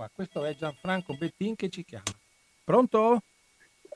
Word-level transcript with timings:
qua. 0.00 0.10
Questo 0.12 0.44
è 0.46 0.54
Gianfranco 0.54 1.14
Bettin 1.14 1.56
che 1.56 1.68
ci 1.68 1.84
chiama. 1.84 2.04
Pronto? 2.64 3.20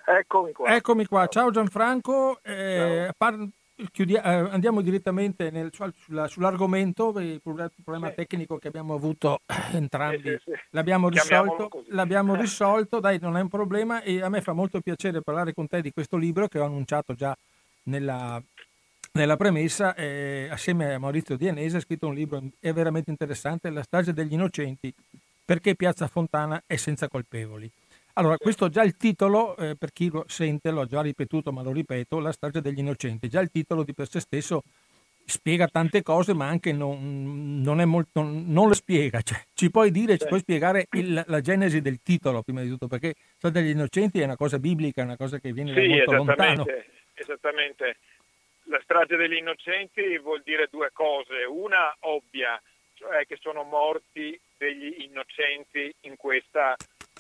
Eccomi 0.07 0.53
qua. 0.53 0.75
Eccomi 0.75 1.07
qua. 1.07 1.27
Ciao 1.29 1.51
Gianfranco. 1.51 2.43
Eh, 2.43 3.11
par- 3.17 3.49
chiudi- 3.91 4.15
eh, 4.15 4.21
andiamo 4.21 4.83
direttamente 4.83 5.51
nel, 5.51 5.73
sulla, 5.73 6.29
sull'argomento, 6.29 7.19
il 7.21 7.41
problema 7.41 8.09
Sì. 8.09 8.15
tecnico 8.17 8.59
che 8.59 8.69
abbiamo 8.69 8.93
avuto 8.93 9.41
entrambi. 9.73 10.31
Sì, 10.31 10.39
sì. 10.45 10.53
L'abbiamo 10.71 11.09
risolto, 11.09 11.85
l'abbiamo 11.89 12.35
Eh. 12.35 12.41
risolto, 12.41 13.01
dai, 13.01 13.19
non 13.19 13.39
è 13.39 13.41
un 13.41 13.49
problema 13.49 14.03
e 14.03 14.21
a 14.21 14.29
me 14.29 14.43
fa 14.43 14.53
molto 14.53 14.81
piacere 14.81 15.23
parlare 15.23 15.55
con 15.55 15.67
te 15.69 15.81
di 15.81 15.93
questo 15.93 16.19
libro 16.19 16.49
che 16.49 16.59
ho 16.59 16.67
annunciato 16.67 17.15
già 17.15 17.35
nella, 17.85 18.43
nella 19.13 19.37
premessa, 19.37 19.95
eh, 19.95 20.49
assieme 20.51 20.93
a 20.93 20.99
Maurizio 20.99 21.37
Dienese 21.39 21.79
ha 21.79 21.81
scritto 21.81 22.09
un 22.09 22.15
libro 22.15 22.43
è 22.61 22.73
veramente 22.75 23.11
interessante, 23.11 23.71
La 23.71 23.83
strage 23.83 24.13
degli 24.13 24.35
innocenti, 24.35 24.93
perché 25.45 25.75
Piazza 25.75 26.07
Fontana 26.07 26.63
è 26.67 26.77
senza 26.77 27.09
colpevoli. 27.09 27.71
Allora, 28.15 28.39
questo 28.39 28.69
già 28.69 28.83
il 28.83 28.97
titolo, 28.97 29.57
eh, 29.57 29.75
per 29.77 29.93
chi 29.93 30.09
lo 30.09 30.25
sente, 30.29 30.71
l'ho 30.71 30.87
già 30.87 31.03
ripetuto, 31.03 31.51
ma 31.53 31.63
lo 31.63 31.73
ripeto, 31.73 32.21
La 32.21 32.33
strage 32.33 32.61
degli 32.61 32.79
innocenti, 32.79 33.29
già 33.29 33.41
il 33.41 33.51
titolo 33.51 33.83
di 33.83 33.93
per 33.93 34.09
sé 34.09 34.21
stesso 34.21 34.63
spiega 35.27 35.67
tante 35.69 36.03
cose, 36.03 36.35
ma 36.35 36.47
anche 36.47 36.71
non, 36.73 37.61
non 37.61 37.81
è 37.81 37.85
molto, 37.85 38.23
non 38.23 38.69
le 38.69 38.75
spiega. 38.75 39.21
Cioè, 39.23 39.43
ci 39.55 39.71
puoi 39.71 39.91
dire, 39.91 40.17
ci 40.19 40.27
puoi 40.27 40.41
spiegare 40.41 40.87
il- 40.93 41.25
la 41.27 41.41
genesi 41.41 41.81
del 41.81 42.01
titolo, 42.03 42.43
prima 42.43 42.61
di 42.63 42.69
tutto, 42.69 42.87
perché 42.87 43.15
Strage 43.37 43.61
degli 43.63 43.71
innocenti 43.71 44.21
è 44.21 44.25
una 44.25 44.37
cosa 44.37 44.59
biblica, 44.59 45.01
è 45.01 45.05
una 45.05 45.17
cosa 45.17 45.39
che 45.39 45.53
viene 45.53 45.73
da 45.73 45.81
Sì, 45.81 45.89
molto 45.89 46.13
lontano. 46.13 46.53
esattamente, 46.53 46.87
esattamente. 47.15 47.97
La 48.69 48.81
strage 48.83 49.17
degli 49.17 49.37
innocenti 49.37 50.19
vuol 50.19 50.43
dire 50.45 50.69
due 50.71 50.91
cose. 50.93 51.45
Una 51.49 51.95
ovvia, 52.01 52.61
cioè 53.05 53.27
che 53.27 53.37
sono 53.39 53.65
morti 53.65 54.39
degli 54.57 55.03
innocenti 55.03 55.95
in 56.03 56.17
questa 56.17 56.75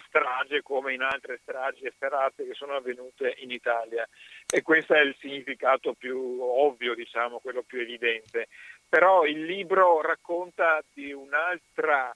strage 0.08 0.62
come 0.62 0.94
in 0.94 1.02
altre 1.02 1.38
stragi 1.42 1.84
efferate 1.84 2.46
che 2.46 2.54
sono 2.54 2.74
avvenute 2.74 3.34
in 3.40 3.50
Italia. 3.50 4.08
E 4.50 4.62
questo 4.62 4.94
è 4.94 5.00
il 5.00 5.14
significato 5.18 5.92
più 5.92 6.40
ovvio, 6.40 6.94
diciamo, 6.94 7.38
quello 7.38 7.62
più 7.62 7.80
evidente. 7.80 8.48
Però 8.88 9.24
il 9.24 9.44
libro 9.44 10.00
racconta 10.00 10.82
di 10.94 11.12
un'altra 11.12 12.14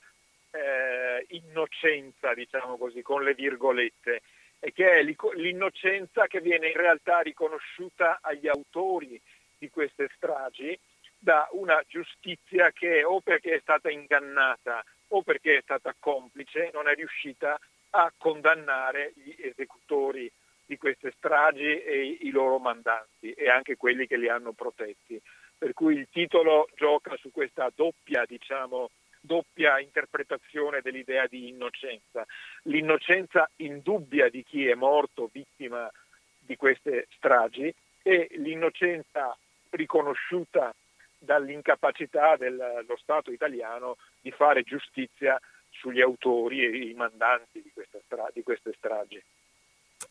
eh, 0.50 1.26
innocenza, 1.28 2.32
diciamo 2.32 2.78
così, 2.78 3.02
con 3.02 3.22
le 3.22 3.34
virgolette, 3.34 4.22
e 4.60 4.72
che 4.72 4.90
è 4.90 5.02
l'innocenza 5.02 6.26
che 6.26 6.40
viene 6.40 6.68
in 6.68 6.76
realtà 6.76 7.20
riconosciuta 7.20 8.20
agli 8.22 8.48
autori 8.48 9.20
di 9.58 9.68
queste 9.68 10.08
stragi 10.16 10.78
da 11.18 11.48
una 11.52 11.82
giustizia 11.86 12.70
che 12.70 13.04
o 13.04 13.20
perché 13.20 13.56
è 13.56 13.60
stata 13.60 13.90
ingannata 13.90 14.84
o 15.08 15.22
perché 15.22 15.58
è 15.58 15.62
stata 15.62 15.94
complice 15.98 16.70
non 16.72 16.88
è 16.88 16.94
riuscita 16.94 17.58
a 17.90 18.12
condannare 18.16 19.12
gli 19.16 19.34
esecutori 19.38 20.30
di 20.66 20.76
queste 20.76 21.12
stragi 21.16 21.82
e 21.82 22.18
i 22.20 22.30
loro 22.30 22.58
mandanti 22.58 23.32
e 23.32 23.48
anche 23.48 23.76
quelli 23.76 24.06
che 24.06 24.18
li 24.18 24.28
hanno 24.28 24.52
protetti. 24.52 25.20
Per 25.56 25.72
cui 25.72 25.96
il 25.96 26.08
titolo 26.12 26.68
gioca 26.76 27.16
su 27.16 27.30
questa 27.32 27.70
doppia, 27.74 28.24
diciamo, 28.26 28.90
doppia 29.18 29.80
interpretazione 29.80 30.82
dell'idea 30.82 31.26
di 31.26 31.48
innocenza. 31.48 32.26
L'innocenza 32.64 33.50
indubbia 33.56 34.28
di 34.28 34.44
chi 34.44 34.68
è 34.68 34.74
morto 34.74 35.30
vittima 35.32 35.90
di 36.38 36.54
queste 36.56 37.06
stragi 37.16 37.74
e 38.02 38.28
l'innocenza 38.32 39.36
riconosciuta 39.70 40.74
dall'incapacità 41.18 42.36
dello 42.36 42.96
Stato 43.00 43.30
italiano 43.30 43.96
di 44.20 44.30
fare 44.30 44.62
giustizia 44.62 45.40
sugli 45.70 46.00
autori 46.00 46.64
e 46.64 46.88
i 46.88 46.94
mandanti 46.94 47.62
di, 47.62 47.70
questa 47.72 47.98
stra- 48.04 48.30
di 48.32 48.42
queste 48.42 48.72
stragi. 48.76 49.22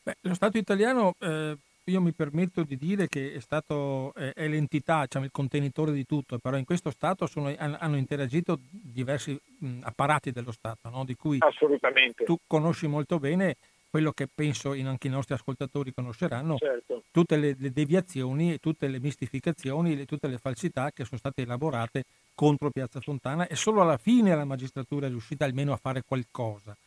Beh, 0.04 0.16
lo 0.22 0.34
Stato 0.34 0.58
italiano, 0.58 1.14
eh, 1.20 1.58
io 1.86 2.02
mi 2.02 2.12
permetto 2.12 2.64
di 2.64 2.78
dire 2.78 3.08
che 3.08 3.34
è, 3.34 3.40
stato, 3.40 4.14
è, 4.14 4.32
è 4.34 4.48
l'entità, 4.48 5.02
diciamo, 5.02 5.26
il 5.26 5.32
contenitore 5.32 5.92
di 5.92 6.06
tutto, 6.06 6.38
però 6.38 6.58
in 6.58 6.66
questo 6.66 6.92
Stato 6.92 7.26
sono- 7.28 7.54
han- 7.58 7.78
hanno 7.80 7.98
interagito 7.98 8.60
diversi 8.72 9.38
mh, 9.60 9.80
apparati 9.84 10.32
dello 10.32 10.52
Stato, 10.52 10.90
no? 10.90 11.04
di 11.04 11.16
cui 11.16 11.38
Assolutamente. 11.40 12.24
tu 12.24 12.38
conosci 12.46 12.88
molto 12.88 13.20
bene 13.20 13.56
quello 13.98 14.12
che 14.12 14.28
penso 14.28 14.74
in- 14.76 14.86
anche 14.86 15.08
i 15.08 15.10
nostri 15.10 15.34
ascoltatori 15.34 15.92
conosceranno, 15.92 16.58
Certo. 16.58 17.02
tutte 17.10 17.36
le, 17.36 17.56
le 17.58 17.72
deviazioni, 17.72 18.54
e 18.54 18.60
tutte 18.60 18.88
le 18.88 19.00
mistificazioni, 19.00 19.96
le- 19.96 20.06
tutte 20.06 20.28
le 20.28 20.38
falsità 20.38 20.92
che 20.92 21.04
sono 21.04 21.18
state 21.18 21.42
elaborate 21.42 22.04
contro 22.36 22.70
Piazza 22.70 23.00
Fontana 23.02 23.48
e 23.48 23.56
solo 23.56 23.82
alla 23.82 23.98
fine 23.98 24.36
la 24.36 24.46
magistratura 24.46 25.08
è 25.08 25.10
riuscita 25.10 25.46
almeno 25.46 25.74
a 25.74 25.78
fare 25.82 26.04
qualcosa. 26.06 26.78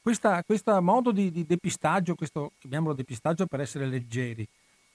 Questa- 0.00 0.44
questo 0.44 0.80
modo 0.80 1.10
di, 1.10 1.32
di 1.32 1.44
depistaggio, 1.44 2.14
questo 2.14 2.52
chiamiamolo 2.60 2.94
depistaggio 2.94 3.46
per 3.46 3.60
essere 3.60 3.86
leggeri, 3.86 4.46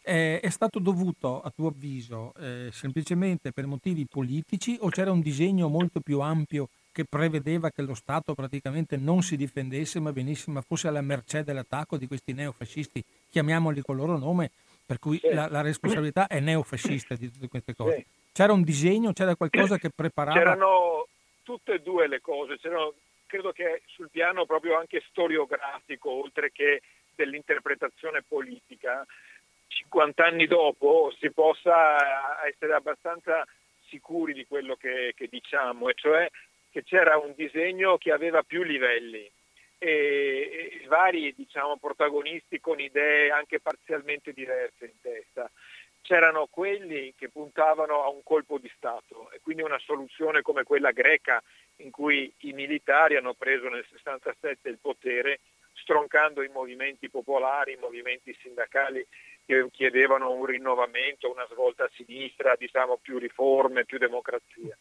eh, 0.03 0.39
è 0.39 0.49
stato 0.49 0.79
dovuto, 0.79 1.41
a 1.41 1.51
tuo 1.53 1.67
avviso, 1.67 2.33
eh, 2.39 2.69
semplicemente 2.71 3.51
per 3.51 3.65
motivi 3.67 4.05
politici 4.05 4.77
o 4.79 4.87
c'era 4.87 5.11
un 5.11 5.19
disegno 5.19 5.67
molto 5.67 5.99
più 5.99 6.21
ampio 6.21 6.69
che 6.97 7.05
prevedeva 7.05 7.69
che 7.69 7.83
lo 7.83 7.93
Stato 7.93 8.33
praticamente 8.33 8.97
non 8.97 9.21
si 9.21 9.37
difendesse 9.37 9.99
ma, 9.99 10.11
venisse, 10.11 10.49
ma 10.49 10.61
fosse 10.61 10.87
alla 10.87 11.01
mercé 11.01 11.43
dell'attacco 11.43 11.95
di 11.95 12.07
questi 12.07 12.33
neofascisti, 12.33 13.03
chiamiamoli 13.29 13.83
col 13.83 13.97
loro 13.97 14.17
nome, 14.17 14.49
per 14.83 14.97
cui 14.97 15.19
Sì. 15.19 15.31
la, 15.31 15.47
la 15.47 15.61
responsabilità 15.61 16.25
è 16.25 16.39
neofascista 16.39 17.13
di 17.13 17.31
tutte 17.31 17.49
queste 17.49 17.75
cose. 17.75 17.97
Sì. 17.97 18.05
C'era 18.31 18.51
un 18.51 18.63
disegno, 18.63 19.13
c'era 19.13 19.35
qualcosa 19.35 19.77
che 19.77 19.91
preparava... 19.93 20.39
C'erano 20.39 21.07
tutte 21.43 21.73
e 21.75 21.81
due 21.81 22.07
le 22.07 22.19
cose, 22.19 22.57
C'erano- 22.57 22.95
credo 23.27 23.51
che 23.51 23.83
sul 23.85 24.09
piano 24.09 24.47
proprio 24.47 24.79
anche 24.79 25.03
storiografico, 25.09 26.09
oltre 26.09 26.51
che 26.51 26.81
dell'interpretazione 27.13 28.23
politica, 28.27 29.05
50 29.67 30.25
anni 30.25 30.47
dopo 30.47 31.13
si 31.19 31.29
possa 31.29 32.47
essere 32.47 32.73
abbastanza 32.73 33.45
sicuri 33.87 34.33
di 34.33 34.47
quello 34.47 34.75
che, 34.75 35.13
che 35.15 35.27
diciamo, 35.29 35.89
e 35.89 35.93
cioè 35.95 36.27
che 36.77 36.83
c'era 36.83 37.17
un 37.17 37.33
disegno 37.35 37.97
che 37.97 38.11
aveva 38.11 38.43
più 38.43 38.61
livelli 38.61 39.27
e, 39.79 40.79
e 40.83 40.87
vari 40.87 41.33
diciamo, 41.35 41.77
protagonisti 41.77 42.59
con 42.59 42.79
idee 42.79 43.31
anche 43.31 43.59
parzialmente 43.59 44.31
diverse 44.31 44.85
in 44.85 45.01
testa. 45.01 45.49
C'erano 46.01 46.45
quelli 46.45 47.15
che 47.17 47.29
puntavano 47.29 48.03
a 48.03 48.09
un 48.09 48.21
colpo 48.21 48.59
di 48.59 48.71
Stato 48.75 49.31
e 49.31 49.39
quindi 49.41 49.63
una 49.63 49.79
soluzione 49.79 50.43
come 50.43 50.61
quella 50.61 50.91
greca 50.91 51.41
in 51.77 51.89
cui 51.89 52.31
i 52.41 52.53
militari 52.53 53.15
hanno 53.15 53.33
preso 53.33 53.69
nel 53.69 53.85
67 53.89 54.69
il 54.69 54.77
potere 54.79 55.39
stroncando 55.73 56.43
i 56.43 56.49
movimenti 56.49 57.09
popolari, 57.09 57.73
i 57.73 57.79
movimenti 57.81 58.37
sindacali 58.39 59.03
che 59.47 59.67
chiedevano 59.71 60.31
un 60.31 60.45
rinnovamento, 60.45 61.31
una 61.31 61.47
svolta 61.49 61.85
a 61.85 61.91
sinistra, 61.95 62.55
diciamo 62.55 62.97
più 63.01 63.17
riforme, 63.17 63.85
più 63.85 63.97
democrazia, 63.97 64.77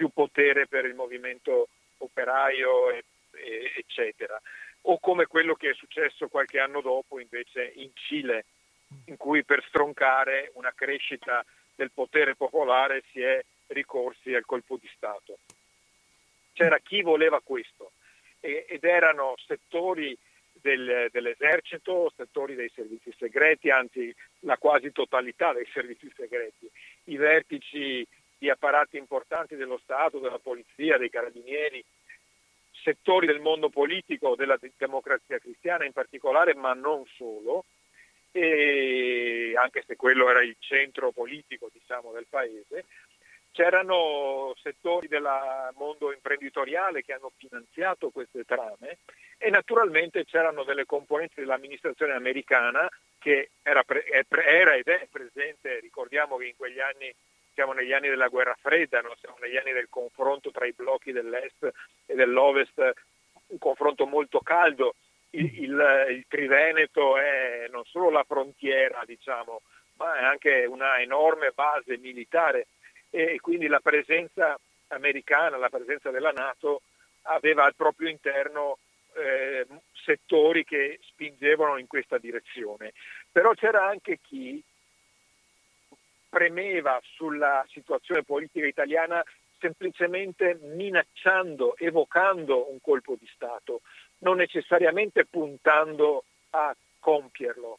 più 0.00 0.08
potere 0.08 0.66
per 0.66 0.86
il 0.86 0.94
movimento 0.94 1.68
operaio, 1.98 2.90
e- 2.90 3.04
e- 3.32 3.72
eccetera. 3.76 4.40
O 4.84 4.98
come 4.98 5.26
quello 5.26 5.52
che 5.52 5.68
è 5.68 5.74
successo 5.74 6.28
qualche 6.28 6.58
anno 6.58 6.80
dopo 6.80 7.20
invece 7.20 7.70
in 7.74 7.90
Cile, 7.92 8.46
in 9.08 9.18
cui 9.18 9.44
per 9.44 9.62
stroncare 9.68 10.52
una 10.54 10.72
crescita 10.74 11.44
del 11.74 11.90
potere 11.92 12.34
popolare 12.34 13.02
si 13.12 13.20
è 13.20 13.44
ricorsi 13.66 14.34
al 14.34 14.46
colpo 14.46 14.78
di 14.78 14.88
Stato. 14.96 15.40
C'era 16.54 16.78
chi 16.78 17.02
voleva 17.02 17.42
questo 17.42 17.92
e- 18.40 18.64
ed 18.70 18.84
erano 18.84 19.34
settori 19.46 20.16
del- 20.52 21.08
dell'esercito, 21.10 22.10
settori 22.16 22.54
dei 22.54 22.70
servizi 22.74 23.12
segreti, 23.18 23.68
anzi 23.68 24.14
la 24.40 24.56
quasi 24.56 24.92
totalità 24.92 25.52
dei 25.52 25.68
servizi 25.74 26.10
segreti, 26.16 26.70
i 27.04 27.16
vertici 27.16 28.06
di 28.40 28.48
apparati 28.48 28.96
importanti 28.96 29.54
dello 29.54 29.78
Stato, 29.82 30.18
della 30.18 30.38
polizia, 30.38 30.96
dei 30.96 31.10
carabinieri, 31.10 31.84
settori 32.82 33.26
del 33.26 33.40
mondo 33.40 33.68
politico, 33.68 34.34
della 34.34 34.56
de- 34.56 34.72
democrazia 34.78 35.38
cristiana 35.38 35.84
in 35.84 35.92
particolare, 35.92 36.54
ma 36.54 36.72
non 36.72 37.04
solo, 37.16 37.66
e 38.32 39.52
anche 39.56 39.84
se 39.86 39.94
quello 39.96 40.30
era 40.30 40.42
il 40.42 40.56
centro 40.58 41.12
politico 41.12 41.68
diciamo, 41.70 42.12
del 42.12 42.24
paese, 42.30 42.86
c'erano 43.52 44.54
settori 44.62 45.06
del 45.06 45.28
mondo 45.74 46.10
imprenditoriale 46.10 47.02
che 47.02 47.12
hanno 47.12 47.32
finanziato 47.36 48.08
queste 48.08 48.44
trame 48.44 49.00
e 49.36 49.50
naturalmente 49.50 50.24
c'erano 50.24 50.64
delle 50.64 50.86
componenti 50.86 51.40
dell'amministrazione 51.40 52.14
americana 52.14 52.88
che 53.18 53.50
era, 53.62 53.84
era 54.46 54.76
ed 54.76 54.86
è 54.86 55.06
presente, 55.10 55.78
ricordiamo 55.80 56.38
che 56.38 56.46
in 56.46 56.56
quegli 56.56 56.80
anni 56.80 57.14
siamo 57.54 57.72
negli 57.72 57.92
anni 57.92 58.08
della 58.08 58.28
guerra 58.28 58.56
fredda, 58.60 59.00
no? 59.00 59.14
siamo 59.20 59.36
negli 59.40 59.56
anni 59.56 59.72
del 59.72 59.88
confronto 59.88 60.50
tra 60.50 60.66
i 60.66 60.72
blocchi 60.72 61.12
dell'est 61.12 61.70
e 62.06 62.14
dell'ovest, 62.14 62.92
un 63.48 63.58
confronto 63.58 64.06
molto 64.06 64.40
caldo. 64.40 64.94
Il, 65.30 65.62
il, 65.62 66.06
il 66.10 66.24
Triveneto 66.28 67.16
è 67.16 67.68
non 67.70 67.84
solo 67.84 68.10
la 68.10 68.24
frontiera, 68.24 69.02
diciamo, 69.04 69.62
ma 69.96 70.18
è 70.18 70.24
anche 70.24 70.64
una 70.64 71.00
enorme 71.00 71.50
base 71.54 71.98
militare 71.98 72.66
e 73.10 73.38
quindi 73.40 73.66
la 73.66 73.80
presenza 73.80 74.58
americana, 74.88 75.56
la 75.56 75.68
presenza 75.68 76.10
della 76.10 76.32
Nato 76.32 76.82
aveva 77.22 77.64
al 77.64 77.74
proprio 77.74 78.08
interno 78.08 78.78
eh, 79.14 79.66
settori 79.92 80.64
che 80.64 80.98
spingevano 81.02 81.76
in 81.76 81.86
questa 81.86 82.18
direzione. 82.18 82.92
Però 83.30 83.52
c'era 83.52 83.86
anche 83.86 84.18
chi 84.22 84.62
premeva 86.30 86.98
sulla 87.02 87.66
situazione 87.68 88.22
politica 88.22 88.66
italiana 88.66 89.22
semplicemente 89.58 90.58
minacciando, 90.62 91.76
evocando 91.76 92.70
un 92.70 92.80
colpo 92.80 93.16
di 93.18 93.28
Stato, 93.34 93.82
non 94.18 94.36
necessariamente 94.36 95.26
puntando 95.26 96.24
a 96.50 96.74
compierlo. 96.98 97.78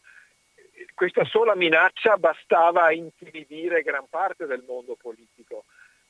Questa 0.94 1.26
sola 1.26 1.56
minaccia 1.56 2.18
bastava 2.18 2.84
a 2.84 2.94
intimidire 2.94 3.82
gran 3.82 4.06
parte 4.10 4.46
del 4.46 4.64
mondo 4.66 4.96
politico, 4.96 5.66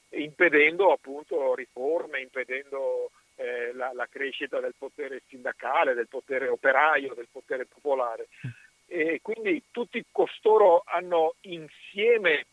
impedendo 0.10 0.92
appunto 0.92 1.56
riforme, 1.56 2.20
impedendo 2.22 3.12
eh, 3.36 3.72
la, 3.74 3.92
la, 3.94 4.08
crescita 4.08 4.60
del 4.60 4.76
potere 4.78 5.24
sindacale, 5.28 5.94
del 5.94 6.08
potere 6.08 6.48
operaio, 6.48 7.14
del 7.14 7.28
potere 7.32 7.66
popolare. 7.66 8.28
E 8.94 9.22
quindi 9.22 9.64
tutti 9.72 10.04
costoro 10.12 10.84
hanno 10.86 11.36
insieme 11.44 12.46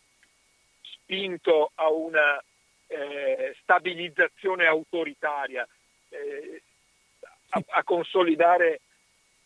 spinto 0.83 1.73
a 1.75 1.91
una 1.91 2.41
eh, 2.87 3.57
stabilizzazione 3.61 4.65
autoritaria, 4.65 5.67
eh, 6.11 6.63
a, 7.49 7.63
a, 7.71 7.83
consolidare 7.83 8.83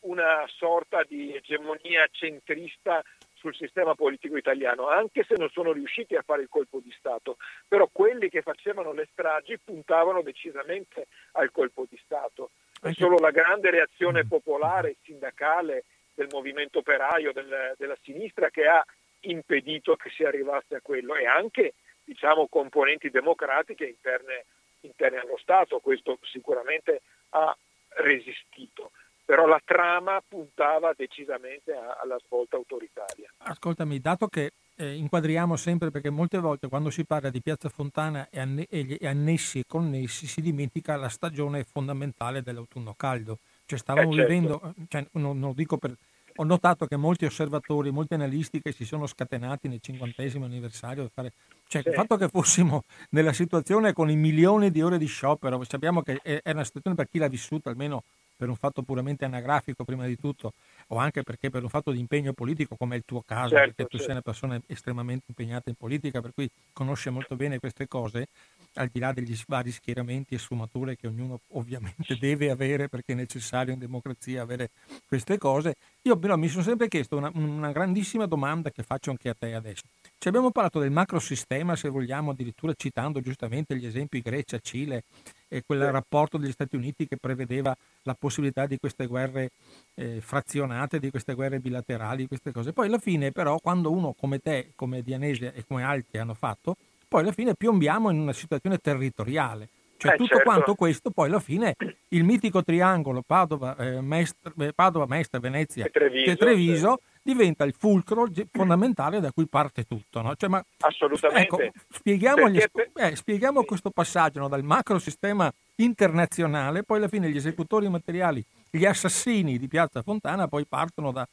una 0.00 0.44
sorta 0.48 1.02
di 1.08 1.34
egemonia 1.34 2.06
centrista 2.10 3.02
sul 3.32 3.54
sistema 3.54 3.94
politico 3.94 4.36
italiano, 4.36 4.88
anche 4.88 5.24
se 5.24 5.36
non 5.38 5.48
sono 5.48 5.72
riusciti 5.72 6.14
a 6.14 6.22
fare 6.22 6.42
il 6.42 6.50
colpo 6.50 6.78
di 6.80 6.94
Stato. 6.98 7.38
Però 7.66 7.88
quelli 7.90 8.28
che 8.28 8.42
facevano 8.42 8.92
le 8.92 9.08
stragi 9.12 9.58
puntavano 9.58 10.20
decisamente 10.20 11.06
al 11.32 11.50
colpo 11.52 11.86
di 11.88 11.98
Stato. 12.04 12.50
È 12.82 12.92
solo 12.92 13.16
la 13.16 13.30
grande 13.30 13.70
reazione 13.70 14.26
popolare, 14.26 14.96
sindacale, 15.04 15.84
del 16.14 16.28
movimento 16.30 16.78
operaio, 16.78 17.32
del, 17.32 17.74
della 17.76 17.96
sinistra 18.02 18.50
che 18.50 18.66
ha 18.66 18.84
impedito 19.20 19.96
che 19.96 20.10
si 20.10 20.24
arrivasse 20.24 20.76
a 20.76 20.80
quello 20.80 21.14
e 21.14 21.26
anche 21.26 21.74
diciamo, 22.04 22.48
componenti 22.48 23.10
democratiche 23.10 23.86
interne, 23.86 24.46
interne 24.80 25.18
allo 25.18 25.38
Stato. 25.38 25.80
Questo 25.80 26.18
sicuramente 26.22 27.02
ha 27.30 27.56
resistito 27.94 28.90
però 29.24 29.46
la 29.46 29.60
trama 29.64 30.22
puntava 30.26 30.92
decisamente 30.94 31.72
alla 31.72 32.18
svolta 32.18 32.56
autoritaria. 32.56 33.32
Ascoltami, 33.38 34.00
dato 34.00 34.26
che 34.26 34.52
eh, 34.76 34.94
inquadriamo 34.94 35.56
sempre 35.56 35.90
perché 35.90 36.10
molte 36.10 36.38
volte 36.38 36.68
quando 36.68 36.90
si 36.90 37.04
parla 37.04 37.30
di 37.30 37.40
Piazza 37.40 37.68
Fontana 37.68 38.28
e, 38.30 38.40
anne- 38.40 38.66
e 38.68 38.98
annessi 39.06 39.60
e 39.60 39.64
connessi 39.66 40.26
si 40.26 40.40
dimentica 40.40 40.96
la 40.96 41.08
stagione 41.08 41.64
fondamentale 41.64 42.42
dell'autunno 42.42 42.94
caldo. 42.94 43.38
Cioè 43.66 43.78
stavamo 43.78 44.10
eh, 44.10 44.14
certo. 44.14 44.28
vivendo, 44.28 44.74
cioè, 44.88 45.06
non, 45.12 45.38
non, 45.38 45.48
lo 45.48 45.54
dico 45.54 45.76
per... 45.76 45.96
Ho 46.36 46.44
notato 46.44 46.86
che 46.86 46.96
molti 46.96 47.26
osservatori, 47.26 47.90
molti 47.90 48.14
analisti 48.14 48.62
che 48.62 48.72
si 48.72 48.86
sono 48.86 49.06
scatenati 49.06 49.68
nel 49.68 49.80
cinquantesimo 49.82 50.46
anniversario, 50.46 51.10
fare, 51.12 51.32
cioè 51.68 51.82
sì. 51.82 51.88
il 51.88 51.94
fatto 51.94 52.16
che 52.16 52.28
fossimo 52.28 52.84
nella 53.10 53.34
situazione 53.34 53.92
con 53.92 54.08
i 54.08 54.16
milioni 54.16 54.70
di 54.70 54.80
ore 54.80 54.96
di 54.96 55.04
sciopero, 55.04 55.62
sappiamo 55.64 56.00
che 56.00 56.20
è, 56.22 56.50
una 56.50 56.64
situazione 56.64 56.96
per 56.96 57.08
chi 57.10 57.18
l'ha 57.18 57.28
vissuta 57.28 57.68
almeno 57.68 58.02
per 58.42 58.48
un 58.48 58.56
fatto 58.56 58.82
puramente 58.82 59.24
anagrafico 59.24 59.84
prima 59.84 60.04
di 60.04 60.18
tutto, 60.18 60.54
o 60.88 60.96
anche 60.96 61.22
perché 61.22 61.48
per 61.48 61.62
un 61.62 61.68
fatto 61.68 61.92
di 61.92 62.00
impegno 62.00 62.32
politico, 62.32 62.76
come 62.76 62.94
è 62.94 62.98
il 62.98 63.04
tuo 63.06 63.22
caso, 63.24 63.50
certo, 63.50 63.74
perché 63.74 63.82
tu 63.84 63.98
certo. 63.98 64.04
sei 64.04 64.12
una 64.12 64.20
persona 64.22 64.60
estremamente 64.66 65.26
impegnata 65.28 65.68
in 65.68 65.76
politica, 65.76 66.20
per 66.20 66.32
cui 66.34 66.50
conosce 66.72 67.10
molto 67.10 67.36
bene 67.36 67.60
queste 67.60 67.86
cose, 67.86 68.26
al 68.74 68.88
di 68.92 69.00
là 69.00 69.12
degli 69.12 69.36
vari 69.46 69.70
schieramenti 69.70 70.34
e 70.34 70.38
sfumature 70.38 70.96
che 70.96 71.06
ognuno 71.06 71.40
ovviamente 71.52 72.16
deve 72.18 72.50
avere 72.50 72.88
perché 72.88 73.12
è 73.12 73.16
necessario 73.16 73.72
in 73.72 73.78
democrazia 73.78 74.42
avere 74.42 74.70
queste 75.06 75.38
cose, 75.38 75.74
io 76.02 76.16
però 76.16 76.36
mi 76.36 76.48
sono 76.48 76.62
sempre 76.62 76.88
chiesto 76.88 77.16
una, 77.16 77.30
una 77.34 77.72
grandissima 77.72 78.26
domanda 78.26 78.70
che 78.70 78.82
faccio 78.82 79.10
anche 79.10 79.28
a 79.28 79.34
te 79.38 79.54
adesso. 79.54 79.82
Ci 80.18 80.28
abbiamo 80.28 80.50
parlato 80.50 80.78
del 80.78 80.90
macrosistema, 80.90 81.76
se 81.76 81.88
vogliamo, 81.88 82.30
addirittura 82.30 82.72
citando 82.76 83.20
giustamente 83.20 83.76
gli 83.76 83.86
esempi 83.86 84.20
Grecia, 84.20 84.58
Cile 84.58 85.04
e 85.48 85.62
quel 85.66 85.90
rapporto 85.90 86.38
degli 86.38 86.52
Stati 86.52 86.76
Uniti 86.76 87.06
che 87.06 87.16
prevedeva 87.18 87.76
la 88.04 88.14
possibilità 88.14 88.66
di 88.66 88.78
queste 88.78 89.06
guerre 89.06 89.50
eh, 89.94 90.20
frazionate, 90.20 90.98
di 90.98 91.10
queste 91.10 91.34
guerre 91.34 91.60
bilaterali, 91.60 92.26
queste 92.26 92.52
cose. 92.52 92.72
Poi 92.72 92.86
alla 92.86 92.98
fine 92.98 93.32
però 93.32 93.58
quando 93.58 93.90
uno 93.90 94.14
come 94.14 94.38
te, 94.38 94.70
come 94.74 95.02
Dianesia 95.02 95.52
e 95.52 95.64
come 95.66 95.82
altri 95.82 96.18
hanno 96.18 96.34
fatto, 96.34 96.76
poi 97.12 97.20
alla 97.20 97.32
fine 97.32 97.54
piombiamo 97.54 98.08
in 98.10 98.18
una 98.18 98.32
situazione 98.32 98.78
territoriale. 98.78 99.68
Cioè 99.98 100.14
eh, 100.14 100.16
tutto 100.16 100.34
certo. 100.34 100.44
quanto 100.44 100.74
questo 100.74 101.10
poi 101.10 101.28
alla 101.28 101.40
fine 101.40 101.76
il 102.08 102.24
mitico 102.24 102.64
triangolo 102.64 103.22
Padova, 103.24 103.76
eh, 103.76 104.00
Mestre, 104.00 104.52
eh, 104.58 104.72
Padova 104.72 105.06
Mestre, 105.06 105.38
Venezia 105.38 105.84
e 105.84 105.90
Treviso, 105.90 106.30
e 106.30 106.36
Treviso 106.36 106.98
sì 106.98 107.10
diventa 107.22 107.64
il 107.64 107.72
fulcro 107.72 108.26
fondamentale 108.50 109.20
da 109.20 109.30
cui 109.30 109.46
parte 109.46 109.84
tutto. 109.84 110.20
No? 110.22 110.34
Cioè, 110.34 110.48
ma, 110.48 110.64
Assolutamente. 110.80 111.42
Ecco, 111.42 111.78
spieghiamo, 111.90 112.48
gli, 112.48 112.60
eh, 112.94 113.14
spieghiamo 113.14 113.62
questo 113.62 113.90
passaggio 113.90 114.40
no? 114.40 114.48
dal 114.48 114.64
macro 114.64 114.98
sistema 114.98 115.52
internazionale, 115.76 116.82
poi 116.82 116.98
alla 116.98 117.08
fine 117.08 117.30
gli 117.30 117.36
esecutori 117.36 117.88
materiali, 117.88 118.44
gli 118.70 118.84
assassini 118.84 119.58
di 119.58 119.68
Piazza 119.68 120.02
Fontana 120.02 120.48
poi 120.48 120.64
partono 120.66 121.12
da, 121.12 121.26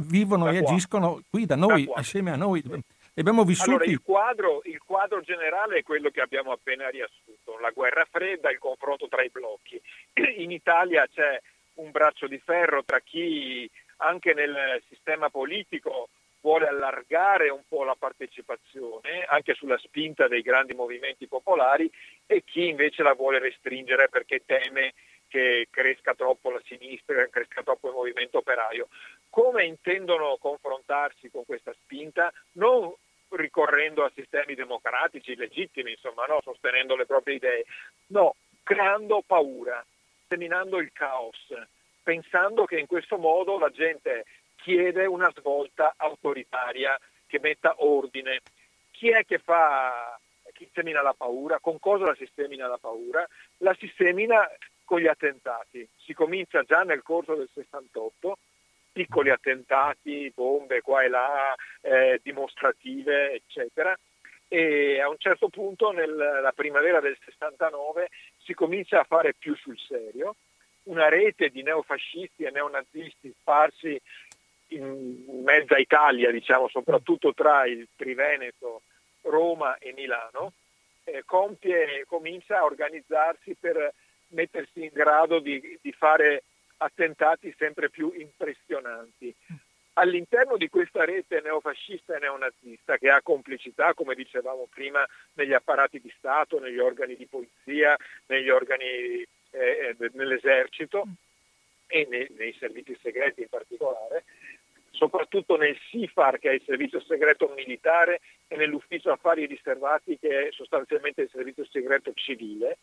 vivono 0.00 0.46
da 0.46 0.52
e 0.52 0.58
agiscono 0.58 1.20
qui 1.28 1.44
da 1.44 1.56
noi, 1.56 1.84
da 1.84 1.92
assieme 1.96 2.30
a 2.30 2.36
noi. 2.36 2.62
E 2.62 2.82
abbiamo 3.20 3.44
vissuto. 3.44 3.70
Allora, 3.70 3.84
il 3.84 4.00
quadro, 4.00 4.60
il 4.64 4.80
quadro 4.84 5.20
generale 5.20 5.78
è 5.78 5.82
quello 5.82 6.10
che 6.10 6.20
abbiamo 6.20 6.52
appena 6.52 6.88
riassunto, 6.88 7.58
la 7.58 7.70
guerra 7.70 8.06
fredda, 8.10 8.50
il 8.50 8.58
confronto 8.58 9.08
tra 9.08 9.22
i 9.22 9.30
blocchi. 9.30 9.80
In 10.38 10.50
Italia 10.50 11.06
c'è 11.06 11.40
un 11.74 11.90
braccio 11.90 12.26
di 12.26 12.38
ferro 12.38 12.84
tra 12.84 13.00
chi 13.00 13.70
anche 13.98 14.34
nel 14.34 14.82
sistema 14.88 15.30
politico 15.30 16.08
vuole 16.40 16.66
allargare 16.66 17.48
un 17.48 17.62
po' 17.66 17.84
la 17.84 17.96
partecipazione, 17.98 19.24
anche 19.26 19.54
sulla 19.54 19.78
spinta 19.78 20.28
dei 20.28 20.42
grandi 20.42 20.74
movimenti 20.74 21.26
popolari, 21.26 21.90
e 22.26 22.42
chi 22.44 22.68
invece 22.68 23.02
la 23.02 23.14
vuole 23.14 23.38
restringere 23.38 24.10
perché 24.10 24.42
teme 24.44 24.92
che 25.26 25.68
cresca 25.70 26.14
troppo 26.14 26.50
la 26.50 26.60
sinistra, 26.64 27.26
cresca 27.28 27.62
troppo 27.62 27.88
il 27.88 27.94
movimento 27.94 28.38
operaio. 28.38 28.88
Come 29.30 29.64
intendono 29.64 30.36
confrontarsi 30.38 31.30
con 31.30 31.44
questa 31.46 31.72
spinta? 31.82 32.30
Non 32.52 32.92
ricorrendo 33.36 34.04
a 34.04 34.12
sistemi 34.14 34.54
democratici 34.54 35.34
legittimi, 35.36 35.92
insomma, 35.92 36.24
no? 36.26 36.40
sostenendo 36.42 36.96
le 36.96 37.06
proprie 37.06 37.36
idee, 37.36 37.64
no, 38.08 38.34
creando 38.62 39.22
paura, 39.26 39.84
seminando 40.28 40.78
il 40.78 40.92
caos, 40.92 41.52
pensando 42.02 42.64
che 42.64 42.78
in 42.78 42.86
questo 42.86 43.16
modo 43.16 43.58
la 43.58 43.70
gente 43.70 44.24
chiede 44.56 45.06
una 45.06 45.30
svolta 45.36 45.94
autoritaria 45.96 46.98
che 47.26 47.38
metta 47.40 47.74
ordine. 47.78 48.40
Chi 48.90 49.10
è 49.10 49.24
che 49.24 49.38
fa, 49.38 50.18
chi 50.52 50.68
semina 50.72 51.02
la 51.02 51.14
paura? 51.14 51.58
Con 51.60 51.78
cosa 51.78 52.06
la 52.06 52.14
si 52.14 52.28
semina 52.34 52.66
la 52.68 52.78
paura? 52.78 53.26
La 53.58 53.74
si 53.78 53.92
semina 53.96 54.48
con 54.84 55.00
gli 55.00 55.06
attentati. 55.06 55.86
Si 55.96 56.14
comincia 56.14 56.62
già 56.62 56.82
nel 56.82 57.02
corso 57.02 57.34
del 57.34 57.48
68, 57.52 58.38
piccoli 58.94 59.30
attentati, 59.30 60.32
bombe 60.32 60.80
qua 60.80 61.02
e 61.02 61.08
là, 61.08 61.54
eh, 61.80 62.20
dimostrative, 62.22 63.32
eccetera. 63.32 63.98
E 64.46 65.00
a 65.00 65.08
un 65.08 65.16
certo 65.18 65.48
punto, 65.48 65.90
nella 65.90 66.52
primavera 66.54 67.00
del 67.00 67.18
69, 67.24 68.08
si 68.44 68.54
comincia 68.54 69.00
a 69.00 69.04
fare 69.04 69.34
più 69.34 69.56
sul 69.56 69.76
serio 69.76 70.36
una 70.84 71.08
rete 71.08 71.48
di 71.48 71.62
neofascisti 71.62 72.44
e 72.44 72.50
neonazisti 72.50 73.34
sparsi 73.40 74.00
in 74.68 75.24
mezza 75.42 75.76
Italia, 75.76 76.30
diciamo, 76.30 76.68
soprattutto 76.68 77.34
tra 77.34 77.66
il 77.66 77.88
Triveneto, 77.96 78.82
Roma 79.22 79.76
e 79.78 79.92
Milano, 79.92 80.52
eh, 81.04 81.22
compie, 81.24 82.04
comincia 82.06 82.58
a 82.58 82.64
organizzarsi 82.64 83.56
per 83.58 83.92
mettersi 84.28 84.84
in 84.84 84.90
grado 84.92 85.40
di, 85.40 85.78
di 85.80 85.92
fare 85.92 86.44
attentati 86.78 87.54
sempre 87.58 87.90
più 87.90 88.12
impressionanti. 88.14 89.34
All'interno 89.96 90.56
di 90.56 90.68
questa 90.68 91.04
rete 91.04 91.40
neofascista 91.40 92.16
e 92.16 92.18
neonazista, 92.18 92.98
che 92.98 93.10
ha 93.10 93.22
complicità, 93.22 93.94
come 93.94 94.16
dicevamo 94.16 94.66
prima, 94.68 95.06
negli 95.34 95.52
apparati 95.52 96.00
di 96.00 96.12
Stato, 96.18 96.58
negli 96.58 96.78
organi 96.78 97.14
di 97.14 97.26
polizia, 97.26 97.96
negli 98.26 98.50
organi 98.50 99.24
eh, 99.54 99.96
eh, 99.96 100.10
nell'esercito 100.14 101.06
e 101.86 102.08
nei, 102.10 102.26
nei, 102.36 102.52
servizi 102.58 102.98
segreti 103.00 103.42
in 103.42 103.48
particolare, 103.48 104.24
soprattutto 104.90 105.56
nel 105.56 105.78
SIFAR 105.90 106.40
che 106.40 106.50
è 106.50 106.54
il 106.54 106.62
servizio 106.66 107.00
segreto 107.00 107.52
militare 107.54 108.20
e 108.48 108.56
nell'ufficio 108.56 109.12
affari 109.12 109.46
riservati 109.46 110.18
che 110.18 110.48
è 110.48 110.50
sostanzialmente 110.50 111.22
il 111.22 111.30
servizio 111.30 111.64
segreto 111.66 112.12
civile. 112.14 112.78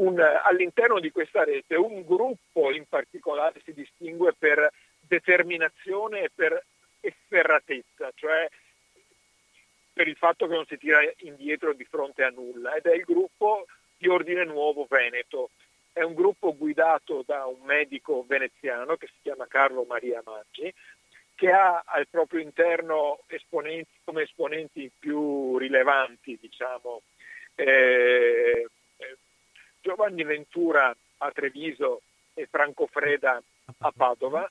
Un, 0.00 0.18
all'interno 0.18 0.98
di 0.98 1.10
questa 1.10 1.44
rete 1.44 1.74
un 1.74 2.04
gruppo 2.06 2.72
in 2.72 2.86
particolare 2.88 3.60
si 3.64 3.74
distingue 3.74 4.32
per 4.32 4.72
determinazione 4.98 6.22
e 6.22 6.30
per 6.34 6.64
efferratezza, 7.00 8.10
cioè 8.14 8.48
per 9.92 10.08
il 10.08 10.16
fatto 10.16 10.46
che 10.46 10.54
non 10.54 10.64
si 10.64 10.78
tira 10.78 11.00
indietro 11.18 11.74
di 11.74 11.84
fronte 11.84 12.22
a 12.22 12.30
nulla 12.30 12.74
ed 12.74 12.86
è 12.86 12.94
il 12.94 13.02
gruppo 13.02 13.66
di 13.98 14.08
ordine 14.08 14.44
nuovo 14.44 14.86
Veneto. 14.88 15.50
È 15.92 16.02
un 16.02 16.14
gruppo 16.14 16.56
guidato 16.56 17.22
da 17.26 17.44
un 17.44 17.60
medico 17.64 18.24
veneziano 18.26 18.96
che 18.96 19.08
si 19.08 19.20
chiama 19.20 19.46
Carlo 19.48 19.84
Maria 19.84 20.22
Maggi, 20.24 20.72
che 21.34 21.50
ha 21.50 21.82
al 21.84 22.06
proprio 22.08 22.40
interno 22.40 23.20
esponenti, 23.26 23.90
come 24.04 24.22
esponenti 24.22 24.90
più 24.98 25.58
rilevanti, 25.58 26.38
diciamo, 26.40 27.02
eh, 27.56 28.66
Giovanni 29.80 30.24
Ventura 30.24 30.94
a 31.18 31.30
Treviso 31.30 32.02
e 32.34 32.46
Franco 32.46 32.86
Freda 32.86 33.42
a 33.78 33.92
Padova. 33.94 34.50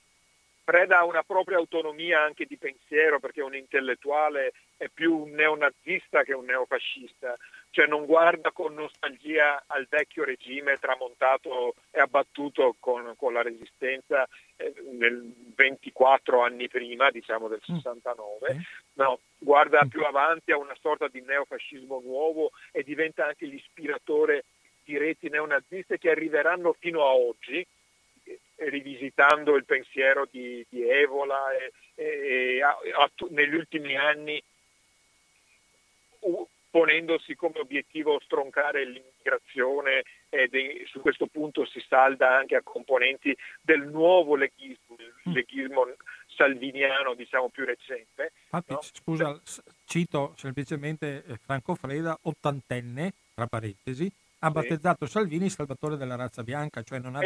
Freda 0.63 0.99
ha 0.99 1.05
una 1.05 1.23
propria 1.23 1.57
autonomia 1.57 2.21
anche 2.21 2.45
di 2.45 2.55
pensiero 2.55 3.19
perché 3.19 3.41
è 3.41 3.43
un 3.43 3.55
intellettuale, 3.55 4.53
è 4.77 4.87
più 4.87 5.17
un 5.17 5.31
neonazista 5.31 6.21
che 6.21 6.33
un 6.33 6.45
neofascista, 6.45 7.35
cioè 7.71 7.87
non 7.87 8.05
guarda 8.05 8.51
con 8.51 8.75
nostalgia 8.75 9.63
al 9.65 9.87
vecchio 9.89 10.23
regime 10.23 10.77
tramontato 10.77 11.73
e 11.89 11.99
abbattuto 11.99 12.75
con, 12.79 13.15
con 13.17 13.33
la 13.33 13.41
resistenza 13.41 14.27
eh, 14.57 14.71
nel 14.91 15.33
24 15.55 16.43
anni 16.43 16.67
prima, 16.67 17.09
diciamo 17.09 17.47
del 17.47 17.61
69, 17.63 18.53
mm. 18.53 18.59
no, 18.93 19.19
guarda 19.39 19.87
più 19.89 20.03
avanti 20.03 20.51
a 20.51 20.57
una 20.57 20.75
sorta 20.79 21.07
di 21.07 21.21
neofascismo 21.21 21.99
nuovo 22.03 22.51
e 22.71 22.83
diventa 22.83 23.25
anche 23.25 23.47
l'ispiratore 23.47 24.43
di 24.89 24.97
reti 24.97 25.29
neonaziste 25.29 25.99
che 25.99 26.09
arriveranno 26.09 26.75
fino 26.79 27.03
a 27.03 27.13
oggi, 27.13 27.59
eh, 28.23 28.39
rivisitando 28.69 29.55
il 29.55 29.65
pensiero 29.65 30.27
di, 30.29 30.65
di 30.67 30.81
Evola 30.89 31.51
e, 31.51 31.71
e, 31.93 32.05
e 32.55 32.63
a, 32.63 32.75
a, 33.03 33.11
negli 33.29 33.53
ultimi 33.53 33.95
anni 33.95 34.41
ponendosi 36.71 37.35
come 37.35 37.59
obiettivo 37.59 38.19
stroncare 38.19 38.85
l'immigrazione 38.85 40.03
ed 40.29 40.51
su 40.85 41.01
questo 41.01 41.27
punto 41.27 41.65
si 41.65 41.83
salda 41.87 42.35
anche 42.35 42.55
a 42.55 42.61
componenti 42.63 43.35
del 43.61 43.87
nuovo 43.87 44.35
leghismo, 44.35 44.95
il 44.97 45.13
mm. 45.29 45.33
leghismo 45.33 45.87
salviniano 46.35 47.13
diciamo 47.13 47.49
più 47.49 47.65
recente. 47.65 48.31
Infatti, 48.43 48.73
no? 48.73 48.81
scusa, 48.81 49.39
cito 49.85 50.33
semplicemente 50.35 51.23
eh, 51.27 51.37
Franco 51.37 51.75
Freda, 51.75 52.17
ottantenne, 52.23 53.13
tra 53.35 53.47
parentesi, 53.47 54.11
ha 54.39 54.51
battezzato. 54.51 55.05
Salvini 55.05 55.49
Salvatore 55.49 55.97
della 55.97 56.15
razza 56.15 56.43
bianca, 56.43 56.81
cioè 56.83 56.99
non, 56.99 57.15
ha, 57.15 57.21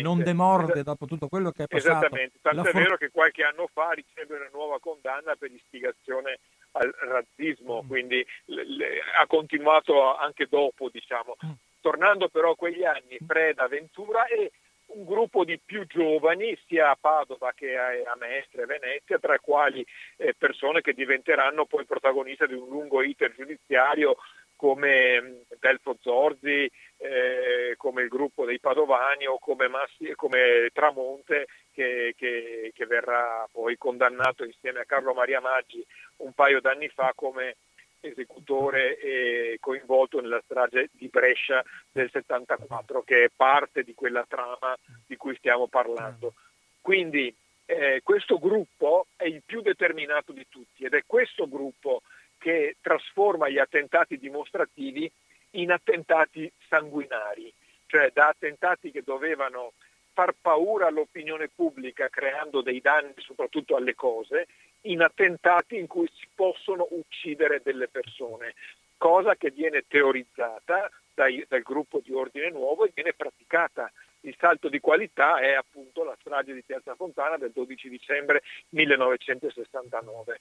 non 0.00 0.22
demorde 0.22 0.82
dopo 0.82 1.06
tutto 1.06 1.28
quello 1.28 1.50
che 1.50 1.64
è 1.64 1.66
passato. 1.66 2.06
Esattamente, 2.06 2.38
tanto 2.40 2.68
è 2.68 2.70
for- 2.70 2.82
vero 2.82 2.96
che 2.96 3.10
qualche 3.10 3.42
anno 3.42 3.68
fa 3.72 3.90
riceve 3.90 4.36
una 4.36 4.48
nuova 4.52 4.78
condanna 4.80 5.36
per 5.36 5.50
istigazione 5.50 6.38
al 6.72 6.94
razzismo, 7.00 7.82
mm. 7.82 7.86
quindi 7.86 8.26
le, 8.46 8.64
le, 8.64 8.86
ha 9.20 9.26
continuato 9.26 10.16
anche 10.16 10.46
dopo, 10.48 10.88
diciamo. 10.88 11.36
Mm. 11.44 11.50
Tornando 11.80 12.28
però 12.28 12.52
a 12.52 12.56
quegli 12.56 12.84
anni, 12.84 13.18
Freda, 13.24 13.68
Ventura 13.68 14.26
e 14.26 14.52
un 14.86 15.04
gruppo 15.04 15.44
di 15.44 15.58
più 15.58 15.86
giovani 15.86 16.56
sia 16.66 16.90
a 16.90 16.98
Padova 16.98 17.52
che 17.54 17.76
a, 17.76 18.16
Mestre 18.18 18.62
e 18.62 18.66
Venezia, 18.66 19.18
tra 19.18 19.34
i 19.34 19.40
quali 19.40 19.84
eh, 20.16 20.34
persone 20.36 20.80
che 20.80 20.92
diventeranno 20.92 21.64
poi 21.66 21.84
protagoniste 21.84 22.46
di 22.46 22.54
un 22.54 22.68
lungo 22.68 23.02
iter 23.02 23.34
giudiziario 23.34 24.16
come 24.56 25.20
mm, 25.20 25.40
Delfo 25.60 25.96
Zorzi, 26.00 26.70
eh, 26.98 27.74
come 27.76 28.02
il 28.02 28.08
gruppo 28.08 28.44
dei 28.44 28.60
Padovani 28.60 29.26
o 29.26 29.38
come, 29.38 29.68
Massi, 29.68 30.12
come 30.14 30.70
Tramonte 30.72 31.46
che, 31.72 32.14
che, 32.16 32.72
che, 32.74 32.86
verrà 32.86 33.48
poi 33.50 33.76
condannato 33.76 34.44
insieme 34.44 34.80
a 34.80 34.84
Carlo 34.84 35.12
Maria 35.12 35.40
Maggi 35.40 35.84
un 36.18 36.32
paio 36.32 36.60
d'anni 36.60 36.88
fa 36.88 37.12
come 37.14 37.56
esecutore 38.00 38.98
e 38.98 39.56
coinvolto 39.60 40.20
nella 40.20 40.42
strage 40.44 40.90
di 40.92 41.08
Brescia 41.08 41.62
del 41.90 42.10
74 42.10 43.02
che 43.02 43.24
è 43.24 43.30
parte 43.34 43.82
di 43.82 43.94
quella 43.94 44.24
trama 44.28 44.76
di 45.06 45.16
cui 45.16 45.34
stiamo 45.36 45.66
parlando. 45.66 46.34
Quindi 46.80 47.34
eh, 47.66 48.00
questo 48.02 48.38
gruppo 48.38 49.06
è 49.16 49.24
il 49.24 49.42
più 49.44 49.62
determinato 49.62 50.32
di 50.32 50.46
tutti 50.48 50.84
ed 50.84 50.92
è 50.92 51.04
questo 51.06 51.48
gruppo 51.48 52.02
che 52.44 52.76
trasforma 52.82 53.48
gli 53.48 53.56
attentati 53.56 54.18
dimostrativi 54.18 55.10
in 55.52 55.70
attentati 55.70 56.52
sanguinari, 56.68 57.50
cioè 57.86 58.10
da 58.12 58.28
attentati 58.28 58.90
che 58.90 59.02
dovevano 59.02 59.72
far 60.12 60.34
paura 60.38 60.88
all'opinione 60.88 61.48
pubblica 61.48 62.10
creando 62.10 62.60
dei 62.60 62.82
danni 62.82 63.14
soprattutto 63.16 63.76
alle 63.76 63.94
cose, 63.94 64.46
in 64.82 65.00
attentati 65.00 65.78
in 65.78 65.86
cui 65.86 66.06
si 66.12 66.28
possono 66.34 66.86
uccidere 66.90 67.62
delle 67.64 67.88
persone, 67.88 68.52
cosa 68.98 69.36
che 69.36 69.50
viene 69.50 69.84
teorizzata 69.88 70.90
dai, 71.14 71.46
dal 71.48 71.62
gruppo 71.62 72.00
di 72.04 72.12
Ordine 72.12 72.50
Nuovo 72.50 72.84
e 72.84 72.90
viene 72.92 73.14
praticata. 73.14 73.90
Il 74.20 74.36
salto 74.38 74.68
di 74.68 74.80
qualità 74.80 75.38
è 75.38 75.54
appunto 75.54 76.04
la 76.04 76.16
strage 76.20 76.52
di 76.52 76.62
Piazza 76.62 76.94
Fontana 76.94 77.38
del 77.38 77.52
12 77.52 77.88
dicembre 77.88 78.42
1969. 78.68 80.40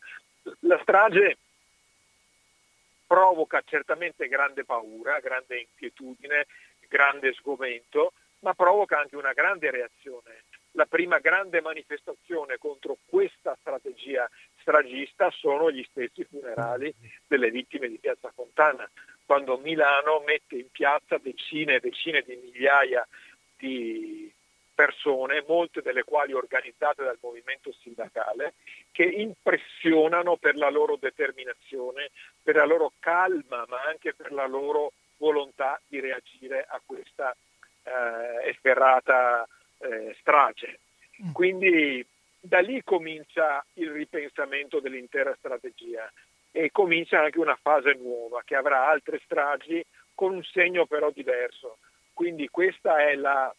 La 0.60 0.80
strage 0.82 1.38
provoca 3.14 3.62
certamente 3.64 4.28
grande 4.28 4.66
paura, 4.66 5.20
grande 5.20 5.60
inquietudine, 5.60 6.48
grande 6.88 7.32
sgomento, 7.34 8.14
ma 8.40 8.56
provoca 8.56 8.98
anche 8.98 9.16
una 9.16 9.34
grande 9.34 9.70
reazione. 9.70 10.46
La 10.72 10.88
prima 10.88 11.20
grande 11.20 11.62
manifestazione 11.62 12.58
contro 12.58 12.98
questa 13.06 13.56
strategia 13.60 14.28
stragista 14.62 15.30
sono 15.30 15.70
gli 15.70 15.86
stessi 15.92 16.24
funerali 16.24 16.92
delle 17.28 17.52
vittime 17.52 17.88
di 17.88 18.00
Piazza 18.00 18.32
Fontana, 18.34 18.90
quando 19.28 19.60
Milano 19.60 20.24
mette 20.26 20.56
in 20.56 20.72
piazza 20.72 21.20
decine 21.20 21.76
e 21.76 21.80
decine 21.82 22.24
di 22.24 22.36
migliaia 22.36 23.08
di 23.56 24.34
persone, 24.74 25.44
molte 25.48 25.82
delle 25.82 26.04
quali 26.04 26.34
organizzate 26.34 27.04
dal 27.04 27.18
movimento 27.22 27.72
sindacale, 27.82 28.54
che 28.92 29.04
impressionano 29.04 30.38
per 30.38 30.56
la 30.56 30.70
loro 30.70 30.98
determinazione, 30.98 32.10
per 32.42 32.56
la 32.56 32.66
loro 32.66 32.94
calma, 33.00 33.66
ma 33.68 33.82
anche 33.86 34.14
per 34.14 34.32
la 34.32 34.48
loro 34.48 34.94
volontà 35.18 35.80
di 35.88 36.00
reagire 36.00 36.66
a 36.68 36.82
questa 36.86 37.36
eh, 37.84 38.50
efferrata 38.50 39.48
eh, 39.80 40.16
strage. 40.20 40.80
Mm. 41.24 41.32
Quindi 41.32 42.06
da 42.40 42.60
lì 42.60 42.84
comincia 42.84 43.64
il 43.76 43.92
ripensamento 43.92 44.80
dell'intera 44.80 45.34
strategia 45.38 46.12
e 46.52 46.72
comincia 46.72 47.22
anche 47.22 47.40
una 47.40 47.58
fase 47.62 47.94
nuova 47.94 48.42
che 48.44 48.56
avrà 48.56 48.90
altre 48.90 49.22
stragi 49.24 49.84
con 50.14 50.34
un 50.34 50.44
segno 50.44 50.86
però 50.86 51.10
diverso. 51.10 51.78
Quindi 52.14 52.48
questo 52.50 52.96
è 52.96 53.16
la, 53.16 53.54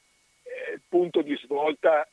eh, 0.45 0.75
il 0.75 0.83
punto 0.89 1.23
di 1.23 1.37
svolta 1.43 2.07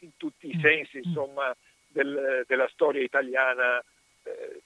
in 0.00 0.10
tutti 0.16 0.50
i 0.50 0.56
mm. 0.56 0.60
sensi 0.60 0.96
mm. 0.98 1.02
insomma, 1.04 1.54
del, 1.88 2.44
della 2.46 2.68
storia 2.72 3.02
italiana 3.02 3.82
eh, 4.24 4.62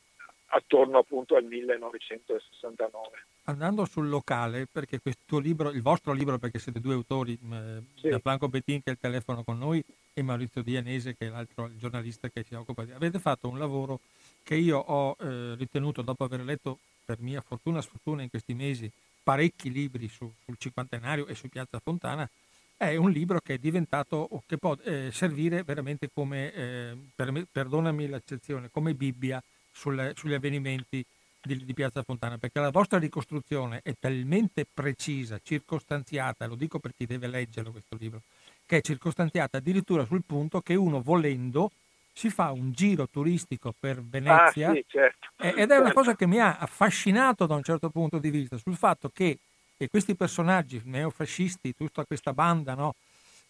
attorno 0.48 0.98
appunto 0.98 1.36
al 1.36 1.44
1969. 1.44 3.24
Andando 3.44 3.84
sul 3.84 4.08
locale, 4.08 4.66
perché 4.70 5.00
questo 5.00 5.38
libro, 5.38 5.70
il 5.70 5.82
vostro 5.82 6.12
libro, 6.12 6.38
perché 6.38 6.58
siete 6.58 6.80
due 6.80 6.94
autori, 6.94 7.38
eh, 7.52 7.82
sì. 7.94 8.16
Franco 8.20 8.48
Bettin 8.48 8.82
che 8.82 8.90
è 8.90 8.92
il 8.92 8.98
telefono 9.00 9.42
con 9.42 9.58
noi 9.58 9.82
e 10.12 10.22
Maurizio 10.22 10.62
Dianese 10.62 11.16
che 11.16 11.26
è 11.26 11.30
l'altro 11.30 11.70
giornalista 11.76 12.28
che 12.28 12.42
si 12.42 12.54
occupa 12.54 12.84
di... 12.84 12.92
Avete 12.92 13.18
fatto 13.18 13.48
un 13.48 13.58
lavoro 13.58 14.00
che 14.42 14.54
io 14.54 14.78
ho 14.78 15.16
eh, 15.20 15.54
ritenuto, 15.56 16.02
dopo 16.02 16.24
aver 16.24 16.40
letto 16.40 16.78
per 17.04 17.18
mia 17.20 17.40
fortuna 17.40 17.80
sfortuna 17.80 18.22
in 18.22 18.30
questi 18.30 18.54
mesi 18.54 18.90
parecchi 19.22 19.70
libri 19.72 20.08
su, 20.08 20.30
sul 20.44 20.56
cinquantenario 20.56 21.26
e 21.26 21.34
su 21.34 21.48
Piazza 21.48 21.80
Fontana, 21.80 22.28
è 22.76 22.96
un 22.96 23.10
libro 23.10 23.40
che 23.40 23.54
è 23.54 23.58
diventato, 23.58 24.28
che 24.46 24.58
può 24.58 24.76
eh, 24.84 25.10
servire 25.10 25.62
veramente 25.62 26.10
come, 26.12 26.52
eh, 26.52 26.96
per, 27.14 27.46
perdonami 27.50 28.08
l'accezione, 28.08 28.68
come 28.70 28.94
Bibbia 28.94 29.42
sulle, 29.72 30.12
sugli 30.14 30.34
avvenimenti 30.34 31.04
di, 31.42 31.64
di, 31.64 31.74
Piazza 31.74 32.02
Fontana, 32.02 32.36
perché 32.38 32.60
la 32.60 32.70
vostra 32.70 32.98
ricostruzione 32.98 33.80
è 33.82 33.94
talmente 33.98 34.66
precisa, 34.72 35.40
circostanziata, 35.42 36.46
lo 36.46 36.54
dico 36.54 36.78
per 36.78 36.92
chi 36.96 37.06
deve 37.06 37.28
leggerlo 37.28 37.70
questo 37.70 37.96
libro, 37.98 38.20
che 38.66 38.78
è 38.78 38.80
circostanziata 38.80 39.58
addirittura 39.58 40.04
sul 40.04 40.22
punto 40.26 40.60
che 40.60 40.74
uno 40.74 41.00
volendo 41.00 41.70
si 42.12 42.30
fa 42.30 42.50
un 42.50 42.72
giro 42.72 43.08
turistico 43.08 43.74
per 43.78 44.02
Venezia 44.02 44.70
ah, 44.70 44.74
sì, 44.74 44.84
certo. 44.86 45.28
ed 45.36 45.70
è 45.70 45.76
una 45.76 45.92
cosa 45.92 46.16
che 46.16 46.26
mi 46.26 46.40
ha 46.40 46.56
affascinato 46.56 47.44
da 47.44 47.54
un 47.54 47.62
certo 47.62 47.90
punto 47.90 48.18
di 48.18 48.30
vista, 48.30 48.56
sul 48.56 48.76
fatto 48.76 49.10
che 49.12 49.38
e 49.76 49.88
questi 49.88 50.16
personaggi 50.16 50.80
neofascisti, 50.84 51.74
tutta 51.74 52.04
questa 52.04 52.32
banda, 52.32 52.74
no? 52.74 52.94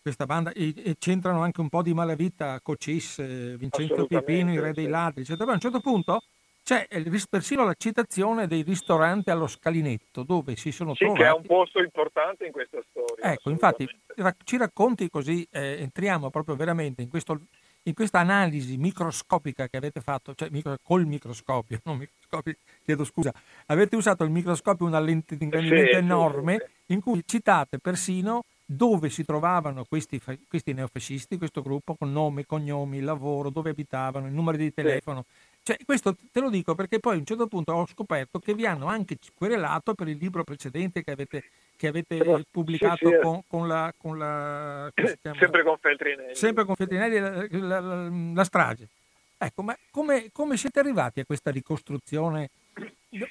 questa 0.06 0.26
banda 0.26 0.52
e, 0.52 0.72
e, 0.76 0.96
c'entrano 0.98 1.42
anche 1.42 1.60
un 1.60 1.68
po' 1.68 1.82
di 1.82 1.92
malavita, 1.92 2.60
Cocis, 2.60 3.18
eh, 3.18 3.56
Vincenzo 3.58 4.06
Piepino, 4.06 4.52
il 4.52 4.60
re 4.60 4.72
dei 4.72 4.86
ladri, 4.86 5.22
eccetera. 5.22 5.50
a 5.50 5.54
un 5.54 5.60
certo 5.60 5.80
punto 5.80 6.20
c'è 6.62 6.86
persino 7.28 7.64
la 7.64 7.74
citazione 7.76 8.48
dei 8.48 8.62
ristoranti 8.62 9.30
allo 9.30 9.46
Scalinetto, 9.46 10.24
dove 10.24 10.56
si 10.56 10.72
sono 10.72 10.94
sì, 10.94 11.04
trovati... 11.04 11.22
che 11.22 11.28
è 11.28 11.32
un 11.32 11.42
posto 11.42 11.80
importante 11.80 12.44
in 12.44 12.52
questa 12.52 12.80
storia. 12.90 13.32
Ecco, 13.32 13.50
infatti 13.50 13.88
ci 14.44 14.56
racconti 14.56 15.08
così, 15.08 15.46
eh, 15.50 15.76
entriamo 15.80 16.30
proprio 16.30 16.56
veramente 16.56 17.02
in 17.02 17.08
questo, 17.08 17.40
in 17.86 17.94
questa 17.94 18.18
analisi 18.18 18.76
microscopica 18.76 19.68
che 19.68 19.76
avete 19.76 20.00
fatto, 20.00 20.34
cioè 20.34 20.48
micro, 20.50 20.76
col 20.82 21.06
microscopio, 21.06 21.80
non 21.84 21.98
microscopio, 21.98 22.56
chiedo 22.84 23.04
scusa, 23.04 23.32
avete 23.66 23.96
usato 23.96 24.24
il 24.24 24.30
microscopio, 24.30 24.86
una 24.86 25.00
lente 25.00 25.36
di 25.36 25.44
ingrandimento 25.44 25.92
sì, 25.92 25.96
enorme, 25.96 26.56
sì, 26.84 26.92
in 26.92 27.00
cui 27.00 27.22
citate 27.24 27.78
persino 27.78 28.42
dove 28.68 29.10
si 29.10 29.24
trovavano 29.24 29.84
questi, 29.84 30.20
questi, 30.48 30.72
neofascisti, 30.72 31.38
questo 31.38 31.62
gruppo, 31.62 31.94
con 31.94 32.10
nome, 32.10 32.44
cognomi, 32.44 33.00
lavoro, 33.00 33.50
dove 33.50 33.70
abitavano, 33.70 34.26
il 34.26 34.32
numero 34.32 34.56
di 34.56 34.74
telefono. 34.74 35.24
Cioè, 35.62 35.78
questo 35.84 36.16
te 36.32 36.40
lo 36.40 36.50
dico 36.50 36.74
perché 36.74 36.98
poi 36.98 37.14
a 37.14 37.18
un 37.18 37.24
certo 37.24 37.46
punto 37.46 37.72
ho 37.72 37.86
scoperto 37.86 38.40
che 38.40 38.54
vi 38.54 38.66
hanno 38.66 38.86
anche 38.86 39.18
querelato 39.34 39.94
per 39.94 40.08
il 40.08 40.16
libro 40.16 40.44
precedente 40.44 41.02
che 41.02 41.12
avete, 41.12 41.44
che 41.76 41.86
avete 41.88 42.16
Però, 42.16 42.38
pubblicato 42.50 43.08
sì, 43.08 43.14
sì, 43.14 43.20
con, 43.20 43.42
con, 43.46 43.68
la... 43.68 43.92
Con 43.96 44.18
la 44.18 44.90
sempre 44.94 45.62
con 45.62 45.76
Feltrinelli. 45.78 46.34
Sempre 46.34 46.64
con 46.64 46.74
Feltrinelli, 46.74 47.18
la, 47.18 47.80
la, 47.80 48.08
la, 48.34 48.44
strage. 48.44 48.88
Ecco, 49.38 49.62
ma 49.62 49.76
come, 49.90 50.30
come, 50.32 50.56
siete 50.56 50.80
arrivati 50.80 51.20
a 51.20 51.24
questa 51.24 51.50
ricostruzione? 51.50 52.48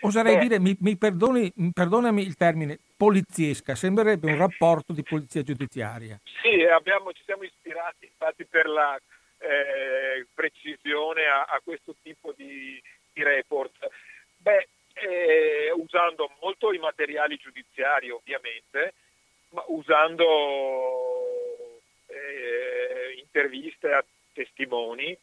Oserei 0.01 0.35
Beh. 0.35 0.41
dire, 0.41 0.59
mi, 0.59 0.75
mi 0.79 0.97
perdoni, 0.97 1.51
perdonami 1.73 2.21
il 2.21 2.35
termine, 2.35 2.79
poliziesca, 2.95 3.75
sembrerebbe 3.75 4.31
un 4.31 4.37
rapporto 4.37 4.93
di 4.93 5.03
polizia 5.03 5.43
giudiziaria. 5.43 6.19
Sì, 6.41 6.63
abbiamo, 6.63 7.11
ci 7.11 7.23
siamo 7.25 7.43
ispirati 7.43 8.05
infatti 8.05 8.45
per 8.45 8.67
la 8.67 8.99
eh, 9.39 10.25
precisione 10.33 11.25
a, 11.25 11.43
a, 11.43 11.61
questo 11.63 11.95
tipo 12.01 12.33
di, 12.35 12.81
di 13.13 13.23
report. 13.23 13.73
Beh, 14.37 14.67
eh, 15.05 15.71
usando 15.71 16.31
molto 16.41 16.73
i 16.73 16.79
materiali 16.79 17.37
giudiziari 17.37 18.09
ovviamente, 18.09 18.93
ma 19.49 19.63
usando 19.67 20.23
eh, 22.07 23.15
interviste 23.19 23.91
a 23.91 24.03
testimoni. 24.33 25.17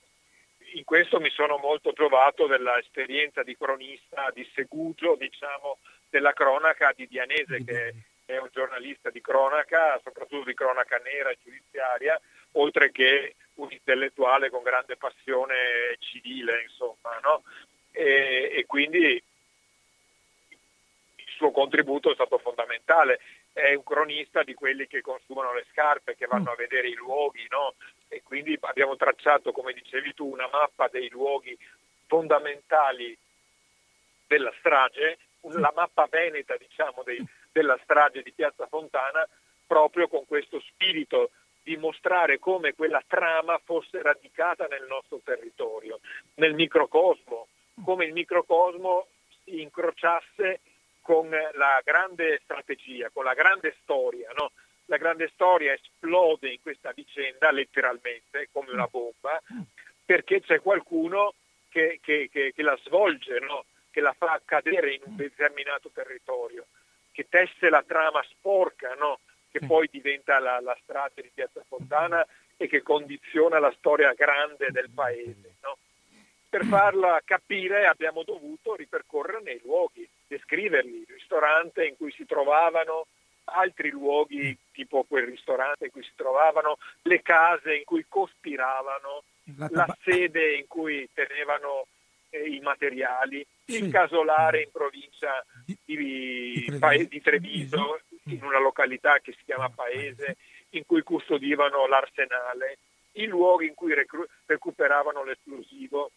In 0.75 0.85
questo 0.85 1.21
mi 1.21 1.31
sono 1.31 1.59
molto 1.59 1.93
trovato 1.93 2.47
dell'esperienza 2.47 3.43
di 3.43 3.57
cronista, 3.57 4.31
di 4.33 4.49
segugio, 4.55 5.17
diciamo, 5.17 5.79
della 6.09 6.33
cronaca 6.33 6.93
di 6.97 7.07
Dianese, 7.09 7.63
che 7.65 7.95
è 8.25 8.39
un 8.39 8.49
giornalista 8.53 9.11
di 9.11 9.21
cronaca, 9.21 10.01
soprattutto 10.03 10.45
di 10.45 10.55
cronaca 10.55 10.97
nera 10.99 11.31
e 11.31 11.39
giudiziaria, 11.43 12.19
oltre 12.53 12.91
che 12.91 13.35
un 13.55 13.71
intellettuale 13.71 14.49
con 14.49 14.63
grande 14.63 14.97
passione 14.97 15.97
civile, 15.99 16.63
insomma, 16.63 17.19
no? 17.23 17.43
e, 17.91 18.51
e 18.55 18.65
quindi 18.67 19.23
suo 21.43 21.51
contributo 21.51 22.13
è 22.13 22.15
stato 22.15 22.39
fondamentale. 22.39 23.19
È 23.53 23.75
un 23.75 23.83
cronista 23.83 24.45
di 24.45 24.55
quelli 24.55 24.87
che 24.87 25.01
consumano 25.01 25.53
le 25.53 25.67
scarpe, 25.73 26.15
che 26.15 26.27
vanno 26.27 26.53
a 26.53 26.57
vedere 26.57 26.89
i 26.89 26.95
luoghi, 26.95 27.45
no? 27.51 27.75
e 28.07 28.23
quindi 28.23 28.57
abbiamo 28.61 28.95
tracciato, 28.95 29.51
come 29.51 29.73
dicevi 29.73 30.15
tu, 30.15 30.31
una 30.31 30.49
mappa 30.53 30.87
dei 30.89 31.09
luoghi 31.09 31.59
fondamentali 32.07 33.17
della 34.29 34.53
strage 34.59 35.19
la 35.55 35.73
mappa 35.75 36.07
veneta 36.09 36.57
diciamo, 36.57 37.03
dei, 37.03 37.21
della 37.51 37.77
strage 37.83 38.23
di 38.23 38.31
Piazza 38.33 38.69
Fontana 38.69 39.27
proprio 39.67 40.07
con 40.07 40.25
questo 40.25 40.61
spirito 40.61 41.33
di 41.65 41.77
mostrare 41.77 42.39
come 42.39 42.75
quella 42.75 43.03
trama 43.05 43.61
fosse 43.65 44.01
radicata 44.03 44.67
nel 44.67 44.87
nostro 44.87 45.21
territorio, 45.25 45.99
nel 46.35 46.55
microcosmo, 46.55 47.49
come 47.85 48.05
il 48.05 48.13
microcosmo 48.13 49.09
si 49.43 49.63
incrociasse 49.63 50.61
con 51.03 51.29
la 51.29 51.83
grande 51.85 52.41
strategia, 52.45 53.11
con 53.13 53.25
la 53.25 53.35
grande 53.35 53.77
storia. 53.83 54.31
No? 54.35 54.53
La 54.87 54.97
grande 54.97 55.29
storia 55.35 55.73
esplode 55.73 56.51
in 56.51 56.63
questa 56.63 56.93
vicenda 56.93 57.51
letteralmente 57.51 58.49
come 58.51 58.71
una 58.71 58.87
bomba 58.87 59.41
perché 60.05 60.41
c'è 60.41 60.61
qualcuno 60.61 61.35
che, 61.69 62.01
che, 62.03 62.29
che, 62.31 62.53
che 62.55 62.63
la 62.63 62.79
svolge, 62.85 63.39
no? 63.41 63.65
che 63.91 64.01
la 64.01 64.15
fa 64.17 64.41
cadere 64.45 64.95
in 64.95 65.01
un 65.05 65.17
determinato 65.17 65.91
territorio, 65.93 66.67
che 67.13 67.27
tesse 67.29 67.69
la 67.69 67.83
trama 67.87 68.23
sporca, 68.31 68.95
no? 68.95 69.21
che 69.51 69.61
poi 69.67 69.89
diventa 69.91 70.39
la, 70.39 70.61
la 70.61 70.77
strada 70.83 71.21
di 71.21 71.31
Piazza 71.33 71.63
Fontana 71.67 72.27
e 72.57 72.69
che 72.69 72.83
condiziona 72.83 73.59
la 73.59 73.73
storia 73.79 74.13
grande 74.13 74.71
del 74.71 74.91
paese. 74.91 75.57
No? 75.63 75.79
Per 76.49 76.65
farla 76.65 77.21
capire 77.25 77.87
abbiamo 77.87 78.23
dovuto 78.23 78.75
ripercorrere 78.75 79.41
nei 79.43 79.61
luoghi, 79.63 80.07
descriverli, 80.33 81.01
il 81.01 81.07
ristorante 81.09 81.87
in 81.87 81.97
cui 81.97 82.11
si 82.13 82.25
trovavano, 82.25 83.07
altri 83.45 83.91
luoghi 83.91 84.57
tipo 84.73 85.05
quel 85.05 85.27
ristorante 85.27 85.87
in 85.87 85.91
cui 85.91 86.03
si 86.03 86.13
trovavano, 86.17 86.79
le 87.03 87.21
case 87.23 87.77
in 87.77 87.85
cui 87.85 88.05
cospiravano, 88.09 89.25
la 89.71 89.87
sede 90.03 90.55
in 90.57 90.67
cui 90.67 91.09
tenevano 91.13 91.87
eh, 92.31 92.49
i 92.49 92.61
materiali, 92.61 93.45
sì. 93.65 93.85
il 93.85 93.91
casolare 93.91 94.63
in 94.63 94.71
provincia 94.71 95.45
di, 95.67 95.77
di, 95.85 95.97
di, 95.97 97.09
di 97.09 97.21
Treviso, 97.21 98.01
in 98.27 98.43
una 98.43 98.61
località 98.61 99.19
che 99.19 99.33
si 99.33 99.45
chiama 99.45 99.69
Paese, 99.69 100.37
in 100.71 100.87
cui 100.87 101.03
custodivano 101.03 101.87
l'arsenale, 101.87 102.79
i 103.13 103.27
luoghi 103.27 103.67
in 103.67 103.75
cui 103.75 103.93
recru- 103.93 104.29
recuperavano 104.47 105.25
l'esplosivo, 105.25 106.13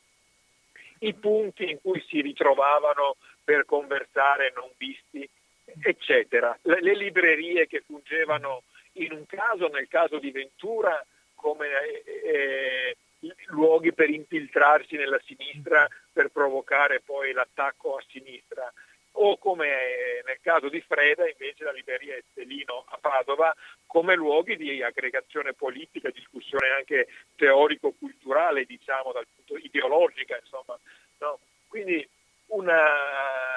i 1.00 1.14
punti 1.14 1.70
in 1.70 1.80
cui 1.82 2.04
si 2.08 2.22
ritrovavano 2.22 3.18
per 3.44 3.66
conversare 3.66 4.52
non 4.56 4.70
visti, 4.78 5.28
eccetera. 5.82 6.58
Le, 6.64 6.82
le 6.82 6.96
librerie 6.96 7.68
che 7.68 7.84
fungevano 7.86 8.64
in 8.94 9.12
un 9.12 9.26
caso, 9.26 9.68
nel 9.68 9.88
caso 9.88 10.20
di 10.20 10.32
Ventura, 10.32 11.06
come 11.34 11.68
eh, 12.24 12.98
luoghi 13.48 13.94
per 13.94 14.10
infiltrarsi 14.10 14.96
nella 14.96 15.20
sinistra 15.26 15.88
per 16.12 16.30
provocare 16.30 17.02
poi 17.02 17.34
l'attacco 17.34 17.96
a 17.96 18.04
sinistra 18.08 18.72
o 19.18 19.38
come 19.38 20.22
nel 20.26 20.40
caso 20.42 20.70
di 20.70 20.82
Freda 20.82 21.28
invece 21.30 21.64
la 21.64 21.72
libreria 21.72 22.16
Estelino 22.16 22.86
a 22.88 22.98
Padova 23.00 23.54
come 23.86 24.16
luoghi 24.16 24.58
di 24.58 24.82
aggregazione 24.82 25.54
politica, 25.54 26.10
discussione 26.10 26.70
anche 26.70 27.08
teorico-culturale, 27.36 28.66
diciamo 28.66 29.12
dal 29.12 29.28
punto 29.34 29.58
ideologica, 29.58 30.38
insomma. 30.38 30.78
No? 31.20 31.40
Quindi 31.68 32.08
un 32.48 32.72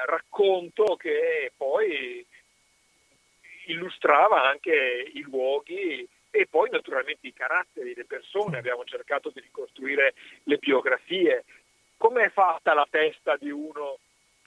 racconto 0.06 0.96
che 0.96 1.52
poi 1.56 2.24
illustrava 3.66 4.44
anche 4.48 5.10
i 5.12 5.20
luoghi 5.22 6.06
e 6.30 6.46
poi 6.46 6.70
naturalmente 6.70 7.26
i 7.26 7.32
caratteri, 7.32 7.94
le 7.94 8.04
persone, 8.04 8.58
abbiamo 8.58 8.84
cercato 8.84 9.30
di 9.30 9.40
ricostruire 9.40 10.14
le 10.44 10.56
biografie. 10.56 11.44
Come 11.96 12.24
è 12.24 12.30
fatta 12.30 12.74
la 12.74 12.86
testa 12.88 13.36
di 13.36 13.50
uno 13.50 13.98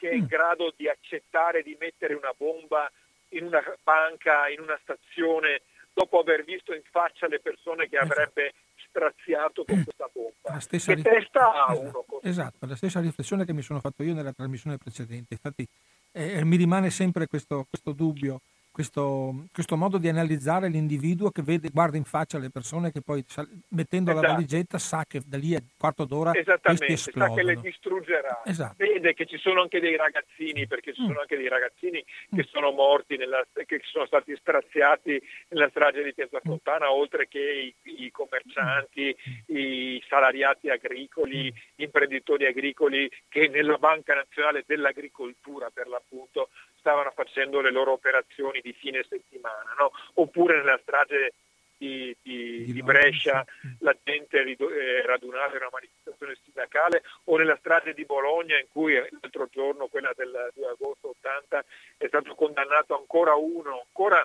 che 0.02 0.10
è 0.10 0.14
in 0.16 0.24
mm. 0.24 0.26
grado 0.26 0.74
di 0.76 0.90
accettare 0.90 1.62
di 1.62 1.78
mettere 1.80 2.16
una 2.16 2.34
bomba 2.36 2.92
in 3.30 3.46
una 3.46 3.62
banca, 3.84 4.50
in 4.50 4.60
una 4.60 4.78
stazione, 4.82 5.62
dopo 5.94 6.20
aver 6.20 6.44
visto 6.44 6.74
in 6.74 6.82
faccia 6.90 7.28
le 7.28 7.40
persone 7.40 7.88
che 7.88 7.98
esatto. 7.98 8.12
avrebbe 8.12 8.54
straziato 8.88 9.64
con 9.64 9.84
questa 9.84 10.10
bomba? 10.12 10.58
che 10.58 10.94
rif- 10.96 11.08
testa 11.08 11.54
ha 11.54 11.72
esatto. 11.72 11.80
uno 11.80 12.04
così? 12.08 12.28
Esatto, 12.28 12.66
la 12.66 12.76
stessa 12.76 13.00
riflessione 13.00 13.46
che 13.46 13.54
mi 13.54 13.62
sono 13.62 13.80
fatto 13.80 14.02
io 14.02 14.16
nella 14.16 14.34
trasmissione 14.34 14.78
precedente. 14.78 15.36
Infatti 15.36 15.68
eh, 16.14 16.44
mi 16.44 16.56
rimane 16.56 16.90
sempre 16.90 17.28
questo, 17.28 17.68
questo 17.70 17.92
dubbio 17.92 18.42
questo, 18.72 19.48
questo, 19.52 19.76
modo 19.76 19.98
di 19.98 20.08
analizzare 20.08 20.70
l'individuo 20.70 21.30
che 21.30 21.42
vede, 21.42 21.70
guarda 21.70 21.98
in 21.98 22.06
faccia 22.06 22.40
le 22.40 22.50
persone 22.50 22.92
che 22.92 23.02
poi 23.02 23.24
mettendo 23.70 24.12
esatto. 24.12 24.26
la 24.26 24.34
valigetta 24.34 24.78
sa 24.78 25.06
che 25.06 25.22
da 25.26 25.38
lì 25.38 25.54
a 25.56 25.62
quarto 25.78 26.06
d'ora 26.06 26.34
Esattamente, 26.34 26.96
sa 26.98 27.34
che 27.34 27.44
le 27.44 27.56
distruggerà. 27.56 28.42
Esatto. 28.46 28.76
Vede 28.78 29.14
che 29.14 29.26
ci 29.26 29.38
sono 29.38 29.62
anche 29.62 29.80
dei 29.80 29.98
ragazzini, 29.98 30.68
perché 30.68 30.94
ci 30.94 31.02
mm. 31.02 31.08
sono 31.08 31.20
anche 31.20 31.38
dei 31.38 31.50
ragazzini 31.50 32.04
mm. 32.04 32.38
che 32.38 32.48
sono 32.50 32.72
morti, 32.72 33.18
nella, 33.18 33.46
che 33.66 33.82
sono 33.84 34.06
stati 34.06 34.36
straziati 34.38 35.22
nella 35.50 35.70
strage 35.70 36.04
di 36.04 36.14
Piazza. 36.14 36.40
Fontana, 36.42 36.88
mm. 36.88 36.94
oltre 36.94 37.28
che 37.28 37.74
i, 37.84 38.04
i 38.06 38.12
commercianti, 38.12 39.16
mm. 39.16 39.56
i 39.56 40.04
salariati 40.08 40.70
agricoli, 40.70 41.54
gli 41.76 41.84
imprenditori 41.84 42.46
agricoli 42.46 43.12
che 43.28 43.50
nella 43.50 43.78
Banca 43.78 44.16
Nazionale 44.16 44.64
dell'Agricoltura 44.66 45.70
per 45.70 45.88
l'appunto 45.88 46.50
stavano 46.82 47.12
facendo 47.12 47.62
le 47.62 47.72
loro 47.72 47.94
operazioni 47.94 48.60
di 48.60 48.74
fine 48.74 49.06
settimana, 49.08 49.74
no? 49.78 49.92
oppure 50.16 50.58
nella 50.58 50.80
strage 50.82 51.34
di, 51.78 52.16
di, 52.22 52.72
di, 52.72 52.84
Brescia 52.84 53.44
la 53.80 53.96
gente 54.04 54.42
eh, 54.42 55.06
radunata 55.06 55.56
in 55.56 55.62
una 55.62 55.70
manifestazione 55.72 56.38
sindacale 56.44 57.02
o 57.26 57.38
nella 57.38 57.58
strage 57.58 57.94
di 57.96 58.06
Bologna 58.06 58.60
in 58.60 58.68
cui 58.72 58.94
l'altro 58.94 59.48
giorno, 59.50 59.88
quella 59.88 60.12
del 60.16 60.52
2 60.54 60.68
agosto 60.68 61.16
80, 61.20 61.66
è 61.98 62.08
stato 62.08 62.36
condannato 62.36 62.96
ancora 62.96 63.34
uno, 63.34 63.82
ancora 63.86 64.24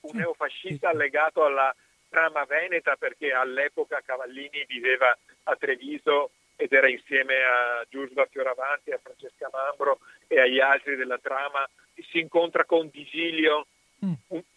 un 0.00 0.16
neofascista 0.16 0.92
legato 0.92 1.44
alla 1.44 1.74
trama 2.08 2.44
veneta 2.44 2.94
perché 2.96 3.32
all'epoca 3.32 4.00
Cavallini 4.04 4.64
viveva 4.66 5.16
a 5.44 5.56
Treviso 5.56 6.30
ed 6.60 6.72
era 6.72 6.88
insieme 6.88 7.36
a 7.36 7.86
Giusva 7.88 8.26
Fioravanti, 8.26 8.90
a 8.90 8.98
Francesca 9.00 9.48
Mambro 9.52 10.00
e 10.26 10.40
agli 10.40 10.58
altri 10.58 10.96
della 10.96 11.18
trama, 11.18 11.68
si 12.10 12.18
incontra 12.18 12.64
con 12.64 12.88
Disilio 12.90 13.68
mm. 14.04 14.12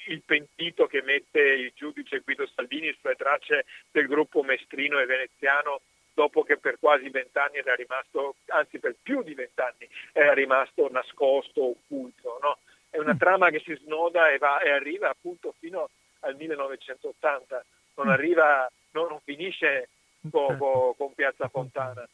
il 0.07 0.21
pentito 0.25 0.87
che 0.87 1.03
mette 1.03 1.39
il 1.39 1.71
giudice 1.75 2.21
Guido 2.21 2.47
Salvini 2.55 2.91
sulle 2.99 3.15
tracce 3.15 3.65
del 3.91 4.07
gruppo 4.07 4.41
mestrino 4.41 4.99
e 4.99 5.05
veneziano 5.05 5.81
dopo 6.13 6.41
che 6.41 6.57
per 6.57 6.77
quasi 6.79 7.07
vent'anni 7.09 7.57
era 7.57 7.75
rimasto, 7.75 8.35
anzi 8.47 8.79
per 8.79 8.95
più 9.01 9.21
di 9.21 9.35
vent'anni, 9.35 9.87
era 10.11 10.33
rimasto 10.33 10.89
nascosto, 10.91 11.63
occulto. 11.63 12.39
No? 12.41 12.57
È 12.89 12.97
una 12.97 13.13
mm. 13.13 13.17
trama 13.17 13.49
che 13.51 13.61
si 13.63 13.75
snoda 13.83 14.29
e, 14.29 14.39
va, 14.39 14.59
e 14.59 14.71
arriva 14.71 15.09
appunto 15.09 15.53
fino 15.59 15.89
al 16.21 16.35
1980, 16.35 17.63
non, 17.95 18.07
mm. 18.07 18.09
arriva, 18.09 18.71
no, 18.93 19.07
non 19.07 19.19
finisce 19.23 19.89
con, 20.29 20.47
certo. 20.47 20.95
con 20.97 21.13
Piazza 21.13 21.47
Fontana. 21.47 22.07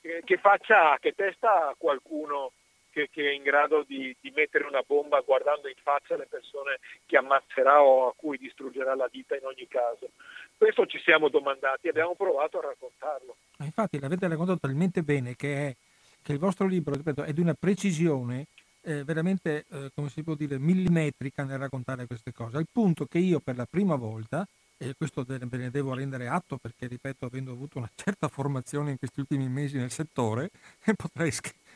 Che, 0.00 0.22
che 0.24 0.36
faccia, 0.38 0.98
che 1.00 1.12
testa 1.14 1.74
qualcuno 1.78 2.52
che, 2.94 3.08
che, 3.10 3.28
è 3.28 3.32
in 3.32 3.42
grado 3.42 3.84
di, 3.86 4.14
di, 4.20 4.32
mettere 4.34 4.64
una 4.64 4.82
bomba 4.86 5.20
guardando 5.20 5.66
in 5.66 5.74
faccia 5.82 6.16
le 6.16 6.26
persone 6.26 6.78
che 7.06 7.16
ammazzerà 7.16 7.82
o 7.82 8.08
a 8.08 8.14
cui 8.14 8.38
distruggerà 8.38 8.94
la 8.94 9.08
vita 9.10 9.34
in 9.34 9.44
ogni 9.44 9.66
caso. 9.66 10.10
Questo 10.56 10.86
ci 10.86 11.00
siamo 11.00 11.28
domandati 11.28 11.88
e 11.88 11.90
abbiamo 11.90 12.14
provato 12.14 12.58
a 12.58 12.68
raccontarlo. 12.68 13.36
Infatti 13.58 13.98
l'avete 13.98 14.28
raccontato 14.28 14.60
talmente 14.60 15.02
bene 15.02 15.34
che, 15.34 15.68
è, 15.68 15.76
che 16.22 16.32
il 16.32 16.38
vostro 16.38 16.66
libro 16.66 16.94
ripeto, 16.94 17.24
è 17.24 17.32
di 17.32 17.40
una 17.40 17.54
precisione 17.54 18.46
eh, 18.82 19.02
veramente, 19.02 19.64
eh, 19.70 19.90
come 19.94 20.08
si 20.08 20.22
può 20.22 20.34
dire, 20.34 20.58
millimetrica 20.58 21.42
nel 21.42 21.58
raccontare 21.58 22.06
queste 22.06 22.32
cose, 22.32 22.58
al 22.58 22.68
punto 22.70 23.06
che 23.06 23.18
io 23.18 23.40
per 23.40 23.56
la 23.56 23.66
prima 23.66 23.96
volta, 23.96 24.46
e 24.76 24.94
questo 24.96 25.24
ve 25.24 25.38
ne 25.56 25.70
devo 25.70 25.94
rendere 25.94 26.28
atto 26.28 26.58
perché, 26.58 26.86
ripeto, 26.86 27.26
avendo 27.26 27.52
avuto 27.52 27.78
una 27.78 27.90
certa 27.94 28.28
formazione 28.28 28.90
in 28.90 28.98
questi 28.98 29.20
ultimi 29.20 29.48
mesi 29.48 29.76
nel 29.76 29.90
settore, 29.90 30.50
potrei, 30.96 31.32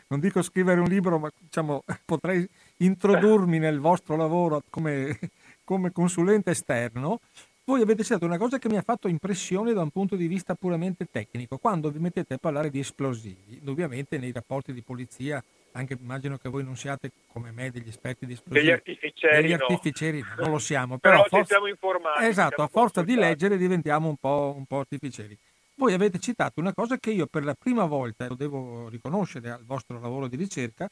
non 0.08 0.20
dico 0.20 0.42
scrivere 0.42 0.80
un 0.80 0.88
libro, 0.88 1.18
ma 1.18 1.30
diciamo, 1.38 1.82
potrei 2.04 2.48
introdurmi 2.78 3.58
nel 3.58 3.78
vostro 3.80 4.16
lavoro 4.16 4.62
come, 4.68 5.18
come 5.64 5.92
consulente 5.92 6.50
esterno, 6.50 7.20
voi 7.68 7.82
avete 7.82 8.02
citato 8.02 8.24
una 8.24 8.38
cosa 8.38 8.58
che 8.58 8.70
mi 8.70 8.78
ha 8.78 8.82
fatto 8.82 9.08
impressione 9.08 9.74
da 9.74 9.82
un 9.82 9.90
punto 9.90 10.16
di 10.16 10.26
vista 10.26 10.54
puramente 10.54 11.06
tecnico, 11.10 11.58
quando 11.58 11.90
vi 11.90 11.98
mettete 11.98 12.34
a 12.34 12.38
parlare 12.38 12.70
di 12.70 12.78
esplosivi, 12.78 13.60
ovviamente 13.66 14.16
nei 14.16 14.32
rapporti 14.32 14.72
di 14.72 14.82
polizia, 14.82 15.44
anche 15.78 15.96
immagino 15.98 16.36
che 16.36 16.48
voi 16.48 16.64
non 16.64 16.76
siate 16.76 17.10
come 17.26 17.50
me 17.52 17.70
degli 17.70 17.88
esperti 17.88 18.26
di 18.26 18.32
esplosivi. 18.32 18.66
Degli 18.66 18.74
artificieri, 18.74 19.42
degli 19.42 19.52
artificieri 19.52 20.20
no. 20.20 20.34
non 20.38 20.50
lo 20.50 20.58
siamo, 20.58 20.98
però, 20.98 21.16
però 21.22 21.28
forza, 21.28 21.54
siamo 21.54 21.66
informati. 21.66 22.24
Esatto, 22.24 22.62
a 22.62 22.66
forza 22.66 23.02
di 23.02 23.14
leggere 23.14 23.56
diventiamo 23.56 24.08
un 24.08 24.16
po', 24.16 24.54
un 24.56 24.66
po' 24.66 24.80
artificieri. 24.80 25.38
Voi 25.74 25.92
avete 25.92 26.18
citato 26.18 26.60
una 26.60 26.74
cosa 26.74 26.98
che 26.98 27.10
io 27.10 27.26
per 27.26 27.44
la 27.44 27.54
prima 27.54 27.84
volta, 27.84 28.26
lo 28.26 28.34
devo 28.34 28.88
riconoscere 28.88 29.50
al 29.50 29.64
vostro 29.64 30.00
lavoro 30.00 30.26
di 30.26 30.36
ricerca, 30.36 30.88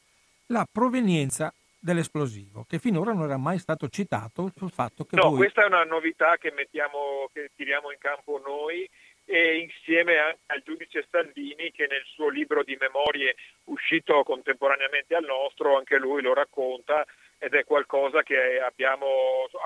la 0.47 0.65
provenienza 0.71 1.53
dell'esplosivo, 1.79 2.65
che 2.67 2.79
finora 2.79 3.13
non 3.13 3.23
era 3.23 3.37
mai 3.37 3.59
stato 3.59 3.87
citato 3.89 4.51
sul 4.55 4.71
fatto 4.71 5.05
che 5.05 5.15
no, 5.15 5.29
voi... 5.29 5.37
questa 5.37 5.63
è 5.63 5.67
una 5.67 5.83
novità 5.83 6.37
che, 6.37 6.51
mettiamo, 6.51 7.29
che 7.33 7.51
tiriamo 7.55 7.91
in 7.91 7.97
campo 7.99 8.41
noi 8.43 8.89
e 9.29 9.57
insieme 9.57 10.17
anche 10.17 10.39
al 10.45 10.63
giudice 10.63 11.05
Salvini 11.11 11.69
che 11.71 11.85
nel 11.89 12.03
suo 12.05 12.29
libro 12.29 12.63
di 12.63 12.77
memorie 12.79 13.35
uscito 13.65 14.23
contemporaneamente 14.23 15.15
al 15.15 15.25
nostro, 15.25 15.75
anche 15.75 15.97
lui 15.97 16.21
lo 16.21 16.33
racconta 16.33 17.05
ed 17.37 17.53
è 17.53 17.65
qualcosa 17.65 18.23
abbiamo, 18.59 19.05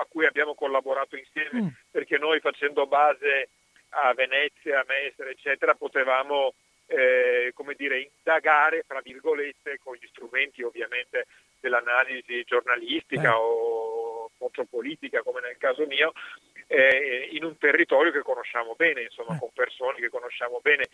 a 0.00 0.04
cui 0.08 0.26
abbiamo 0.26 0.56
collaborato 0.56 1.16
insieme, 1.16 1.62
mm. 1.62 1.68
perché 1.92 2.18
noi 2.18 2.40
facendo 2.40 2.88
base 2.88 3.50
a 3.90 4.12
Venezia, 4.14 4.80
a 4.80 4.84
Mestre, 4.88 5.30
eccetera, 5.30 5.74
potevamo 5.74 6.54
eh, 6.86 7.52
come 7.54 7.74
dire, 7.74 8.00
indagare, 8.00 8.82
tra 8.84 9.00
virgolette, 9.00 9.78
con 9.78 9.94
gli 9.94 10.06
strumenti 10.08 10.62
ovviamente 10.62 11.26
dell'analisi 11.60 12.42
giornalistica 12.42 13.30
eh. 13.30 13.36
o 13.36 14.30
politica, 14.68 15.22
come 15.22 15.40
nel 15.40 15.56
caso 15.56 15.86
mio, 15.86 16.12
eh, 16.66 17.28
in 17.32 17.44
un 17.44 17.56
territorio 17.58 18.12
che 18.12 18.22
conosciamo 18.22 18.74
bene, 18.74 19.02
insomma, 19.02 19.36
eh. 19.36 19.38
con 19.38 19.50
persone 19.52 19.98
che 19.98 20.08
conosciamo 20.08 20.60
bene. 20.62 20.86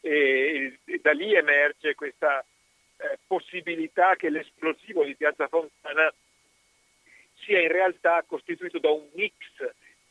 E, 0.00 0.78
e 0.84 0.98
da 1.02 1.12
lì 1.12 1.34
emerge 1.34 1.94
questa 1.94 2.44
eh, 2.98 3.18
possibilità 3.26 4.16
che 4.16 4.30
l'esplosivo 4.30 5.04
di 5.04 5.16
Piazza 5.16 5.48
Fontana 5.48 6.12
sia 7.44 7.60
in 7.60 7.68
realtà 7.68 8.24
costituito 8.26 8.78
da 8.78 8.90
un 8.90 9.06
mix. 9.14 9.34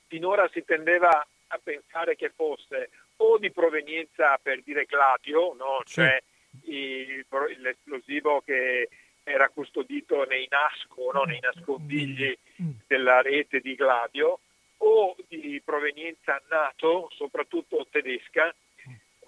Finora 0.08 0.47
si 0.54 0.63
tendeva 0.63 1.25
a 1.47 1.60
pensare 1.62 2.15
che 2.15 2.32
fosse 2.36 2.89
o 3.17 3.38
di 3.38 3.51
provenienza 3.51 4.38
per 4.41 4.62
dire 4.62 4.86
gladio, 4.86 5.54
no? 5.54 5.82
cioè 5.86 6.21
il, 6.63 7.25
l'esplosivo 7.58 8.41
che 8.41 8.89
era 9.23 9.49
custodito 9.49 10.23
nei 10.25 10.47
nasco, 10.49 11.12
no? 11.12 11.23
nei 11.23 11.39
nascondigli 11.39 12.38
mm. 12.62 12.69
della 12.88 13.21
rete 13.21 13.60
di 13.60 13.75
gladio, 13.75 14.39
o 14.78 15.16
di 15.28 15.62
provenienza 15.64 16.42
NATO, 16.50 17.10
soprattutto 17.12 17.88
tedesca, 17.90 18.54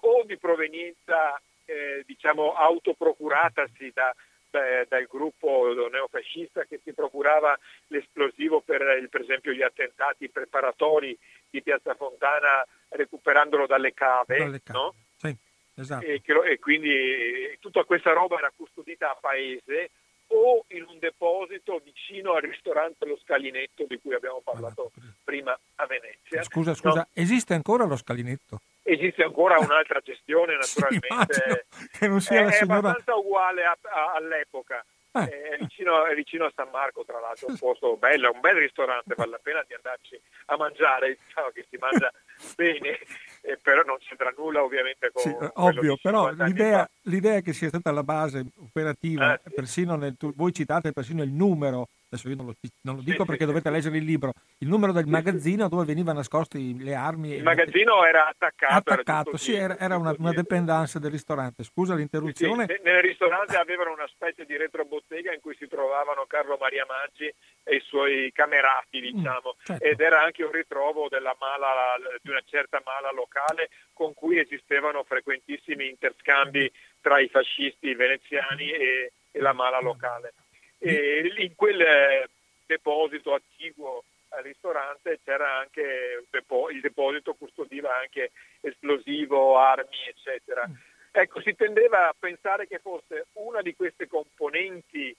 o 0.00 0.22
di 0.24 0.36
provenienza 0.36 1.40
eh, 1.64 2.02
diciamo 2.06 2.52
autoprocuratasi 2.52 3.90
da, 3.92 4.14
da, 4.50 4.84
dal 4.88 5.06
gruppo 5.06 5.74
neofascista 5.90 6.64
che 6.64 6.80
si 6.82 6.92
procurava 6.92 7.58
l'esplosivo 7.88 8.60
per, 8.60 9.06
per 9.10 9.20
esempio 9.22 9.52
gli 9.52 9.62
attentati 9.62 10.28
preparatori 10.28 11.16
di 11.50 11.62
Piazza 11.62 11.94
Fontana 11.94 12.64
recuperandolo 12.90 13.66
dalle 13.66 13.92
cave, 13.92 14.38
dalle 14.38 14.62
cave. 14.62 14.78
No? 14.78 14.94
Sì, 15.16 15.36
esatto. 15.76 16.04
e, 16.04 16.20
che, 16.22 16.32
e, 16.32 16.58
quindi 16.58 17.56
tutta 17.60 17.84
questa 17.84 18.12
roba 18.12 18.38
era 18.38 18.52
custodita 18.54 19.10
a 19.10 19.18
paese 19.20 19.90
o 20.28 20.64
in 20.68 20.84
un 20.88 20.98
deposito 20.98 21.80
vicino 21.82 22.34
al 22.34 22.42
ristorante 22.42 23.06
Lo 23.06 23.18
Scalinetto 23.22 23.84
di 23.88 23.98
cui 24.00 24.14
abbiamo 24.14 24.40
parlato 24.42 24.92
prima 25.24 25.58
a 25.76 25.86
Venezia. 25.86 26.42
Scusa, 26.42 26.74
scusa, 26.74 27.00
no? 27.00 27.08
esiste 27.12 27.54
ancora 27.54 27.84
lo 27.84 27.96
Scalinetto? 27.96 28.60
Esiste 28.82 29.22
ancora 29.22 29.58
un'altra 29.60 30.00
gestione 30.00 30.56
naturalmente, 30.56 31.66
che 31.98 32.08
non 32.08 32.20
sia 32.20 32.40
è, 32.40 32.44
la 32.44 32.50
signora... 32.50 32.74
è 32.74 32.78
abbastanza 32.78 33.16
uguale 33.16 33.64
a, 33.64 33.78
a, 33.82 34.12
all'epoca. 34.14 34.84
Eh. 35.10 35.20
È, 35.20 35.56
vicino, 35.58 36.04
è, 36.04 36.14
vicino, 36.14 36.44
a 36.44 36.52
San 36.54 36.68
Marco, 36.70 37.02
tra 37.04 37.18
l'altro, 37.18 37.48
un 37.48 37.56
posto 37.56 37.96
bello, 37.96 38.30
un 38.30 38.40
bel 38.40 38.56
ristorante, 38.56 39.14
vale 39.14 39.30
la 39.30 39.40
pena 39.42 39.64
di 39.66 39.74
andarci 39.74 40.20
a 40.46 40.56
mangiare, 40.56 41.16
diciamo 41.24 41.48
che 41.48 41.66
si 41.68 41.76
mangia 41.78 42.12
bene, 42.56 42.98
eh, 43.42 43.58
però 43.62 43.82
non 43.82 43.98
c'entra 43.98 44.32
nulla 44.36 44.62
ovviamente 44.62 45.10
con... 45.12 45.22
Sì, 45.22 45.34
ovvio, 45.54 45.96
però 46.00 46.30
l'idea, 46.32 46.88
l'idea, 47.02 47.40
che 47.40 47.52
sia 47.52 47.68
stata 47.68 47.90
la 47.90 48.02
base 48.02 48.44
operativa, 48.58 49.32
ah, 49.32 49.40
sì. 49.42 49.52
persino 49.54 49.96
nel, 49.96 50.16
voi 50.18 50.52
citate 50.52 50.92
persino 50.92 51.22
il 51.22 51.32
numero 51.32 51.88
adesso 52.10 52.28
io 52.28 52.36
non 52.36 52.46
lo, 52.46 52.54
non 52.82 52.96
lo 52.96 53.02
dico 53.02 53.22
sì, 53.22 53.28
perché 53.28 53.44
dovete 53.44 53.70
leggere 53.70 53.98
il 53.98 54.04
libro, 54.04 54.32
il 54.58 54.68
numero 54.68 54.92
del 54.92 55.06
magazzino 55.06 55.68
dove 55.68 55.84
venivano 55.84 56.18
nascosti 56.18 56.82
le 56.82 56.94
armi. 56.94 57.34
Il 57.34 57.42
magazzino 57.42 58.04
era 58.04 58.26
attaccato. 58.26 58.74
Attaccato, 58.74 59.28
era 59.30 59.38
sì, 59.38 59.54
era, 59.54 59.78
era 59.78 59.96
una, 59.96 60.14
una 60.18 60.32
dependenza 60.32 60.98
del 60.98 61.10
ristorante. 61.10 61.62
Scusa 61.64 61.94
l'interruzione. 61.94 62.66
Nel 62.82 63.02
ristorante 63.02 63.56
avevano 63.56 63.92
una 63.92 64.06
specie 64.08 64.44
di 64.44 64.56
retrobottega 64.56 65.32
in 65.32 65.40
cui 65.40 65.54
si 65.58 65.68
trovavano 65.68 66.24
Carlo 66.26 66.56
Maria 66.58 66.86
Maggi 66.88 67.32
e 67.68 67.76
i 67.76 67.80
suoi 67.80 68.32
camerati, 68.32 69.00
diciamo, 69.00 69.54
mm, 69.56 69.64
certo. 69.64 69.84
ed 69.84 70.00
era 70.00 70.22
anche 70.22 70.42
un 70.42 70.52
ritrovo 70.52 71.08
mala, 71.38 71.94
di 72.22 72.30
una 72.30 72.42
certa 72.46 72.80
mala 72.84 73.12
locale 73.12 73.68
con 73.92 74.14
cui 74.14 74.38
esistevano 74.38 75.04
frequentissimi 75.04 75.88
interscambi 75.88 76.70
tra 77.00 77.20
i 77.20 77.28
fascisti 77.28 77.94
veneziani 77.94 78.70
e, 78.70 79.12
e 79.30 79.40
la 79.40 79.52
mala 79.52 79.80
locale. 79.80 80.32
E 80.78 81.30
in 81.36 81.54
quel 81.54 81.80
eh, 81.80 82.28
deposito 82.64 83.34
attiguo 83.34 84.04
al 84.30 84.42
ristorante 84.42 85.20
c'era 85.24 85.58
anche 85.58 85.82
il 85.82 86.80
deposito 86.80 87.34
custodiva 87.34 87.98
anche 87.98 88.30
esplosivo, 88.60 89.58
armi, 89.58 90.06
eccetera. 90.06 90.66
Mm. 90.66 90.74
Ecco, 91.10 91.40
si 91.40 91.54
tendeva 91.54 92.08
a 92.08 92.14
pensare 92.18 92.66
che 92.66 92.78
fosse 92.78 93.26
una 93.34 93.60
di 93.60 93.74
queste 93.74 94.06
componenti 94.06 95.14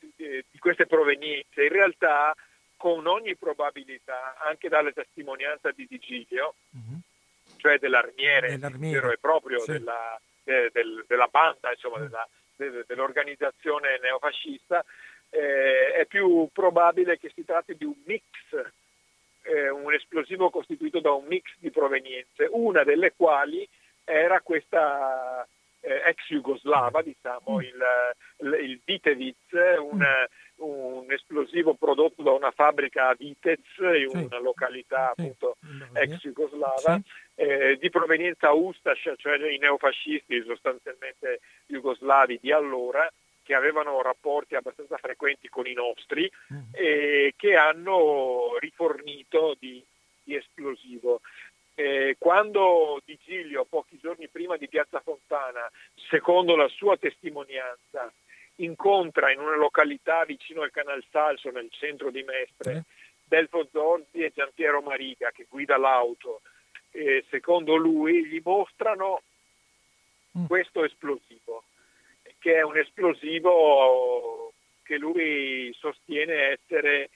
di, 0.00 0.58
queste 0.58 0.86
provenienze, 0.86 1.64
in 1.64 1.72
realtà 1.72 2.34
con 2.76 3.06
ogni 3.06 3.36
probabilità, 3.36 4.36
anche 4.38 4.68
dalle 4.68 4.92
testimonianze 4.92 5.72
di 5.74 5.86
Digilio, 5.88 6.54
mm-hmm. 6.76 6.98
cioè 7.56 7.78
dell'armiere, 7.78 8.48
dell'armiere, 8.48 9.00
vero 9.00 9.12
e 9.12 9.18
proprio 9.18 9.58
sì. 9.60 9.72
della, 9.72 10.18
de, 10.42 10.70
del, 10.72 11.04
della 11.06 11.28
banda, 11.30 11.70
insomma, 11.70 11.98
mm. 11.98 12.06
della, 12.56 12.84
dell'organizzazione 12.86 13.98
neofascista, 14.00 14.84
eh, 15.30 15.92
è 15.92 16.06
più 16.06 16.48
probabile 16.52 17.18
che 17.18 17.30
si 17.34 17.44
tratti 17.44 17.76
di 17.76 17.84
un 17.84 17.96
mix, 18.04 18.22
eh, 19.42 19.68
un 19.68 19.92
esplosivo 19.92 20.50
costituito 20.50 21.00
da 21.00 21.12
un 21.12 21.26
mix 21.26 21.50
di 21.58 21.70
provenienze, 21.70 22.48
una 22.50 22.82
delle 22.82 23.12
quali 23.14 23.66
era 24.04 24.40
questa 24.40 25.46
eh, 25.80 26.02
ex 26.06 26.26
jugoslava, 26.28 27.02
diciamo, 27.02 27.56
mm. 27.56 27.60
il, 27.60 27.84
il, 28.38 28.70
il 28.70 28.80
Vitevitz, 28.84 29.52
un, 29.78 29.98
mm. 29.98 30.64
un, 30.64 31.10
esplosivo 31.10 31.74
prodotto 31.74 32.22
da 32.22 32.32
una 32.32 32.50
fabbrica 32.50 33.08
a 33.08 33.14
Vitez, 33.14 33.60
in 33.78 34.10
una 34.16 34.38
località 34.38 35.10
appunto 35.10 35.56
ex 35.94 36.18
jugoslava, 36.20 37.00
eh, 37.34 37.76
di 37.80 37.90
provenienza 37.90 38.52
ustash, 38.52 39.14
cioè 39.16 39.36
i 39.50 39.58
neofascisti 39.58 40.42
sostanzialmente 40.46 41.40
jugoslavi 41.66 42.38
di 42.40 42.52
allora, 42.52 43.10
che 43.42 43.54
avevano 43.54 44.00
rapporti 44.02 44.54
abbastanza 44.54 44.96
frequenti 44.98 45.48
con 45.48 45.66
i 45.66 45.72
nostri 45.72 46.30
mm. 46.52 46.58
e 46.72 47.34
che 47.36 47.56
hanno 47.56 48.56
rifornito 48.58 49.56
di, 49.58 49.84
di 50.22 50.36
esplosivo. 50.36 51.20
Eh, 51.74 52.16
quando 52.18 53.00
Di 53.04 53.18
Giglio, 53.24 53.64
pochi 53.64 53.98
giorni 54.00 54.28
prima 54.28 54.56
di 54.56 54.68
Piazza 54.68 55.00
Fontana, 55.00 55.70
secondo 56.08 56.56
la 56.56 56.68
sua 56.68 56.96
testimonianza, 56.96 58.12
incontra 58.56 59.32
in 59.32 59.40
una 59.40 59.56
località 59.56 60.24
vicino 60.24 60.62
al 60.62 60.70
Canal 60.70 61.02
Salso, 61.10 61.50
nel 61.50 61.68
centro 61.70 62.10
di 62.10 62.22
Mestre, 62.22 62.72
eh. 62.72 62.82
Delfo 63.24 63.68
Zorzi 63.70 64.18
e 64.18 64.32
Giampiero 64.34 64.82
Mariga, 64.82 65.30
che 65.30 65.46
guida 65.48 65.78
l'auto, 65.78 66.42
eh, 66.90 67.24
secondo 67.30 67.76
lui 67.76 68.26
gli 68.26 68.40
mostrano 68.44 69.22
mm. 70.36 70.46
questo 70.46 70.84
esplosivo 70.84 71.64
che 72.40 72.54
è 72.54 72.62
un 72.62 72.76
esplosivo 72.76 74.52
che 74.82 74.96
lui 74.96 75.72
sostiene 75.78 76.58
essere 76.58 77.09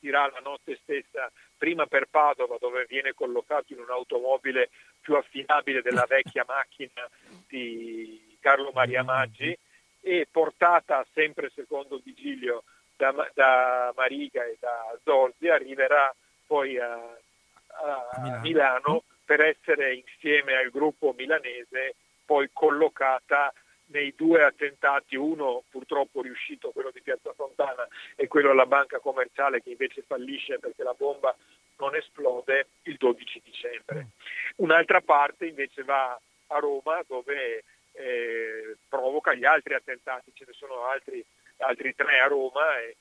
partirà 0.00 0.30
la 0.32 0.40
notte 0.42 0.78
stessa 0.82 1.30
prima 1.56 1.86
per 1.86 2.06
Padova 2.10 2.56
dove 2.58 2.86
viene 2.88 3.12
collocato 3.12 3.74
in 3.74 3.80
un'automobile 3.80 4.70
più 5.00 5.14
affidabile 5.14 5.82
della 5.82 6.06
vecchia 6.08 6.44
macchina 6.48 7.06
di 7.46 8.36
Carlo 8.40 8.70
Maria 8.72 9.02
Maggi 9.02 9.56
e 10.00 10.26
portata 10.30 11.06
sempre 11.12 11.50
secondo 11.54 12.00
Vigilio 12.02 12.64
da, 12.96 13.12
da 13.34 13.92
Mariga 13.94 14.42
e 14.44 14.56
da 14.58 14.98
Zorzi 15.04 15.48
arriverà 15.48 16.14
poi 16.46 16.78
a, 16.78 16.94
a 16.94 18.20
Milano. 18.22 18.40
Milano 18.40 19.02
per 19.24 19.42
essere 19.42 19.94
insieme 19.94 20.56
al 20.56 20.70
gruppo 20.70 21.14
milanese 21.16 21.94
poi 22.24 22.48
collocata 22.52 23.52
nei 23.90 24.14
due 24.16 24.44
attentati, 24.44 25.16
uno 25.16 25.64
purtroppo 25.68 26.22
riuscito, 26.22 26.70
quello 26.70 26.90
di 26.90 27.02
Piazza 27.02 27.32
Fontana, 27.32 27.86
e 28.16 28.28
quello 28.28 28.50
alla 28.50 28.66
banca 28.66 28.98
commerciale 28.98 29.62
che 29.62 29.70
invece 29.70 30.02
fallisce 30.02 30.58
perché 30.58 30.82
la 30.82 30.94
bomba 30.94 31.36
non 31.78 31.94
esplode 31.94 32.68
il 32.82 32.96
12 32.96 33.42
dicembre. 33.44 34.08
Un'altra 34.56 35.00
parte 35.00 35.46
invece 35.46 35.82
va 35.82 36.18
a 36.48 36.58
Roma 36.58 37.02
dove 37.06 37.64
eh, 37.92 38.76
provoca 38.88 39.34
gli 39.34 39.44
altri 39.44 39.74
attentati, 39.74 40.32
ce 40.34 40.44
ne 40.46 40.52
sono 40.52 40.84
altri, 40.84 41.24
altri 41.58 41.94
tre 41.94 42.20
a 42.20 42.26
Roma 42.26 42.78
e, 42.80 42.96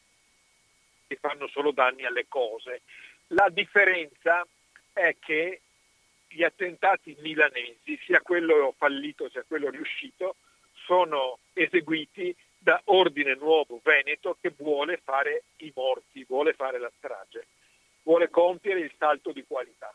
e 1.07 1.15
fanno 1.15 1.47
solo 1.47 1.71
danni 1.71 2.05
alle 2.05 2.27
cose. 2.27 2.81
La 3.27 3.49
differenza 3.49 4.45
è 4.93 5.15
che 5.19 5.61
gli 6.29 6.43
attentati 6.43 7.15
milanesi, 7.19 7.99
sia 8.05 8.21
quello 8.21 8.73
fallito 8.77 9.29
sia 9.29 9.43
quello 9.47 9.69
riuscito, 9.69 10.35
sono 10.89 11.37
eseguiti 11.53 12.35
da 12.57 12.81
Ordine 12.85 13.35
Nuovo 13.35 13.79
Veneto 13.83 14.35
che 14.41 14.51
vuole 14.57 14.99
fare 15.03 15.43
i 15.57 15.71
morti, 15.75 16.25
vuole 16.27 16.53
fare 16.53 16.79
la 16.79 16.91
strage, 16.97 17.45
vuole 18.01 18.31
compiere 18.31 18.79
il 18.79 18.91
salto 18.97 19.31
di 19.31 19.45
qualità. 19.47 19.93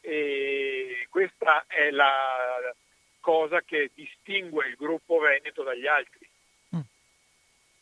E 0.00 1.08
questa 1.10 1.64
è 1.66 1.90
la 1.90 2.72
cosa 3.18 3.62
che 3.62 3.90
distingue 3.92 4.68
il 4.68 4.76
gruppo 4.76 5.18
Veneto 5.18 5.64
dagli 5.64 5.88
altri. 5.88 6.28
Mm. 6.76 6.80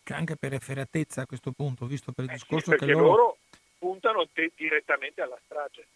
Che 0.03 0.15
anche 0.15 0.37
per 0.37 0.55
efferatezza 0.55 1.23
a 1.23 1.27
questo 1.27 1.53
punto, 1.53 1.85
visto 1.85 2.13
per 2.13 2.25
il 2.25 2.31
eh 2.31 2.35
discorso 2.35 2.71
sì, 2.71 2.79
che 2.79 2.87
loro... 2.87 3.05
loro 3.05 3.37
puntano 3.79 4.27
te- 4.29 4.53
direttamente 4.57 5.21
alla 5.21 5.39
strage. 5.45 5.87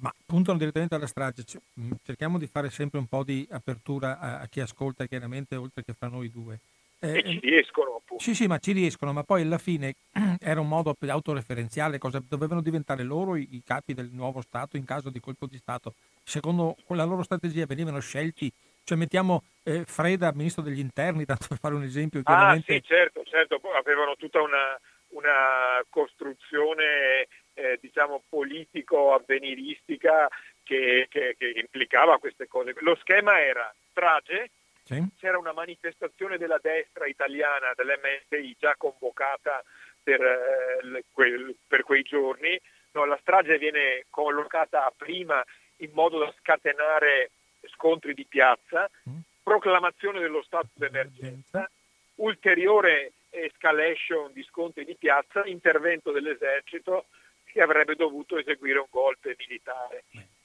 Ma 0.00 0.12
puntano 0.24 0.58
direttamente 0.58 0.94
alla 0.94 1.06
strage. 1.06 1.44
Mm, 1.78 1.92
cerchiamo 2.02 2.38
di 2.38 2.46
fare 2.46 2.70
sempre 2.70 2.98
un 2.98 3.06
po' 3.06 3.22
di 3.22 3.46
apertura 3.50 4.18
a, 4.18 4.40
a 4.40 4.46
chi 4.46 4.60
ascolta, 4.60 5.06
chiaramente, 5.06 5.56
oltre 5.56 5.84
che 5.84 5.92
fra 5.92 6.08
noi 6.08 6.30
due. 6.30 6.58
Eh, 7.02 7.18
e 7.18 7.22
ci 7.22 7.38
riescono 7.40 7.96
appunto. 7.96 8.22
Sì, 8.22 8.34
sì, 8.34 8.46
ma 8.46 8.58
ci 8.58 8.72
riescono, 8.72 9.12
ma 9.12 9.22
poi 9.22 9.42
alla 9.42 9.58
fine 9.58 9.94
era 10.38 10.60
un 10.60 10.68
modo 10.68 10.94
autoreferenziale, 10.98 11.98
cosa, 11.98 12.22
dovevano 12.26 12.60
diventare 12.60 13.02
loro 13.02 13.36
i, 13.36 13.48
i, 13.52 13.62
capi 13.64 13.94
del 13.94 14.10
nuovo 14.12 14.42
Stato 14.42 14.76
in 14.76 14.84
caso 14.84 15.08
di 15.08 15.20
colpo 15.20 15.46
di 15.46 15.56
Stato. 15.56 15.94
Secondo 16.22 16.76
la 16.88 17.04
loro 17.04 17.22
strategia 17.22 17.64
venivano 17.66 18.00
scelti, 18.00 18.52
cioè 18.84 18.98
mettiamo 18.98 19.44
eh, 19.62 19.84
Freda, 19.84 20.32
ministro 20.34 20.62
degli 20.62 20.78
interni, 20.78 21.24
tanto 21.26 21.46
per 21.48 21.58
fare 21.58 21.74
un 21.74 21.82
esempio. 21.82 22.20
Ah 22.24 22.58
sì, 22.64 22.82
certo, 22.82 23.22
certo, 23.24 23.60
avevano 23.78 24.14
tutta 24.16 24.42
una, 24.42 24.78
una 25.08 25.82
costruzione 25.88 27.28
eh, 27.60 27.78
diciamo 27.80 28.22
politico-avveniristica 28.28 30.28
che, 30.62 31.06
che, 31.10 31.36
che, 31.38 31.52
implicava 31.56 32.18
queste 32.18 32.48
cose. 32.48 32.74
Lo 32.78 32.96
schema 32.96 33.40
era 33.40 33.72
strage, 33.90 34.50
sì. 34.84 35.04
c'era 35.18 35.38
una 35.38 35.52
manifestazione 35.52 36.38
della 36.38 36.58
destra 36.60 37.06
italiana, 37.06 37.72
dell'MSI, 37.76 38.56
già 38.58 38.74
convocata 38.76 39.62
per, 40.02 40.22
eh, 40.22 41.04
quel, 41.12 41.54
per 41.66 41.82
quei 41.82 42.02
giorni, 42.02 42.58
no, 42.92 43.04
la 43.04 43.18
strage 43.20 43.58
viene 43.58 44.06
collocata 44.08 44.90
prima 44.96 45.44
in 45.78 45.90
modo 45.92 46.18
da 46.18 46.32
scatenare 46.38 47.30
scontri 47.68 48.14
di 48.14 48.24
piazza, 48.24 48.88
mm. 49.08 49.18
proclamazione 49.42 50.20
dello 50.20 50.42
stato 50.42 50.68
d'emergenza, 50.74 51.70
ulteriore 52.16 53.12
escalation 53.30 54.32
di 54.32 54.42
scontri 54.42 54.84
di 54.84 54.96
piazza, 54.96 55.46
intervento 55.46 56.10
dell'esercito, 56.10 57.06
che 57.52 57.60
avrebbe 57.60 57.94
dovuto 57.94 58.38
eseguire 58.38 58.78
un 58.78 58.86
golpe 58.90 59.34
militare. 59.38 60.04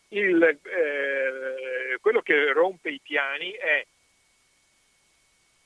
Il, 0.10 0.42
eh, 0.44 1.98
quello 2.00 2.22
che 2.22 2.52
rompe 2.54 2.90
i 2.90 3.00
piani 3.02 3.52
è 3.52 3.86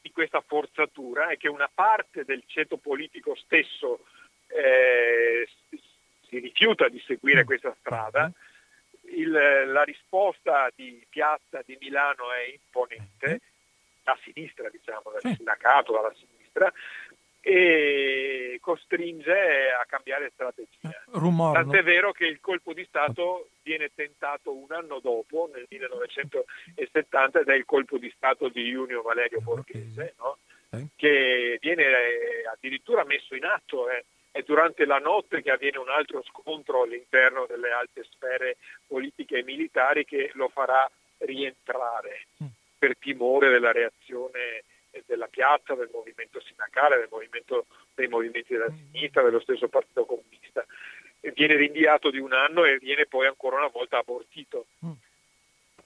di 0.01 0.11
questa 0.11 0.41
forzatura 0.41 1.29
è 1.29 1.37
che 1.37 1.49
una 1.49 1.69
parte 1.73 2.23
del 2.23 2.43
ceto 2.47 2.77
politico 2.77 3.35
stesso 3.35 4.05
eh, 4.47 5.47
si 6.27 6.39
rifiuta 6.39 6.87
di 6.87 7.01
seguire 7.05 7.43
questa 7.43 7.75
strada. 7.79 8.31
Il, 9.11 9.31
la 9.31 9.83
risposta 9.83 10.69
di 10.75 11.05
Piazza 11.09 11.61
di 11.65 11.77
Milano 11.79 12.31
è 12.31 12.43
imponente, 12.43 13.41
da 14.03 14.17
sinistra 14.23 14.69
diciamo, 14.69 15.11
dal 15.11 15.35
sindacato, 15.35 15.93
dalla 15.93 16.13
sinistra, 16.13 16.71
e 17.41 18.57
costringe 18.61 19.71
a 19.71 19.85
cambiare 19.87 20.31
strategia. 20.33 20.91
Rumor, 21.11 21.53
Tant'è 21.53 21.83
vero 21.83 22.11
che 22.11 22.25
il 22.25 22.39
colpo 22.39 22.73
di 22.73 22.85
Stato 22.85 23.49
viene 23.63 23.91
tentato 23.93 24.53
un 24.53 24.71
anno 24.71 24.99
dopo, 24.99 25.49
nel 25.53 25.65
1970, 25.69 27.39
ed 27.39 27.47
è 27.47 27.55
il 27.55 27.65
colpo 27.65 27.97
di 27.97 28.11
Stato 28.15 28.49
di 28.49 28.63
Junio 28.63 29.01
Valerio 29.01 29.41
Borghese, 29.41 30.15
no? 30.17 30.37
che 30.95 31.57
viene 31.59 31.83
eh, 31.83 32.47
addirittura 32.51 33.03
messo 33.05 33.35
in 33.35 33.45
atto. 33.45 33.89
Eh. 33.89 34.05
È 34.31 34.43
durante 34.43 34.85
la 34.85 34.99
notte 34.99 35.41
che 35.41 35.51
avviene 35.51 35.77
un 35.77 35.89
altro 35.89 36.23
scontro 36.23 36.83
all'interno 36.83 37.45
delle 37.47 37.71
alte 37.71 38.05
sfere 38.11 38.57
politiche 38.85 39.39
e 39.39 39.43
militari 39.43 40.05
che 40.05 40.29
lo 40.33 40.49
farà 40.49 40.89
rientrare 41.19 42.27
mm. 42.43 42.47
per 42.77 42.95
timore 42.97 43.49
della 43.49 43.71
reazione 43.71 44.63
della 45.05 45.27
piazza, 45.27 45.75
del 45.75 45.89
movimento 45.91 46.39
sindacale, 46.41 46.97
del 46.97 47.07
movimento, 47.11 47.65
dei 47.93 48.07
movimenti 48.07 48.53
della 48.53 48.69
sinistra, 48.69 49.23
dello 49.23 49.39
stesso 49.39 49.67
Partito 49.67 50.05
Comunista. 50.05 50.65
Viene 51.19 51.55
rinviato 51.55 52.09
di 52.09 52.19
un 52.19 52.33
anno 52.33 52.63
e 52.65 52.77
viene 52.77 53.05
poi 53.05 53.27
ancora 53.27 53.57
una 53.57 53.67
volta 53.67 53.97
abortito. 53.97 54.67
Mm. 54.85 54.91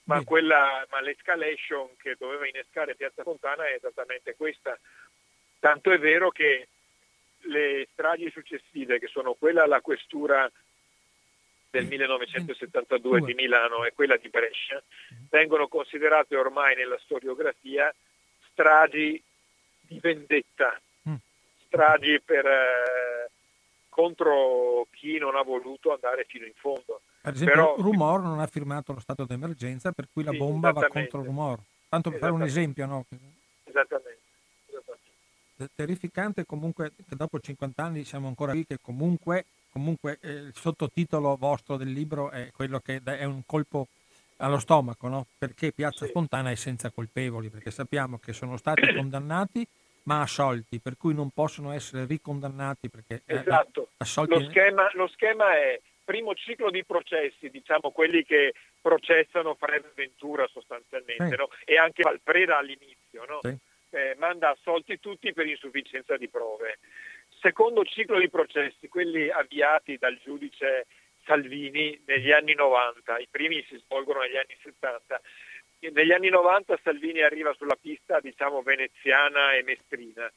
Ma, 0.05 0.23
quella, 0.23 0.85
ma 0.91 1.01
l'escalation 1.01 1.95
che 1.97 2.15
doveva 2.19 2.47
innescare 2.47 2.95
Piazza 2.95 3.23
Fontana 3.23 3.67
è 3.67 3.73
esattamente 3.73 4.35
questa. 4.35 4.77
Tanto 5.59 5.91
è 5.91 5.97
vero 5.97 6.29
che 6.29 6.67
le 7.45 7.87
stragi 7.91 8.29
successive, 8.31 8.99
che 8.99 9.07
sono 9.07 9.33
quella 9.33 9.63
alla 9.63 9.81
questura 9.81 10.49
del 11.73 11.85
1972 11.87 13.21
di 13.21 13.33
Milano 13.33 13.83
e 13.83 13.93
quella 13.93 14.17
di 14.17 14.29
Brescia, 14.29 14.81
vengono 15.29 15.67
considerate 15.67 16.35
ormai 16.35 16.75
nella 16.75 16.99
storiografia 16.99 17.93
stragi 18.53 19.21
di 19.81 19.99
vendetta, 19.99 20.79
mm. 21.09 21.15
stragi 21.67 22.21
per, 22.23 22.45
eh, 22.45 23.31
contro 23.93 24.87
chi 24.91 25.17
non 25.17 25.35
ha 25.35 25.43
voluto 25.43 25.93
andare 25.93 26.25
fino 26.27 26.45
in 26.45 26.53
fondo. 26.55 27.01
Per 27.21 27.33
esempio, 27.33 27.55
Però, 27.55 27.75
Rumor 27.77 28.21
non 28.21 28.39
ha 28.39 28.47
firmato 28.47 28.93
lo 28.93 28.99
stato 28.99 29.25
d'emergenza, 29.25 29.91
per 29.91 30.07
cui 30.11 30.23
la 30.23 30.31
sì, 30.31 30.37
bomba 30.37 30.71
va 30.71 30.87
contro 30.87 31.23
Rumor. 31.23 31.59
Tanto 31.87 32.09
per 32.09 32.19
fare 32.19 32.31
un 32.31 32.41
esempio, 32.41 32.85
no? 32.85 33.05
Esattamente. 33.63 34.19
esattamente. 34.65 35.71
Terrificante 35.75 36.45
comunque 36.45 36.93
che 37.07 37.15
dopo 37.15 37.39
50 37.39 37.83
anni 37.83 38.03
siamo 38.03 38.27
ancora 38.27 38.51
qui, 38.51 38.65
che 38.65 38.79
comunque, 38.81 39.45
comunque 39.71 40.17
eh, 40.21 40.31
il 40.31 40.55
sottotitolo 40.55 41.35
vostro 41.37 41.77
del 41.77 41.91
libro 41.91 42.31
è 42.31 42.49
quello 42.51 42.79
che 42.79 42.99
è 43.03 43.23
un 43.25 43.43
colpo 43.45 43.87
allo 44.37 44.59
stomaco, 44.59 45.07
no? 45.07 45.27
perché 45.37 45.71
Piazza 45.71 46.05
sì. 46.05 46.11
Fontana 46.11 46.51
è 46.51 46.55
senza 46.55 46.91
colpevoli, 46.91 47.49
perché 47.49 47.71
sappiamo 47.71 48.17
che 48.17 48.33
sono 48.33 48.57
stati 48.57 48.81
condannati 48.93 49.67
ma 50.03 50.21
assolti, 50.21 50.79
per 50.79 50.97
cui 50.97 51.13
non 51.13 51.29
possono 51.29 51.71
essere 51.71 52.05
ricondannati 52.05 52.89
perché 52.89 53.21
eh, 53.25 53.35
esatto. 53.35 53.91
assolti... 53.97 54.33
lo, 54.33 54.49
schema, 54.49 54.89
lo 54.93 55.07
schema 55.07 55.53
è 55.53 55.79
primo 56.03 56.33
ciclo 56.33 56.69
di 56.69 56.83
processi, 56.83 57.49
diciamo 57.49 57.91
quelli 57.91 58.25
che 58.25 58.53
processano 58.81 59.55
Fred 59.55 59.93
Ventura 59.95 60.47
sostanzialmente, 60.47 61.29
sì. 61.29 61.35
no? 61.35 61.49
e 61.63 61.77
anche 61.77 62.03
Valpreda 62.03 62.57
all'inizio. 62.57 63.25
No? 63.27 63.39
Sì. 63.41 63.55
eh, 63.91 64.15
manda 64.19 64.49
assolti 64.49 64.99
tutti 64.99 65.31
per 65.33 65.47
insufficienza 65.47 66.17
di 66.17 66.27
prove. 66.27 66.79
Secondo 67.39 67.83
ciclo 67.83 68.19
di 68.19 68.29
processi, 68.29 68.87
quelli 68.87 69.29
avviati 69.29 69.97
dal 69.97 70.19
giudice 70.23 70.85
Salvini 71.25 72.01
negli 72.05 72.31
anni 72.31 72.53
90, 72.53 73.17
i 73.19 73.27
primi 73.29 73.63
si 73.67 73.77
svolgono 73.77 74.21
negli 74.21 74.37
anni 74.37 74.57
70. 74.61 75.21
Negli 75.91 76.11
anni 76.11 76.29
90 76.29 76.79
Salvini 76.81 77.21
arriva 77.21 77.53
sulla 77.53 77.75
pista 77.75 78.19
diciamo 78.21 78.61
veneziana 78.61 79.53
e 79.53 79.63
mestrina, 79.63 80.31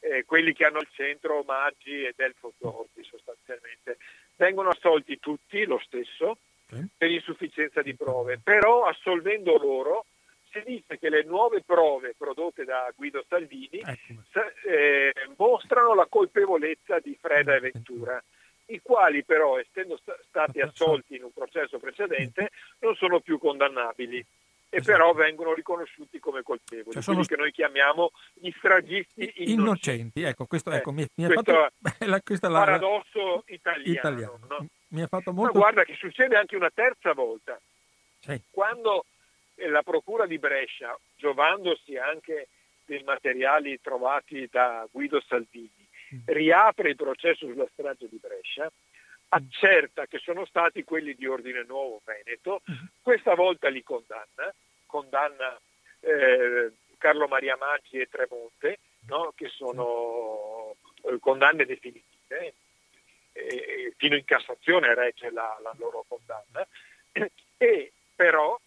eh, 0.00 0.24
quelli 0.24 0.52
che 0.52 0.66
hanno 0.66 0.78
al 0.78 0.88
centro 0.92 1.42
Maggi 1.42 2.02
e 2.04 2.12
Delfo 2.14 2.52
Zorzi 2.58 3.02
sostanzialmente. 3.04 3.98
Vengono 4.36 4.70
assolti 4.70 5.18
tutti 5.18 5.64
lo 5.64 5.80
stesso 5.84 6.36
per 6.96 7.10
insufficienza 7.10 7.82
di 7.82 7.94
prove, 7.94 8.38
però 8.42 8.84
assolvendo 8.84 9.56
loro 9.56 10.06
si 10.52 10.62
dice 10.64 10.98
che 10.98 11.08
le 11.08 11.22
nuove 11.24 11.62
prove 11.62 12.14
prodotte 12.16 12.64
da 12.64 12.92
Guido 12.94 13.24
Salvini 13.28 13.80
eh, 14.66 15.12
mostrano 15.36 15.94
la 15.94 16.06
colpevolezza 16.06 16.98
di 16.98 17.16
Freda 17.20 17.54
e 17.54 17.60
Ventura 17.60 18.22
i 18.70 18.80
quali 18.82 19.24
però, 19.24 19.58
essendo 19.58 19.98
stati 20.26 20.60
assolti 20.60 21.16
in 21.16 21.24
un 21.24 21.32
processo 21.32 21.78
precedente, 21.78 22.50
non 22.80 22.94
sono 22.94 23.20
più 23.20 23.38
condannabili 23.38 24.24
e 24.72 24.76
esatto. 24.76 24.92
però 24.92 25.12
vengono 25.12 25.52
riconosciuti 25.52 26.20
come 26.20 26.42
colpevoli, 26.42 26.92
cioè 26.92 27.02
sono... 27.02 27.22
che 27.22 27.36
noi 27.36 27.50
chiamiamo 27.50 28.12
gli 28.34 28.50
stragisti 28.56 29.22
innocenti. 29.22 29.52
innocenti. 29.52 30.22
Ecco, 30.22 30.46
questo, 30.46 30.70
ecco, 30.70 30.92
mi, 30.92 31.04
mi 31.16 31.26
questo 31.26 31.52
fatto... 31.52 32.04
la, 32.06 32.20
questo 32.20 32.48
la... 32.48 32.58
paradosso 32.60 33.42
italiano. 33.46 33.92
italiano. 33.92 34.40
No? 34.48 34.66
Mi 34.88 35.02
ha 35.02 35.08
fatto 35.08 35.32
molto... 35.32 35.52
Ma 35.52 35.58
guarda 35.58 35.82
che 35.82 35.96
succede 35.96 36.36
anche 36.36 36.54
una 36.54 36.70
terza 36.72 37.12
volta. 37.12 37.60
Sì. 38.20 38.40
Quando 38.50 39.06
eh, 39.56 39.68
la 39.68 39.82
Procura 39.82 40.26
di 40.26 40.38
Brescia, 40.38 40.96
giovandosi 41.16 41.96
anche 41.96 42.48
dei 42.84 43.02
materiali 43.02 43.80
trovati 43.80 44.48
da 44.50 44.86
Guido 44.90 45.20
Salvini, 45.26 45.79
riapre 46.26 46.90
il 46.90 46.96
processo 46.96 47.46
sulla 47.46 47.68
strage 47.72 48.08
di 48.08 48.18
Brescia, 48.20 48.70
accerta 49.28 50.06
che 50.06 50.18
sono 50.18 50.44
stati 50.44 50.84
quelli 50.84 51.14
di 51.14 51.26
ordine 51.26 51.64
nuovo 51.66 52.00
Veneto, 52.04 52.62
questa 53.00 53.34
volta 53.34 53.68
li 53.68 53.82
condanna, 53.82 54.52
condanna 54.86 55.58
eh, 56.00 56.72
Carlo 56.98 57.28
Maria 57.28 57.56
Maggi 57.56 57.98
e 57.98 58.08
Tremonte, 58.08 58.78
no? 59.06 59.32
che 59.36 59.48
sono 59.48 60.74
eh, 61.02 61.18
condanne 61.20 61.64
definitive, 61.64 62.54
eh, 63.32 63.94
fino 63.96 64.16
in 64.16 64.24
Cassazione 64.24 64.94
regge 64.94 65.30
la, 65.30 65.58
la 65.62 65.74
loro 65.78 66.04
condanna, 66.08 66.66
e 67.56 67.92
però 68.14 68.58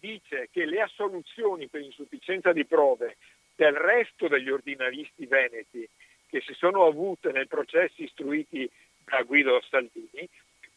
dice 0.00 0.48
che 0.50 0.64
le 0.66 0.80
assoluzioni 0.80 1.68
per 1.68 1.80
insufficienza 1.80 2.52
di 2.52 2.64
prove 2.66 3.16
del 3.54 3.74
resto 3.74 4.28
degli 4.28 4.50
ordinaristi 4.50 5.26
veneti 5.26 5.88
che 6.28 6.40
si 6.40 6.54
sono 6.54 6.84
avute 6.84 7.30
nei 7.32 7.46
processi 7.46 8.04
istruiti 8.04 8.68
da 9.04 9.22
Guido 9.22 9.60
Salvini 9.68 10.28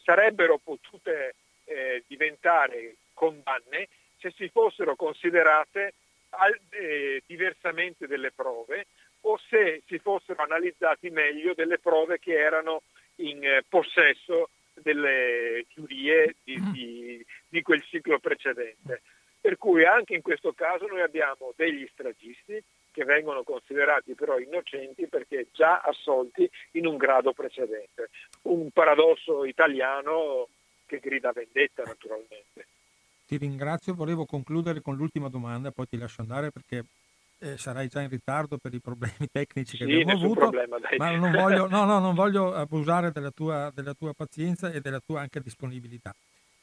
sarebbero 0.04 0.58
potute 0.58 1.36
eh, 1.66 2.04
diventare 2.08 2.96
condanne 3.14 3.88
se 4.20 4.32
si 4.36 4.50
fossero 4.50 4.96
considerate 4.96 5.94
eh, 6.70 7.24
diversamente 7.26 8.08
delle 8.08 8.32
prove 8.32 8.88
o 9.22 9.40
se 9.50 9.82
si 9.88 9.98
fossero 10.00 10.44
analizzati 10.44 11.10
meglio 11.10 11.54
delle 11.54 11.80
prove 11.80 12.20
che 12.20 12.34
erano 12.34 12.84
in 13.16 13.44
eh, 13.44 13.64
possesso 13.68 14.50
delle 14.74 15.66
giurie 15.74 16.36
di, 16.44 16.58
mm. 16.58 16.72
di, 16.72 17.26
di 17.50 17.62
quel 17.62 17.84
ciclo 17.84 18.20
precedente. 18.20 19.02
Per 19.40 19.58
cui 19.58 19.86
anche 19.86 20.16
in 20.16 20.22
questo 20.22 20.54
caso 20.54 20.86
noi 20.88 21.02
abbiamo 21.02 21.54
degli 21.56 21.88
stragisti 21.92 22.62
che 22.92 23.06
vengono 23.06 23.44
considerati 23.44 24.16
però 24.16 24.40
innocenti 24.40 25.08
perché 25.08 25.48
già 25.52 25.82
assolti 25.82 26.50
in 26.72 26.88
un 26.88 26.98
grado 26.98 27.32
precedente. 27.34 28.10
Un 28.44 28.72
paradosso 28.72 29.46
italiano 29.46 30.48
che 30.88 31.00
grida 31.00 31.32
vendetta 31.32 31.84
naturalmente. 31.84 32.66
Ti 33.28 33.38
ringrazio, 33.38 33.94
volevo 33.94 34.26
concludere 34.26 34.82
con 34.82 34.96
l'ultima 34.96 35.30
domanda, 35.30 35.72
poi 35.72 35.88
ti 35.88 35.98
lascio 35.98 36.22
andare 36.22 36.50
perché 36.50 36.86
eh, 37.40 37.58
sarai 37.58 37.88
già 37.88 38.02
in 38.02 38.10
ritardo 38.10 38.58
per 38.58 38.74
i 38.74 38.80
problemi 38.80 39.28
tecnici 39.32 39.78
che 39.78 39.86
sì, 39.86 39.92
abbiamo 39.92 40.14
avuto, 40.14 40.40
problema, 40.40 40.78
ma 40.98 41.12
non 41.12 41.32
voglio, 41.32 41.68
no, 41.68 41.86
no, 41.86 42.00
non 42.00 42.16
voglio 42.16 42.54
abusare 42.54 43.12
della 43.12 43.32
tua, 43.32 43.72
della 43.76 43.94
tua 43.94 44.14
pazienza 44.14 44.72
e 44.72 44.82
della 44.82 45.02
tua 45.06 45.22
anche 45.22 45.42
disponibilità. 45.42 46.16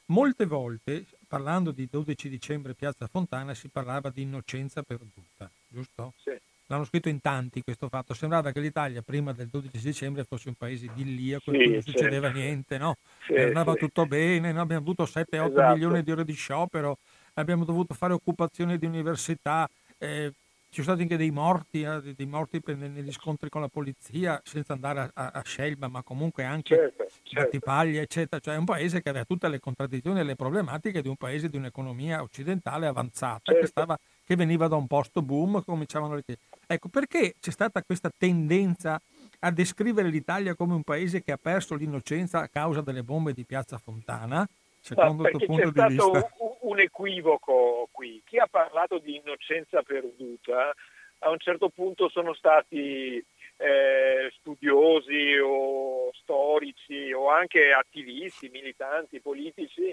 Molte 0.07 0.45
volte, 0.45 1.05
parlando 1.27 1.71
di 1.71 1.87
12 1.89 2.29
dicembre 2.29 2.73
Piazza 2.73 3.07
Fontana, 3.07 3.53
si 3.53 3.69
parlava 3.69 4.09
di 4.09 4.21
innocenza 4.21 4.81
perduta, 4.83 5.49
giusto? 5.67 6.13
Sì. 6.17 6.31
L'hanno 6.67 6.85
scritto 6.85 7.09
in 7.09 7.21
tanti 7.21 7.61
questo 7.61 7.89
fatto. 7.89 8.13
Sembrava 8.15 8.51
che 8.51 8.59
l'Italia 8.59 9.01
prima 9.03 9.33
del 9.33 9.47
12 9.47 9.77
dicembre 9.83 10.23
fosse 10.23 10.47
un 10.47 10.55
paese 10.55 10.85
idilliaco 10.85 11.51
sì, 11.51 11.57
in 11.57 11.63
cui 11.63 11.71
non 11.73 11.81
succedeva 11.81 12.27
sì. 12.29 12.39
niente, 12.39 12.77
no? 12.77 12.97
Sì, 13.27 13.35
andava 13.35 13.75
tutto 13.75 14.05
bene, 14.07 14.51
no? 14.51 14.61
abbiamo 14.61 14.81
avuto 14.81 15.03
7-8 15.03 15.51
esatto. 15.51 15.73
milioni 15.73 16.01
di 16.01 16.11
ore 16.11 16.25
di 16.25 16.33
sciopero, 16.33 16.97
abbiamo 17.33 17.65
dovuto 17.65 17.93
fare 17.93 18.13
occupazione 18.13 18.79
di 18.79 18.87
università, 18.87 19.69
eh, 19.99 20.33
ci 20.75 20.83
sono 20.83 20.97
stati 20.97 21.03
anche 21.03 21.15
dei 21.15 21.31
morti, 21.31 21.83
eh, 21.83 22.13
dei 22.13 22.25
morti 22.25 22.59
per, 22.59 22.75
negli 22.75 23.11
scontri 23.13 23.47
con 23.47 23.61
la 23.61 23.69
polizia, 23.69 24.41
senza 24.43 24.73
andare 24.73 25.09
a, 25.13 25.27
a 25.27 25.41
Scelba, 25.41 25.87
ma 25.87 26.03
comunque 26.03 26.43
anche 26.43 26.75
certo, 26.75 27.05
certo. 27.23 27.43
Battipaglia, 27.43 28.01
eccetera. 28.01 28.41
Cioè 28.41 28.55
è 28.55 28.57
un 28.57 28.65
paese 28.65 29.01
che 29.01 29.07
aveva 29.07 29.23
tutte 29.23 29.47
le 29.47 29.61
contraddizioni 29.61 30.19
e 30.19 30.23
le 30.23 30.35
problematiche 30.35 31.01
di 31.01 31.07
un 31.07 31.15
paese 31.15 31.47
di 31.47 31.55
un'economia 31.55 32.21
occidentale 32.21 32.87
avanzata, 32.87 33.53
certo. 33.53 33.61
che, 33.61 33.67
stava, 33.67 33.97
che, 34.25 34.35
veniva 34.35 34.67
da 34.67 34.75
un 34.75 34.85
posto 34.85 35.21
boom, 35.21 35.63
cominciavano 35.63 36.15
le 36.15 36.23
Ecco, 36.67 36.89
perché 36.89 37.35
c'è 37.39 37.51
stata 37.51 37.81
questa 37.81 38.11
tendenza 38.15 38.99
a 39.39 39.51
descrivere 39.51 40.09
l'Italia 40.09 40.55
come 40.55 40.73
un 40.73 40.83
paese 40.83 41.23
che 41.23 41.31
ha 41.31 41.39
perso 41.41 41.75
l'innocenza 41.75 42.41
a 42.41 42.49
causa 42.49 42.81
delle 42.81 43.03
bombe 43.03 43.31
di 43.31 43.45
Piazza 43.45 43.77
Fontana? 43.77 44.45
Secondo 44.85 45.23
tuo 45.29 45.39
punto 45.45 45.71
di 45.71 45.81
vista? 45.87 46.05
Un, 46.05 46.23
un 46.61 46.79
equivoco 46.79 47.89
qui. 47.91 48.21
Chi 48.23 48.37
ha 48.37 48.47
parlato 48.47 48.99
di 48.99 49.15
innocenza 49.15 49.81
perduta 49.81 50.71
a 51.19 51.29
un 51.29 51.39
certo 51.39 51.69
punto 51.69 52.07
sono 52.09 52.35
stati 52.35 53.15
eh, 53.57 54.31
studiosi 54.37 55.39
o 55.43 56.11
storici 56.13 57.11
o 57.13 57.29
anche 57.29 57.71
attivisti, 57.71 58.49
militanti, 58.49 59.21
politici, 59.21 59.91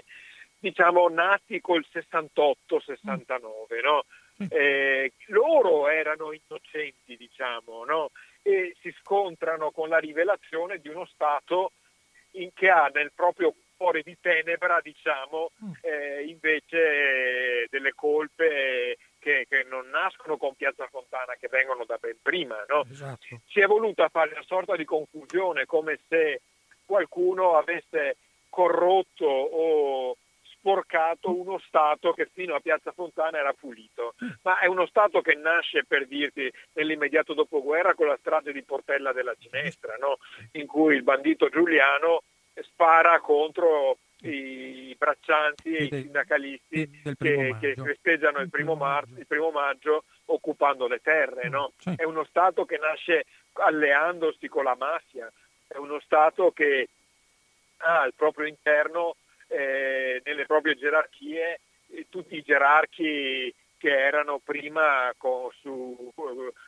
diciamo 0.59 1.09
nati 1.09 1.59
col 1.59 1.83
68-69, 1.91 3.81
no? 3.83 4.03
Eh, 4.49 5.13
loro 5.27 5.87
erano 5.87 6.33
innocenti, 6.33 7.15
diciamo, 7.17 7.85
no? 7.85 8.11
e 8.43 8.75
si 8.81 8.93
scontrano 8.99 9.71
con 9.71 9.89
la 9.89 9.97
rivelazione 9.97 10.79
di 10.79 10.89
uno 10.89 11.05
Stato 11.05 11.71
in, 12.31 12.51
che 12.53 12.69
ha 12.69 12.91
nel 12.93 13.11
proprio 13.15 13.53
cuore 13.83 14.01
di 14.01 14.17
tenebra, 14.21 14.79
diciamo, 14.81 15.51
mm. 15.61 15.71
eh, 15.81 16.23
invece 16.23 16.77
eh, 16.77 17.67
delle 17.69 17.91
colpe 17.93 18.97
che, 19.19 19.45
che, 19.49 19.65
non 19.69 19.89
nascono 19.89 20.37
con 20.37 20.55
Piazza 20.55 20.87
Fontana, 20.87 21.33
che 21.37 21.49
vengono 21.51 21.83
da 21.83 21.97
ben 21.99 22.15
prima. 22.21 22.63
No? 22.69 22.85
Esatto. 22.89 23.41
Si 23.45 23.59
è 23.59 23.65
voluta 23.65 24.07
fare 24.07 24.31
una 24.31 24.43
sorta 24.43 24.77
di 24.77 24.85
confusione, 24.85 25.65
come 25.65 25.99
se 26.07 26.43
qualcuno 26.85 27.57
avesse 27.57 28.15
corrotto 28.47 29.25
o 29.25 30.15
sporcato 30.63 31.37
uno 31.37 31.59
Stato 31.67 32.13
che 32.13 32.29
fino 32.31 32.55
a 32.55 32.61
Piazza 32.61 32.93
Fontana 32.93 33.37
era 33.37 33.51
pulito, 33.51 34.15
ma 34.43 34.59
è 34.59 34.67
uno 34.67 34.85
Stato 34.85 35.19
che 35.19 35.35
nasce 35.35 35.83
per 35.83 36.07
dirti 36.07 36.49
nell'immediato 36.73 37.33
dopoguerra 37.33 37.95
con 37.95 38.07
la 38.07 38.17
strage 38.17 38.53
di 38.53 38.63
Portella 38.63 39.11
della 39.11 39.35
Ginestra, 39.37 39.97
no? 39.99 40.19
in 40.53 40.67
cui 40.67 40.95
il 40.95 41.03
bandito 41.03 41.49
Giuliano 41.49 42.21
spara 42.61 43.19
contro 43.19 43.97
i 44.21 44.95
braccianti 44.97 45.75
e 45.75 45.83
i 45.83 45.89
sindacalisti 45.89 47.01
che, 47.17 47.55
che, 47.59 47.75
festeggiano 47.75 48.39
il 48.39 48.49
primo, 48.49 48.75
marzo, 48.75 49.15
il 49.17 49.27
primo, 49.27 49.51
maggio 49.51 50.05
occupando 50.25 50.87
le 50.87 50.99
terre. 51.01 51.49
No? 51.49 51.73
È 51.95 52.03
uno 52.03 52.23
Stato 52.23 52.65
che 52.65 52.77
nasce 52.77 53.25
alleandosi 53.53 54.47
con 54.47 54.63
la 54.63 54.75
mafia, 54.77 55.31
è 55.67 55.77
uno 55.77 55.99
Stato 55.99 56.51
che 56.51 56.89
ha 57.77 58.01
al 58.01 58.13
proprio 58.13 58.47
interno, 58.47 59.15
eh, 59.47 60.21
nelle 60.23 60.45
proprie 60.45 60.75
gerarchie, 60.75 61.59
eh, 61.91 62.05
tutti 62.09 62.35
i 62.35 62.41
gerarchi 62.41 63.53
che 63.77 63.89
erano 63.89 64.39
prima 64.41 65.13
con, 65.17 65.49
su, 65.59 66.13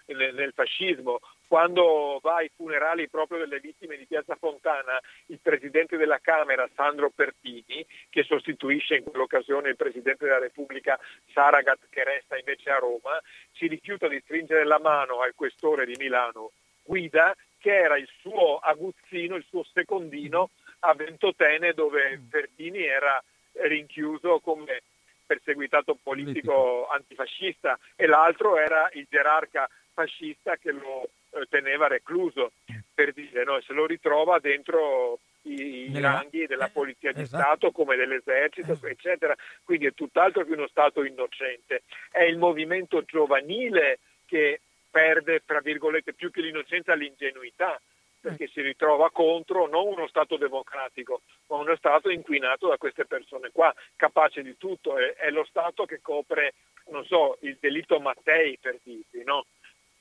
nel, 0.08 0.36
nel, 0.36 0.52
fascismo. 0.54 1.20
Quando 1.48 2.20
va 2.22 2.36
ai 2.36 2.50
funerali 2.56 3.08
proprio 3.08 3.40
delle 3.40 3.60
vittime 3.60 3.98
di 3.98 4.06
Piazza 4.06 4.36
Fontana, 4.36 5.00
il 5.28 5.40
presidente 5.42 5.96
della 5.96 6.20
Camera, 6.20 6.68
Sandro 6.76 7.12
Pertini, 7.12 7.86
che 8.10 8.24
sostituisce 8.24 8.96
in 8.96 9.04
quell'occasione 9.04 9.70
il 9.70 9.76
presidente 9.76 10.26
della 10.26 10.40
Repubblica 10.40 11.00
Saragat, 11.34 11.88
che 11.90 12.04
resta 12.04 12.38
invece 12.38 12.72
a 12.72 12.80
Roma, 12.80 13.22
si 13.54 13.68
rifiuta 13.68 14.08
di 14.08 14.20
stringere 14.24 14.66
la 14.66 14.80
mano 14.80 15.22
al 15.22 15.36
questore 15.36 15.86
di 15.86 15.96
Milano, 15.98 16.52
Guida, 16.84 17.36
che 17.60 17.76
era 17.76 17.98
il 17.98 18.10
suo 18.20 18.58
aguzzino, 18.58 19.36
il 19.36 19.46
suo 19.48 19.64
secondino 19.72 20.50
a 20.80 20.94
Ventotene, 20.94 21.74
dove 21.74 22.22
Pertini 22.30 22.84
era 22.84 23.24
rinchiuso 23.54 24.40
come 24.40 24.82
perseguitato 25.26 25.98
politico. 26.02 26.88
antifascista 26.88 27.78
e 27.96 28.06
l'altro 28.06 28.58
era 28.58 28.90
il 28.94 29.08
gerarca 29.10 29.68
fascista 29.94 30.58
che 30.58 30.72
lo 30.72 31.10
teneva 31.50 31.88
recluso, 31.88 32.52
per 32.94 33.14
dire, 33.14 33.44
no? 33.44 33.60
se 33.62 33.74
lo 33.74 33.86
ritrova 33.86 34.40
dentro 34.40 35.20
i, 35.44 35.92
ranghi 36.00 36.46
della 36.48 36.70
polizia 36.70 37.12
di 37.12 37.22
esatto. 37.22 37.44
Stato 37.44 37.72
come 37.72 37.96
dell'esercito, 37.96 38.72
esatto. 38.72 38.88
eccetera. 38.88 39.36
Quindi 39.64 39.86
è 39.88 39.94
tutt'altro 39.94 40.44
che 40.44 40.54
uno 40.54 40.68
Stato 40.68 41.04
innocente. 41.04 41.84
È 42.12 42.24
il 42.24 42.38
movimento 42.38 43.04
giovanile 43.04 44.00
che 44.26 44.62
perde, 44.90 45.44
tra 45.46 45.60
virgolette, 45.60 46.14
più 46.14 46.32
che 46.32 46.42
l'innocenza, 46.42 46.94
l'ingenuità 46.94 47.80
perché 48.26 48.48
si 48.48 48.62
ritrova 48.62 49.12
contro 49.12 49.68
non 49.68 49.86
uno 49.86 50.08
Stato 50.08 50.36
democratico, 50.36 51.22
ma 51.48 51.58
uno 51.58 51.76
Stato 51.76 52.10
inquinato 52.10 52.68
da 52.68 52.78
queste 52.78 53.06
persone 53.06 53.52
qua, 53.52 53.72
capace 53.96 54.42
di 54.42 54.58
tutto. 54.58 54.98
È, 54.98 55.14
è 55.14 55.30
lo 55.30 55.46
Stato 55.46 55.86
che 55.86 56.02
copre, 56.02 56.56
non 56.90 57.06
so, 57.06 57.38
il 57.42 57.58
delitto 57.60 58.00
Mattei, 58.00 58.58
per 58.60 58.80
dirti, 58.82 59.24
no? 59.24 59.46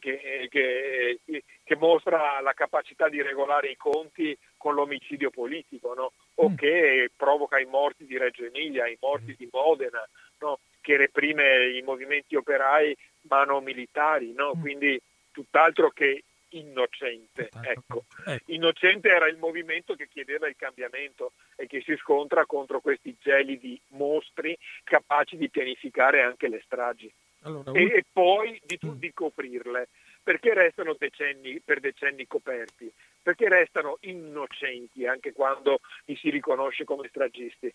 Che, 0.04 0.48
che, 0.50 1.42
che, 1.62 1.76
mostra 1.76 2.38
la 2.42 2.52
capacità 2.52 3.08
di 3.08 3.22
regolare 3.22 3.70
i 3.70 3.76
conti 3.76 4.36
con 4.58 4.74
l'omicidio 4.74 5.30
politico, 5.30 5.94
no? 5.94 6.12
o 6.34 6.50
mm. 6.50 6.56
che 6.56 7.10
provoca 7.16 7.58
i 7.58 7.64
morti 7.64 8.04
di 8.04 8.18
Reggio 8.18 8.44
Emilia, 8.44 8.86
i 8.86 8.98
morti 9.00 9.32
mm. 9.32 9.36
di 9.38 9.48
Modena, 9.50 10.06
no? 10.40 10.58
che 10.82 10.98
reprime 10.98 11.70
i 11.70 11.80
movimenti 11.80 12.36
operai 12.36 12.94
mano 13.22 13.60
militari, 13.60 14.34
no? 14.34 14.52
Mm. 14.54 14.60
quindi 14.60 15.00
tutt'altro 15.32 15.90
che 15.90 16.22
innocente. 16.50 17.48
Ecco. 17.62 18.04
ecco. 18.26 18.52
Innocente 18.52 19.08
era 19.08 19.26
il 19.26 19.38
movimento 19.38 19.94
che 19.94 20.08
chiedeva 20.08 20.46
il 20.46 20.56
cambiamento 20.56 21.32
e 21.56 21.66
che 21.66 21.80
si 21.80 21.96
scontra 21.96 22.44
contro 22.44 22.80
questi 22.80 23.16
gelidi 23.18 23.80
mostri 23.88 24.56
capaci 24.84 25.36
di 25.36 25.48
pianificare 25.48 26.22
anche 26.22 26.48
le 26.48 26.60
stragi. 26.64 27.12
Allora, 27.44 27.72
e, 27.72 27.84
e, 27.84 28.04
poi 28.10 28.60
di, 28.64 28.78
mm. 28.84 28.92
di 28.92 29.12
coprirle. 29.12 29.88
Perché 30.22 30.54
restano 30.54 30.96
decenni, 30.98 31.60
per 31.60 31.80
decenni 31.80 32.26
coperti? 32.26 32.90
Perché 33.22 33.48
restano 33.48 33.98
innocenti 34.02 35.06
anche 35.06 35.32
quando 35.32 35.80
li 36.06 36.16
si 36.16 36.30
riconosce 36.30 36.84
come 36.84 37.08
stragisti? 37.08 37.72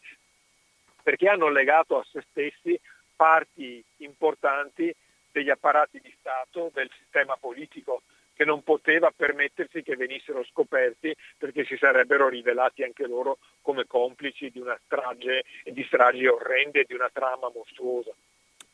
Perché 1.04 1.30
hanno 1.30 1.50
legato 1.50 2.00
a 2.00 2.06
se 2.10 2.24
stessi 2.30 2.80
parti 3.16 3.84
importanti 3.98 4.94
degli 5.32 5.50
apparati 5.50 6.00
di 6.02 6.14
Stato, 6.20 6.72
del 6.74 6.90
sistema 6.98 7.38
politico, 7.38 8.02
che 8.34 8.46
non 8.46 8.64
poteva 8.64 9.12
permettersi 9.16 9.84
che 9.84 9.96
venissero 9.96 10.44
scoperti 10.46 11.14
perché 11.38 11.66
si 11.66 11.78
sarebbero 11.78 12.30
rivelati 12.30 12.84
anche 12.84 13.06
loro 13.06 13.38
come 13.62 13.86
complici 13.86 14.50
di 14.50 14.60
una 14.60 14.80
strage 14.86 15.44
e 15.64 15.72
di 15.72 15.84
stragi 15.84 16.26
orrende 16.26 16.80
e 16.80 16.86
di 16.88 16.94
una 16.94 17.10
trama 17.12 17.52
mostruosa. 17.54 18.12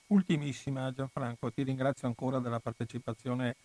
Ultimissima 0.07 0.91
Gianfranco, 0.91 1.51
ti 1.51 1.63
ringrazio 1.63 2.07
ancora 2.07 2.39
della 2.39 2.59
partecipazione 2.59 3.55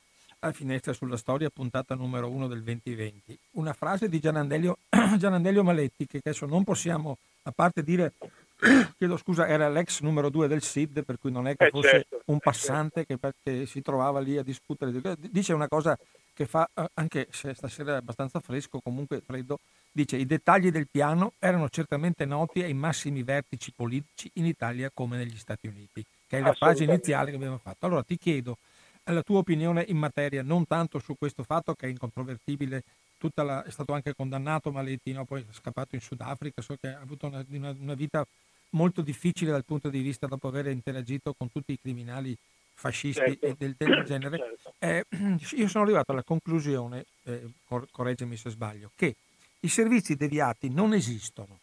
a 0.41 0.53
Finestra 0.53 0.93
sulla 0.93 1.17
Storia, 1.17 1.51
puntata 1.51 1.95
numero 1.95 2.31
uno 2.31 2.47
del 2.47 2.63
2020. 2.63 3.39
Una 3.53 3.73
frase 3.73 4.09
di 4.09 4.21
Gianandelio, 4.21 4.79
Gianandelio 5.19 5.63
Maletti 5.63 6.07
che 6.07 6.19
adesso 6.19 6.47
non 6.47 6.65
possiamo, 6.65 7.19
a 7.43 7.53
parte 7.53 7.83
dire 7.83 8.15
chiedo 8.97 9.17
scusa, 9.17 9.47
era 9.47 9.69
l'ex 9.69 10.01
numero 10.01 10.31
due 10.31 10.49
del 10.49 10.63
SID, 10.63 11.05
per 11.05 11.19
cui 11.19 11.31
non 11.31 11.47
è 11.47 11.57
che 11.57 11.67
eh, 11.67 11.71
fosse 11.71 11.91
certo, 11.91 12.23
un 12.27 12.37
eh, 12.37 12.41
passante 12.41 13.05
certo. 13.07 13.33
che, 13.43 13.59
che, 13.59 13.67
si 13.67 13.83
trovava 13.83 14.21
lì 14.21 14.39
a 14.39 14.43
discutere. 14.43 14.93
Dice 15.19 15.53
una 15.53 15.69
cosa 15.69 15.99
che 16.33 16.47
fa, 16.47 16.69
eh, 16.75 16.89
anche 16.95 17.29
se 17.31 17.53
stasera 17.55 17.95
è 17.95 17.97
abbastanza 17.97 18.41
fresco, 18.41 18.81
comunque 18.81 19.21
freddo, 19.21 19.59
dice 19.93 20.17
i 20.17 20.27
dettagli 20.27 20.71
del 20.71 20.89
piano 20.91 21.33
erano 21.39 21.69
certamente 21.69 22.25
noti 22.25 22.63
ai 22.63 22.75
massimi 22.75 23.23
vertici 23.23 23.73
politici 23.75 24.31
in 24.35 24.47
Italia 24.47 24.91
come 24.93 25.17
negli 25.17 25.37
Stati 25.37 25.67
Uniti, 25.67 26.05
che 26.31 26.39
è 26.39 26.41
la 26.41 26.53
fase 26.53 26.85
iniziale 26.85 27.31
che 27.31 27.37
abbiamo 27.37 27.59
fatto. 27.59 27.87
Allora 27.87 28.05
ti 28.05 28.17
chiedo 28.17 28.59
la 29.03 29.23
tua 29.23 29.39
opinione 29.39 29.85
in 29.89 29.97
materia, 29.97 30.45
non 30.45 30.65
tanto 30.65 31.01
su 31.01 31.17
questo 31.19 31.43
fatto 31.43 31.75
che 31.75 31.87
è 31.87 31.91
incontrovertibile 31.91 32.85
la, 33.35 33.65
è 33.65 33.71
stato 33.71 33.93
anche 33.93 34.15
condannato 34.15 34.71
Maletti, 34.71 35.13
no? 35.13 35.25
poi 35.25 35.41
è 35.43 35.53
scappato 35.53 35.97
in 35.97 36.01
Sudafrica, 36.01 36.63
so 36.63 36.77
che 36.81 36.89
ha 36.89 37.01
avuto 37.01 37.27
una, 37.27 37.45
una, 37.51 37.77
una, 37.79 37.95
vita 37.95 38.25
molto 38.71 39.03
difficile 39.03 39.51
dal 39.51 39.65
punto 39.65 39.91
di 39.91 40.01
vista 40.01 40.29
dopo 40.29 40.47
aver 40.47 40.69
interagito 40.69 41.35
con 41.37 41.51
tutti 41.51 41.73
i 41.73 41.79
criminali 41.81 42.35
fascisti 42.75 43.39
certo. 43.39 43.47
e 43.47 43.55
del, 43.59 43.75
del 43.77 44.05
genere. 44.05 44.39
Certo. 44.39 44.75
Eh, 44.79 45.05
io 45.59 45.69
sono 45.69 45.83
arrivato 45.83 46.13
alla 46.13 46.23
conclusione, 46.23 47.07
eh, 47.25 47.43
cor- 47.67 47.89
correggimi 47.91 48.37
se 48.37 48.51
sbaglio, 48.51 48.93
che 48.95 49.17
i 49.59 49.69
servizi 49.69 50.15
deviati 50.15 50.71
non 50.71 50.95
esistono. 50.95 51.59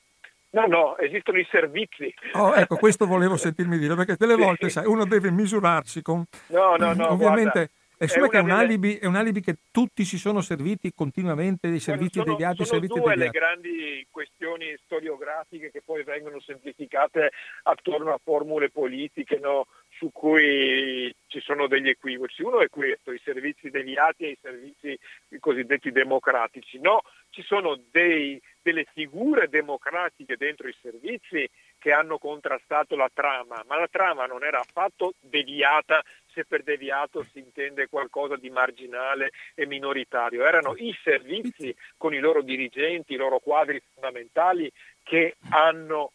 No, 0.50 0.66
no, 0.66 0.98
esistono 0.98 1.40
i 1.40 1.48
servizi. 1.50 2.14
Oh, 2.34 2.56
ecco, 2.56 2.78
questo 2.78 3.06
volevo 3.06 3.36
sentirmi 3.38 3.78
dire, 3.78 3.96
perché 3.96 4.16
delle 4.18 4.36
volte, 4.36 4.70
sai, 4.70 4.86
uno 4.86 5.06
deve 5.06 5.32
misurarsi 5.32 6.02
con... 6.02 6.24
No, 6.48 6.76
no, 6.76 6.94
no, 6.94 7.12
Ovviamente... 7.12 7.52
Guarda 7.52 7.72
e 8.00 8.08
su 8.08 8.20
è, 8.20 8.30
è, 8.30 8.40
un 8.40 8.52
alibi, 8.52 8.98
è 8.98 9.08
un 9.08 9.16
alibi 9.16 9.42
che 9.42 9.58
tutti 9.72 10.06
si 10.06 10.20
sono 10.20 10.42
serviti 10.42 10.94
continuamente 10.94 11.68
dei 11.68 11.80
servizi 11.80 12.20
sono, 12.20 12.32
deviati. 12.32 12.58
Sono 12.58 12.68
servizi 12.68 13.00
due 13.00 13.16
deviati. 13.16 13.20
le 13.20 13.40
grandi 13.40 14.08
questioni 14.12 14.78
storiografiche 14.84 15.72
che 15.72 15.82
poi 15.84 16.04
vengono 16.04 16.40
semplificate 16.40 17.32
attorno 17.64 18.14
a 18.14 18.20
formule 18.24 18.70
politiche 18.70 19.40
no? 19.40 19.66
su 19.90 20.12
cui 20.12 21.12
ci 21.28 21.40
sono 21.42 21.68
degli 21.68 21.90
equivoci. 21.90 22.42
Uno 22.42 22.62
è 22.62 22.70
questo, 22.70 23.12
i 23.12 23.22
servizi 23.24 23.70
deviati 23.70 24.26
e 24.26 24.30
i 24.30 24.38
servizi 24.42 24.98
cosiddetti 25.40 25.92
democratici. 25.92 26.80
No, 26.80 27.02
ci 27.30 27.44
sono 27.44 27.80
dei, 27.92 28.42
delle 28.62 28.86
figure 28.94 29.48
democratiche 29.50 30.38
dentro 30.38 30.68
i 30.68 30.76
servizi 30.82 31.48
che 31.78 31.92
hanno 31.92 32.18
contrastato 32.18 32.96
la 32.96 33.10
trama, 33.14 33.64
ma 33.68 33.78
la 33.78 33.88
trama 33.88 34.26
non 34.26 34.44
era 34.44 34.60
affatto 34.60 35.14
deviata 35.20 36.04
se 36.38 36.46
per 36.46 36.62
deviato 36.62 37.24
si 37.24 37.40
intende 37.40 37.88
qualcosa 37.88 38.36
di 38.36 38.52
marginale 38.52 39.32
e 39.56 39.66
minoritario, 39.66 40.46
erano 40.46 40.76
i 40.78 40.96
servizi 41.02 41.76
con 41.98 42.14
i 42.14 42.20
loro 42.20 42.44
dirigenti, 42.44 43.14
i 43.14 43.18
loro 43.18 43.40
quadri 43.40 43.82
fondamentali 43.94 44.72
che 45.02 45.38
hanno 45.50 46.12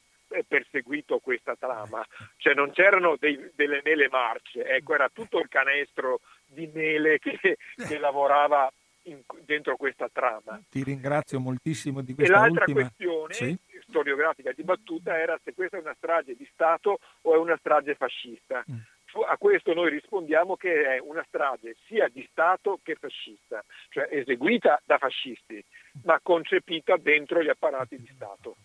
perseguito 0.47 1.18
questa 1.18 1.55
trama, 1.57 2.05
cioè 2.37 2.55
non 2.55 2.70
c'erano 2.72 3.16
dei, 3.18 3.51
delle 3.55 3.80
mele 3.85 4.09
marce, 4.09 4.64
ecco, 4.64 4.95
era 4.95 5.09
tutto 5.12 5.39
il 5.39 5.49
canestro 5.49 6.20
di 6.47 6.70
mele 6.72 7.18
che, 7.18 7.59
che 7.76 7.99
lavorava 7.99 8.70
in, 9.05 9.20
dentro 9.45 9.76
questa 9.76 10.09
trama. 10.12 10.61
Ti 10.68 10.83
ringrazio 10.83 11.41
moltissimo 11.41 12.03
di 12.03 12.14
questa 12.14 12.33
e 12.33 12.37
l'altra 12.37 12.64
ultima... 12.66 12.80
questione 12.80 13.35
sì? 13.35 13.59
storiografica 13.89 14.53
dibattuta 14.53 15.18
era 15.18 15.39
se 15.43 15.55
questa 15.55 15.76
è 15.76 15.80
una 15.80 15.95
strage 15.97 16.35
di 16.35 16.49
Stato 16.53 16.99
o 17.22 17.35
è 17.35 17.39
una 17.39 17.57
strage 17.59 17.95
fascista. 17.95 18.64
Mm 18.70 18.76
a 19.20 19.37
questo 19.37 19.74
noi 19.74 19.91
rispondiamo 19.91 20.57
che 20.57 20.97
è 20.97 20.99
una 20.99 21.24
strage 21.26 21.76
sia 21.87 22.09
di 22.09 22.26
Stato 22.30 22.80
che 22.83 22.95
fascista, 22.95 23.62
cioè 23.91 24.09
eseguita 24.11 24.80
da 24.85 24.99
fascisti, 24.99 25.62
ma 26.05 26.18
concepita 26.22 26.97
dentro 26.97 27.43
gli 27.43 27.49
apparati 27.49 27.99
di 27.99 28.11
Stato. 28.14 28.57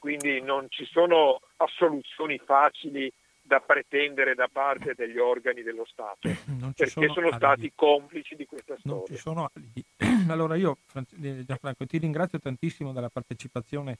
Quindi 0.00 0.40
non 0.40 0.66
ci 0.70 0.86
sono 0.86 1.42
assoluzioni 1.58 2.38
facili 2.38 3.12
da 3.42 3.60
pretendere 3.60 4.34
da 4.34 4.48
parte 4.50 4.94
degli 4.96 5.18
organi 5.18 5.62
dello 5.62 5.84
Stato, 5.84 6.30
perché 6.74 6.86
sono, 6.86 7.12
sono 7.12 7.32
stati 7.32 7.70
complici 7.74 8.34
di 8.34 8.46
questa 8.46 8.76
storia. 8.78 8.96
Non 8.96 9.06
ci 9.06 9.16
sono 9.16 9.50
alibi. 9.52 9.84
Allora 10.30 10.56
io, 10.56 10.78
eh, 10.94 11.44
Gianfranco, 11.44 11.86
ti 11.86 11.98
ringrazio 11.98 12.38
tantissimo 12.38 12.92
della 12.92 13.10
partecipazione 13.10 13.98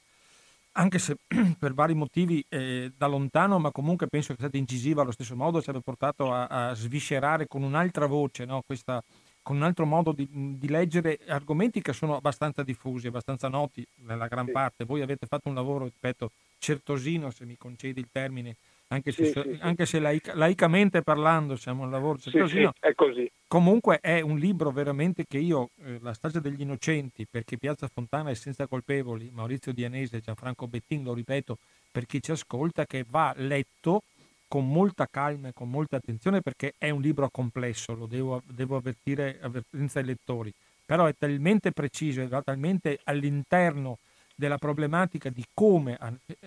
anche 0.73 0.99
se 0.99 1.17
per 1.59 1.73
vari 1.73 1.93
motivi 1.93 2.43
eh, 2.49 2.91
da 2.95 3.07
lontano, 3.07 3.59
ma 3.59 3.71
comunque 3.71 4.07
penso 4.07 4.29
che 4.29 4.39
sia 4.39 4.47
stata 4.47 4.57
incisiva 4.57 5.01
allo 5.01 5.11
stesso 5.11 5.35
modo, 5.35 5.61
ci 5.61 5.69
abbia 5.69 5.81
portato 5.81 6.31
a, 6.33 6.47
a 6.47 6.73
sviscerare 6.73 7.47
con 7.47 7.63
un'altra 7.63 8.05
voce, 8.05 8.45
no? 8.45 8.63
Questa, 8.65 9.03
con 9.41 9.55
un 9.55 9.63
altro 9.63 9.85
modo 9.85 10.11
di, 10.11 10.27
di, 10.29 10.67
leggere 10.69 11.19
argomenti 11.27 11.81
che 11.81 11.93
sono 11.93 12.15
abbastanza 12.15 12.63
diffusi, 12.63 13.07
abbastanza 13.07 13.47
noti 13.47 13.85
nella 14.05 14.27
gran 14.27 14.45
sì. 14.45 14.51
parte. 14.51 14.85
Voi 14.85 15.01
avete 15.01 15.25
fatto 15.25 15.49
un 15.49 15.55
lavoro, 15.55 15.85
ripeto, 15.85 16.31
certosino, 16.59 17.31
se 17.31 17.45
mi 17.45 17.57
concedi 17.57 17.99
il 17.99 18.09
termine, 18.11 18.55
anche 18.89 19.11
se, 19.11 19.25
sì, 19.25 19.31
sì, 19.31 19.57
anche 19.61 19.85
se 19.85 19.99
laic- 19.99 20.33
laicamente 20.35 21.01
parlando 21.01 21.55
siamo 21.55 21.83
un 21.83 21.91
lavoro 21.91 22.17
certosino. 22.19 22.73
è 22.79 22.93
così. 22.93 23.29
Comunque 23.47 23.99
è 23.99 24.21
un 24.21 24.37
libro 24.37 24.71
veramente 24.71 25.25
che 25.27 25.37
io, 25.37 25.69
eh, 25.83 25.97
La 26.01 26.13
strage 26.13 26.39
degli 26.39 26.61
innocenti, 26.61 27.25
perché 27.29 27.57
Piazza 27.57 27.87
Fontana 27.87 28.29
è 28.29 28.33
senza 28.35 28.67
colpevoli, 28.67 29.29
Maurizio 29.33 29.73
Dianese 29.73 30.19
Gianfranco 30.19 30.67
Bettin, 30.67 31.03
lo 31.03 31.13
ripeto 31.13 31.57
per 31.91 32.05
chi 32.05 32.21
ci 32.21 32.31
ascolta, 32.31 32.85
che 32.85 33.05
va 33.09 33.33
letto 33.35 34.03
con 34.51 34.67
molta 34.67 35.07
calma 35.09 35.47
e 35.47 35.53
con 35.53 35.69
molta 35.69 35.95
attenzione 35.95 36.41
perché 36.41 36.73
è 36.77 36.89
un 36.89 36.99
libro 36.99 37.29
complesso, 37.29 37.95
lo 37.95 38.05
devo, 38.05 38.41
devo 38.47 38.75
avvertire 38.75 39.39
avvertenza 39.41 39.99
ai 39.99 40.05
lettori, 40.05 40.53
però 40.85 41.05
è 41.05 41.15
talmente 41.17 41.71
preciso 41.71 42.27
va 42.27 42.41
talmente 42.41 42.99
all'interno 43.05 43.99
della 44.35 44.57
problematica 44.57 45.29
di 45.29 45.45
come 45.53 45.97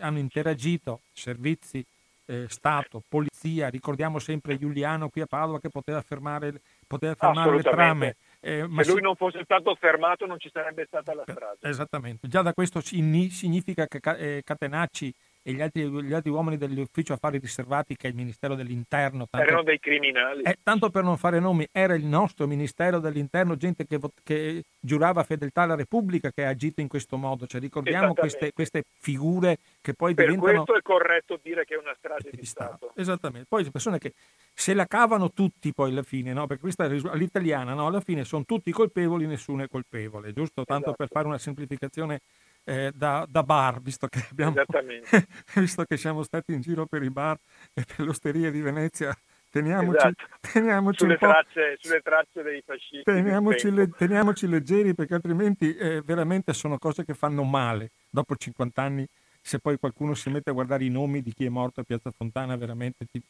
hanno 0.01 0.19
interagito 0.19 1.01
servizi, 1.15 1.83
eh, 2.27 2.45
Stato, 2.47 3.03
polizia, 3.09 3.69
ricordiamo 3.69 4.19
sempre 4.19 4.59
Giuliano 4.59 5.09
qui 5.09 5.23
a 5.23 5.27
Padova 5.27 5.59
che 5.59 5.71
poteva 5.71 6.03
fermare, 6.03 6.61
poteva 6.87 7.15
fermare 7.15 7.57
le 7.57 7.63
trame. 7.63 8.17
Eh, 8.41 8.69
Se 8.83 8.91
lui 8.91 9.01
non 9.01 9.17
fosse 9.17 9.43
stato 9.45 9.75
fermato 9.77 10.27
non 10.27 10.39
ci 10.39 10.51
sarebbe 10.53 10.85
stata 10.85 11.15
la 11.15 11.23
strada. 11.23 11.57
Esattamente, 11.61 12.29
già 12.29 12.43
da 12.43 12.53
questo 12.53 12.83
significa 12.83 13.87
che 13.87 13.99
eh, 14.19 14.43
Catenacci 14.45 15.15
e 15.47 15.53
gli 15.53 15.61
altri, 15.61 15.87
gli 16.03 16.13
altri 16.15 16.31
uomini 16.31 16.57
dell'ufficio 16.57 17.13
affari 17.13 17.37
riservati 17.37 17.97
che 17.97 18.07
è 18.07 18.11
il 18.11 18.17
Ministero 18.17 18.55
dell'Interno. 18.55 19.27
Tanto, 19.29 19.47
Erano 19.47 19.63
dei 19.63 19.79
criminali. 19.79 20.43
Eh, 20.43 20.57
tanto 20.63 20.89
per 20.89 21.05
non 21.05 21.19
fare 21.19 21.39
nomi, 21.39 21.69
era 21.71 21.95
il 21.95 22.07
nostro 22.07 22.47
Ministero 22.47 22.99
dell'Interno, 22.99 23.55
gente 23.55 23.87
che, 23.87 24.01
che 24.23 24.65
giurava 24.81 25.23
fedeltà 25.23 25.63
alla 25.63 25.75
Repubblica 25.75 26.31
che 26.33 26.47
ha 26.47 26.49
agito 26.49 26.81
in 26.81 26.89
questo 26.89 27.19
modo. 27.19 27.47
Cioè, 27.47 27.61
ricordiamo 27.61 28.15
queste, 28.15 28.55
queste, 28.55 28.85
figure 28.99 29.59
che 29.83 29.93
poi 29.93 30.15
per 30.15 30.29
diventano... 30.29 30.65
Questo 30.65 30.77
è 30.79 30.83
corretto 30.83 31.39
dire 31.43 31.67
che 31.67 31.75
è 31.75 31.79
una 31.79 31.95
strage 31.95 32.31
di, 32.31 32.39
di 32.39 32.47
Stato. 32.47 32.77
Stato. 32.77 32.93
Esattamente. 32.97 33.47
Poi 33.47 33.65
le 33.65 33.71
persone 33.71 33.99
che 33.99 34.15
se 34.55 34.73
la 34.73 34.87
cavano 34.87 35.31
tutti 35.31 35.75
poi 35.75 35.91
alla 35.91 36.03
fine, 36.03 36.33
no? 36.33 36.47
perché 36.47 36.63
questa 36.63 36.87
è 36.87 36.89
l'italiana, 36.89 37.75
no? 37.75 37.87
alla 37.87 38.01
fine 38.01 38.25
sono 38.25 38.47
tutti 38.47 38.71
colpevoli, 38.71 39.27
nessuno 39.27 39.63
è 39.65 39.69
colpevole, 39.69 40.33
giusto? 40.33 40.65
Tanto 40.65 40.87
esatto. 40.87 40.97
per 40.97 41.09
fare 41.09 41.27
una 41.27 41.39
semplificazione 41.39 42.21
eh, 42.65 42.91
da, 42.95 43.27
da, 43.29 43.43
bar, 43.43 43.81
visto 43.81 44.09
che, 44.09 44.27
abbiamo, 44.31 44.57
visto 45.55 45.85
che 45.85 45.97
siamo 45.97 46.23
stati 46.23 46.53
in 46.53 46.61
giro 46.61 46.87
per 46.87 47.03
i 47.03 47.11
bar 47.11 47.39
e 47.73 47.85
per 47.85 48.05
l'osteria 48.05 48.51
di 48.51 48.61
Venezia. 48.61 49.17
Teniamoci, 49.55 49.97
esatto. 49.97 50.25
teniamoci 50.53 50.99
sulle, 50.99 51.17
tracce, 51.17 51.77
sulle, 51.79 52.01
tracce, 52.01 52.43
dei 52.43 52.61
fascisti. 52.67 53.05
Teniamoci, 53.05 53.71
le, 53.71 53.89
teniamoci 53.89 54.49
leggeri 54.49 54.95
perché 54.95 55.15
altrimenti 55.15 55.77
eh, 55.77 56.03
veramente 56.03 56.53
sono 56.53 56.77
cose 56.77 57.05
che 57.05 57.15
fanno 57.15 57.45
male. 57.45 57.91
Dopo 58.11 58.35
50 58.35 58.83
anni, 58.83 59.07
se 59.41 59.61
poi 59.61 59.79
qualcuno 59.79 60.15
si 60.15 60.29
mette 60.29 60.51
a 60.51 60.55
guardare 60.55 60.85
i 60.85 60.89
nomi 60.89 61.23
di 61.23 61.33
chi 61.33 61.45
è 61.45 61.51
morto 61.51 61.81
a 61.81 61.85
Piazza 61.85 62.11
Fontana, 62.11 62.57
veramente 62.57 63.07
ti, 63.07 63.23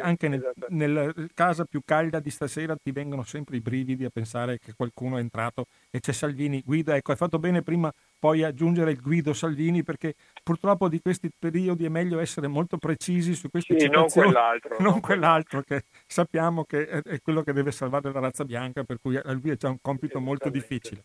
anche 0.00 0.28
nel, 0.28 0.52
nella 0.68 1.12
casa 1.34 1.64
più 1.64 1.80
calda 1.84 2.20
di 2.20 2.30
stasera 2.30 2.76
ti 2.76 2.92
vengono 2.92 3.22
sempre 3.22 3.56
i 3.56 3.60
brividi 3.60 4.04
a 4.04 4.10
pensare 4.10 4.58
che 4.58 4.74
qualcuno 4.74 5.16
è 5.16 5.20
entrato 5.20 5.66
e 5.90 6.00
c'è 6.00 6.12
Salvini. 6.12 6.62
Guida, 6.64 6.94
ecco, 6.96 7.12
hai 7.12 7.16
fatto 7.16 7.38
bene 7.38 7.62
prima 7.62 7.90
poi 8.18 8.42
aggiungere 8.42 8.90
il 8.90 9.00
Guido 9.00 9.32
Salvini 9.32 9.82
perché 9.82 10.14
purtroppo 10.42 10.88
di 10.88 11.00
questi 11.00 11.30
periodi 11.36 11.84
è 11.84 11.88
meglio 11.88 12.18
essere 12.18 12.48
molto 12.48 12.76
precisi 12.76 13.34
su 13.34 13.48
queste 13.48 13.78
sì. 13.78 13.88
Non 13.88 14.08
quell'altro. 14.08 14.76
Non, 14.78 14.92
non 14.92 15.00
quell'altro 15.00 15.62
che 15.62 15.84
sappiamo 16.06 16.64
che 16.64 16.86
è, 16.86 17.20
quello 17.20 17.42
che 17.42 17.52
deve 17.52 17.72
salvare 17.72 18.12
la 18.12 18.20
razza 18.20 18.44
bianca, 18.44 18.84
per 18.84 18.98
cui 19.00 19.18
lui 19.24 19.50
è 19.50 19.56
già 19.56 19.68
un 19.68 19.78
compito 19.80 20.20
molto 20.20 20.50
difficile. 20.50 21.04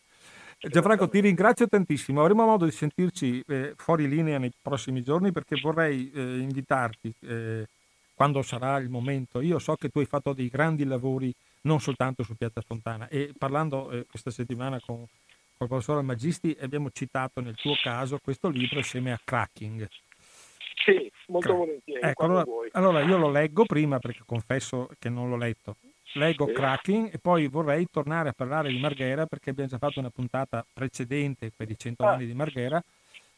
Gianfranco, 0.58 1.08
ti 1.08 1.20
ringrazio 1.20 1.66
tantissimo. 1.66 2.20
Avremo 2.20 2.44
modo 2.44 2.64
di 2.64 2.70
sentirci 2.70 3.42
eh, 3.46 3.74
fuori 3.76 4.08
linea 4.08 4.38
nei 4.38 4.52
prossimi 4.60 5.02
giorni 5.02 5.32
perché 5.32 5.58
vorrei 5.60 6.10
eh, 6.14 6.38
invitarti 6.38 7.12
eh, 7.22 7.66
quando 8.14 8.42
sarà 8.42 8.78
il 8.78 8.88
momento. 8.88 9.40
Io 9.40 9.58
so 9.58 9.74
che 9.74 9.88
tu 9.88 9.98
hai 9.98 10.06
fatto 10.06 10.32
dei 10.32 10.48
grandi 10.48 10.84
lavori 10.84 11.34
non 11.62 11.80
soltanto 11.80 12.22
su 12.22 12.34
Piazza 12.36 12.60
Fontana 12.60 13.08
e 13.08 13.32
parlando 13.36 13.90
eh, 13.90 14.06
questa 14.06 14.30
settimana 14.30 14.80
con, 14.80 14.96
con 14.96 15.06
il 15.60 15.68
professore 15.68 16.02
Magisti 16.02 16.56
abbiamo 16.60 16.90
citato 16.90 17.40
nel 17.40 17.56
tuo 17.56 17.74
caso 17.82 18.18
questo 18.22 18.48
libro 18.48 18.78
assieme 18.78 19.12
a 19.12 19.20
Cracking. 19.22 19.88
Sì, 20.84 21.10
molto 21.28 21.48
Crack. 21.48 21.58
volentieri. 21.58 22.00
Ecco, 22.02 22.24
allora, 22.24 22.44
allora, 22.72 23.02
io 23.02 23.16
lo 23.16 23.30
leggo 23.30 23.64
prima 23.64 23.98
perché 23.98 24.22
confesso 24.26 24.88
che 24.98 25.08
non 25.08 25.28
l'ho 25.28 25.36
letto. 25.36 25.76
Leggo 26.14 26.46
sì. 26.46 26.52
Cracking 26.52 27.12
e 27.12 27.18
poi 27.18 27.48
vorrei 27.48 27.86
tornare 27.90 28.28
a 28.28 28.32
parlare 28.32 28.68
di 28.68 28.78
Marghera 28.78 29.26
perché 29.26 29.50
abbiamo 29.50 29.70
già 29.70 29.78
fatto 29.78 29.98
una 29.98 30.10
puntata 30.10 30.64
precedente 30.72 31.50
per 31.56 31.70
i 31.70 31.76
100 31.76 32.04
ah. 32.04 32.12
anni 32.12 32.26
di 32.26 32.34
Marghera 32.34 32.80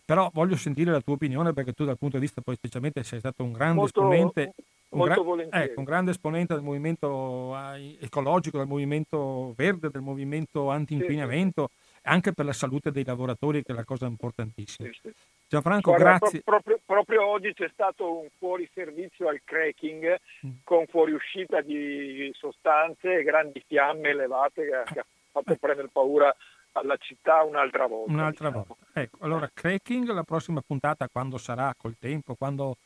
però 0.06 0.30
voglio 0.32 0.56
sentire 0.56 0.92
la 0.92 1.00
tua 1.00 1.14
opinione 1.14 1.52
perché 1.52 1.72
tu 1.72 1.84
dal 1.84 1.98
punto 1.98 2.16
di 2.16 2.22
vista 2.22 2.40
poi 2.40 2.54
specialmente 2.54 3.02
sei 3.02 3.18
stato 3.18 3.42
un 3.42 3.52
grande 3.52 3.80
molto, 3.80 4.00
esponente 4.00 4.54
un, 4.90 5.02
gra- 5.02 5.62
ecco, 5.62 5.80
un, 5.80 5.84
grande 5.84 6.10
esponente 6.12 6.54
del 6.54 6.62
movimento 6.62 7.54
ecologico, 8.00 8.58
del 8.58 8.68
movimento 8.68 9.52
verde, 9.56 9.90
del 9.90 10.00
movimento 10.00 10.70
anti-inquinamento, 10.70 11.68
sì, 11.68 11.74
sì. 11.76 12.00
anche 12.04 12.32
per 12.32 12.44
la 12.44 12.52
salute 12.52 12.92
dei 12.92 13.04
lavoratori 13.04 13.62
che 13.62 13.72
è 13.72 13.74
la 13.74 13.84
cosa 13.84 14.06
importantissima. 14.06 14.88
Sì, 14.92 15.12
Gianfranco, 15.48 15.90
Guarda, 15.90 16.18
grazie. 16.18 16.40
Pro- 16.40 16.60
proprio, 16.60 16.80
proprio, 16.84 17.26
oggi 17.26 17.52
c'è 17.52 17.68
stato 17.72 18.20
un 18.20 18.28
fuoriservizio 18.38 19.28
al 19.28 19.40
cracking 19.44 20.16
mm. 20.46 20.50
con 20.62 20.86
fuoriuscita 20.86 21.60
di 21.60 22.30
sostanze 22.34 23.18
e 23.18 23.22
grandi 23.22 23.62
fiamme 23.66 24.10
elevate 24.10 24.64
che, 24.64 24.92
che 24.92 25.00
ha 25.00 25.06
fatto 25.32 25.52
eh. 25.52 25.56
prendere 25.56 25.88
paura 25.92 26.34
alla 26.78 26.96
città 26.98 27.42
un'altra 27.42 27.86
volta. 27.86 28.12
Un'altra 28.12 28.48
diciamo. 28.48 28.66
volta. 28.68 29.00
Ecco, 29.00 29.18
allora 29.20 29.50
cracking 29.52 30.08
la 30.08 30.22
prossima 30.22 30.62
puntata 30.64 31.08
quando 31.08 31.38
sarà 31.38 31.74
col 31.76 31.96
tempo, 31.98 32.34
quando 32.34 32.76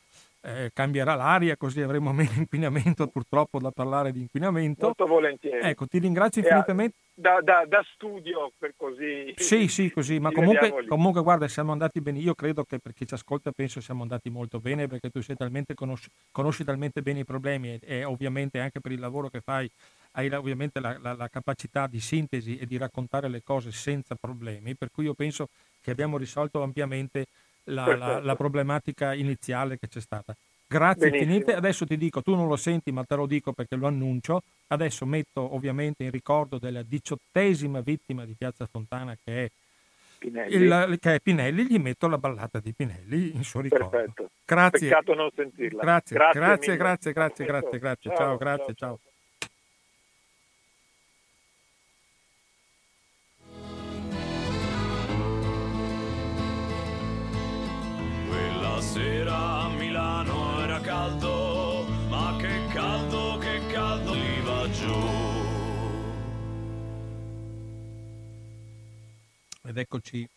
eh, 0.43 0.71
cambierà 0.73 1.15
l'aria 1.15 1.57
così 1.57 1.83
avremo 1.83 2.13
meno 2.15 2.31
inquinamento 2.37 3.07
purtroppo 3.09 3.59
da 3.59 3.71
parlare 3.71 4.13
di 4.13 4.21
inquinamento. 4.21 4.87
Molto 4.87 5.07
volentieri. 5.07 5.67
Ecco, 5.67 5.87
ti 5.87 5.99
ringrazio 5.99 6.43
infinitamente. 6.43 6.97
Da, 7.15 7.41
da, 7.43 7.67
da, 7.67 7.85
studio 7.93 8.51
per 8.57 8.73
così. 8.77 9.35
Sì, 9.37 9.69
sì, 9.69 9.91
così, 9.91 10.19
ma 10.19 10.33
comunque, 10.33 10.87
comunque, 10.87 11.23
guarda, 11.23 11.47
siamo 11.49 11.73
andati 11.73 12.01
bene. 12.01 12.19
Io 12.19 12.35
credo 12.35 12.65
che 12.65 12.79
per 12.79 12.95
chi 12.95 13.07
ci 13.07 13.13
ascolta 13.13 13.53
penso 13.53 13.83
siamo 13.83 14.03
andati 14.03 14.31
molto 14.31 14.59
bene 14.59 14.87
perché 14.87 15.11
tu 15.11 15.21
sei 15.21 15.37
talmente 15.37 15.75
conosci, 15.75 16.09
conosci 16.31 16.65
talmente 16.65 17.03
bene 17.03 17.21
i 17.21 17.25
problemi 17.25 17.75
e, 17.75 17.81
e 17.83 18.05
ovviamente 18.05 18.59
anche 18.59 18.81
per 18.81 18.93
il 18.93 19.01
lavoro 19.01 19.29
che 19.29 19.43
fai 19.43 19.71
hai 20.13 20.29
ovviamente 20.33 20.81
la, 20.81 20.99
la, 21.01 21.15
la, 21.15 21.29
capacità 21.29 21.87
di 21.87 22.01
sintesi 22.01 22.59
e 22.59 22.67
di 22.67 22.77
raccontare 22.77 23.29
le 23.29 23.43
cose 23.43 23.71
senza 23.73 24.15
problemi, 24.15 24.75
per 24.75 24.91
cui 24.91 25.05
io 25.05 25.15
penso 25.15 25.49
che 25.81 25.91
abbiamo 25.91 26.17
risolto 26.17 26.63
ampiamente 26.63 27.27
la, 27.65 28.21
la, 28.21 28.37
problematica 28.37 29.15
iniziale 29.15 29.79
che 29.79 29.89
c'è 29.89 30.01
stata. 30.01 30.35
Grazie 30.67 31.11
Benissimo. 31.11 31.33
infinite. 31.33 31.55
Adesso 31.55 31.87
ti 31.87 31.97
dico, 31.97 32.23
tu 32.23 32.35
non 32.35 32.49
lo 32.49 32.57
senti, 32.57 32.93
ma 32.93 33.05
te 33.05 33.17
lo 33.17 33.27
dico 33.27 33.53
perché 33.53 33.77
lo 33.77 33.87
annuncio. 33.87 34.43
Adesso 34.69 35.05
metto 35.05 35.55
ovviamente 35.55 36.05
in 36.05 36.11
ricordo 36.11 36.59
della 36.59 36.83
diciottesima 36.83 37.81
vittima 37.81 38.25
di 38.25 38.35
Piazza 38.39 38.67
Fontana 38.71 39.17
che 39.23 39.45
è 39.45 39.51
Pinelli. 40.19 40.55
Il, 40.55 40.99
che 41.01 41.15
è 41.15 41.21
Pinelli, 41.21 41.67
gli 41.67 41.79
metto 41.79 42.07
la 42.07 42.19
ballata 42.19 42.61
di 42.61 42.73
Pinelli 42.73 43.35
in 43.35 43.43
suo 43.43 43.61
ricordo. 43.61 43.89
Perfetto. 43.89 44.31
Grazie. 44.45 44.89
Peccato 44.89 45.15
non 45.15 45.31
sentirla. 45.35 45.83
Grazie, 45.83 46.17
grazie, 46.17 46.41
grazie, 46.41 46.77
grazie, 46.77 47.13
grazie, 47.13 47.45
grazie, 47.47 47.79
grazie. 47.79 48.11
Ciao, 48.11 48.17
ciao 48.17 48.37
grazie, 48.37 48.75
ciao. 48.75 48.75
ciao. 48.75 49.10
Sera 58.91 59.61
a 59.63 59.69
Milano 59.69 60.63
era 60.63 60.81
caldo, 60.81 61.85
ma 62.09 62.35
che 62.41 62.67
caldo, 62.73 63.39
che 63.39 63.65
caldo 63.69 64.13
lì 64.15 64.41
va 64.41 64.71
giù. 64.71 64.95
Ed 69.63 69.79
eccoci 69.79 70.29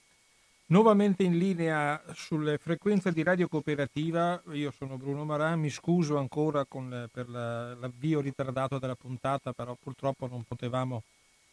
nuovamente 0.68 1.24
in 1.24 1.36
linea 1.40 2.00
sulle 2.14 2.60
frequenze 2.60 3.12
di 3.12 3.24
Radio 3.24 3.48
Cooperativa. 3.48 4.40
Io 4.52 4.70
sono 4.70 4.98
Bruno 4.98 5.26
Maran, 5.26 5.60
mi 5.60 5.72
scuso 5.72 6.18
ancora 6.20 6.64
con, 6.66 7.10
per 7.12 7.30
la, 7.30 7.74
l'avvio 7.74 8.22
ritardato 8.22 8.78
della 8.78 8.96
puntata, 8.96 9.52
però 9.54 9.76
purtroppo 9.82 10.28
non 10.28 10.44
potevamo, 10.44 11.02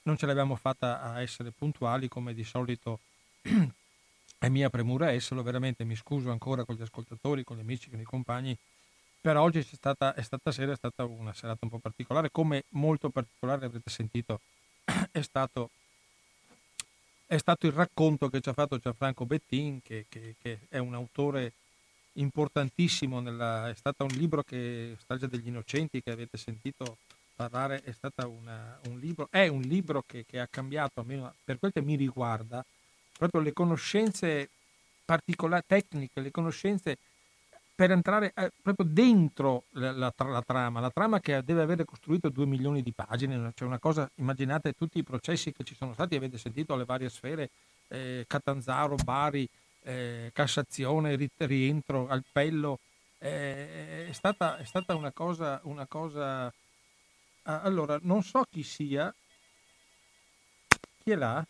non 0.02 0.18
ce 0.18 0.26
l'abbiamo 0.26 0.54
fatta 0.54 1.00
a 1.00 1.22
essere 1.22 1.50
puntuali 1.50 2.08
come 2.08 2.34
di 2.34 2.44
solito 2.44 3.00
è 4.40 4.48
mia 4.48 4.70
premura 4.70 5.12
esserlo, 5.12 5.42
veramente 5.42 5.84
mi 5.84 5.94
scuso 5.94 6.30
ancora 6.30 6.64
con 6.64 6.74
gli 6.74 6.80
ascoltatori, 6.80 7.44
con 7.44 7.58
gli 7.58 7.60
amici, 7.60 7.90
con 7.90 8.00
i 8.00 8.04
compagni, 8.04 8.56
per 9.20 9.36
oggi 9.36 9.58
è 9.58 9.62
stata, 9.62 10.14
è 10.14 10.22
stata 10.22 10.50
sera, 10.50 10.72
è 10.72 10.76
stata 10.76 11.04
una 11.04 11.34
serata 11.34 11.58
un 11.60 11.68
po' 11.68 11.78
particolare, 11.78 12.30
come 12.30 12.64
molto 12.70 13.10
particolare 13.10 13.66
avrete 13.66 13.90
sentito, 13.90 14.40
è 15.12 15.20
stato, 15.20 15.68
è 17.26 17.36
stato 17.36 17.66
il 17.66 17.72
racconto 17.72 18.30
che 18.30 18.40
ci 18.40 18.48
ha 18.48 18.54
fatto 18.54 18.78
Gianfranco 18.78 19.26
Bettin, 19.26 19.82
che, 19.82 20.06
che, 20.08 20.36
che 20.40 20.60
è 20.70 20.78
un 20.78 20.94
autore 20.94 21.52
importantissimo, 22.14 23.20
nella, 23.20 23.68
è 23.68 23.74
stato 23.74 24.04
un 24.04 24.12
libro 24.12 24.42
che, 24.42 24.96
Strage 25.00 25.28
degli 25.28 25.48
Innocenti, 25.48 26.02
che 26.02 26.12
avete 26.12 26.38
sentito 26.38 26.96
parlare, 27.34 27.82
è, 27.82 27.94
una, 28.22 28.78
un, 28.86 28.98
libro, 28.98 29.28
è 29.30 29.48
un 29.48 29.60
libro 29.60 30.02
che, 30.06 30.24
che 30.26 30.40
ha 30.40 30.48
cambiato, 30.50 31.00
almeno 31.00 31.34
per 31.44 31.58
quel 31.58 31.72
che 31.72 31.82
mi 31.82 31.96
riguarda, 31.96 32.64
proprio 33.20 33.42
le 33.42 33.52
conoscenze 33.52 34.48
particolari, 35.04 35.64
tecniche, 35.66 36.22
le 36.22 36.30
conoscenze 36.30 36.96
per 37.74 37.90
entrare 37.90 38.32
eh, 38.34 38.50
proprio 38.62 38.86
dentro 38.90 39.64
la, 39.72 39.92
la, 39.92 40.12
la, 40.16 40.42
trama, 40.42 40.80
la 40.80 40.90
trama 40.90 41.20
che 41.20 41.42
deve 41.44 41.60
avere 41.60 41.84
costruito 41.84 42.30
due 42.30 42.46
milioni 42.46 42.82
di 42.82 42.92
pagine, 42.92 43.52
cioè 43.54 43.68
una 43.68 43.78
cosa, 43.78 44.10
immaginate 44.14 44.72
tutti 44.72 44.98
i 44.98 45.02
processi 45.02 45.52
che 45.52 45.64
ci 45.64 45.74
sono 45.74 45.92
stati, 45.92 46.16
avete 46.16 46.38
sentito 46.38 46.74
le 46.76 46.86
varie 46.86 47.10
sfere, 47.10 47.50
eh, 47.88 48.24
Catanzaro, 48.26 48.96
Bari, 48.96 49.46
eh, 49.82 50.30
Cassazione, 50.32 51.18
rientro, 51.36 52.08
Alpello, 52.08 52.78
eh, 53.18 54.06
è, 54.08 54.12
stata, 54.12 54.56
è 54.56 54.64
stata 54.64 54.94
una 54.94 55.12
cosa, 55.12 55.60
una 55.64 55.86
cosa... 55.86 56.50
Allora, 57.42 57.98
non 58.02 58.22
so 58.22 58.44
chi 58.50 58.62
sia, 58.62 59.12
chi 61.02 61.10
è 61.10 61.16
là? 61.16 61.44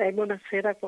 Eh, 0.00 0.12
buonasera 0.14 0.78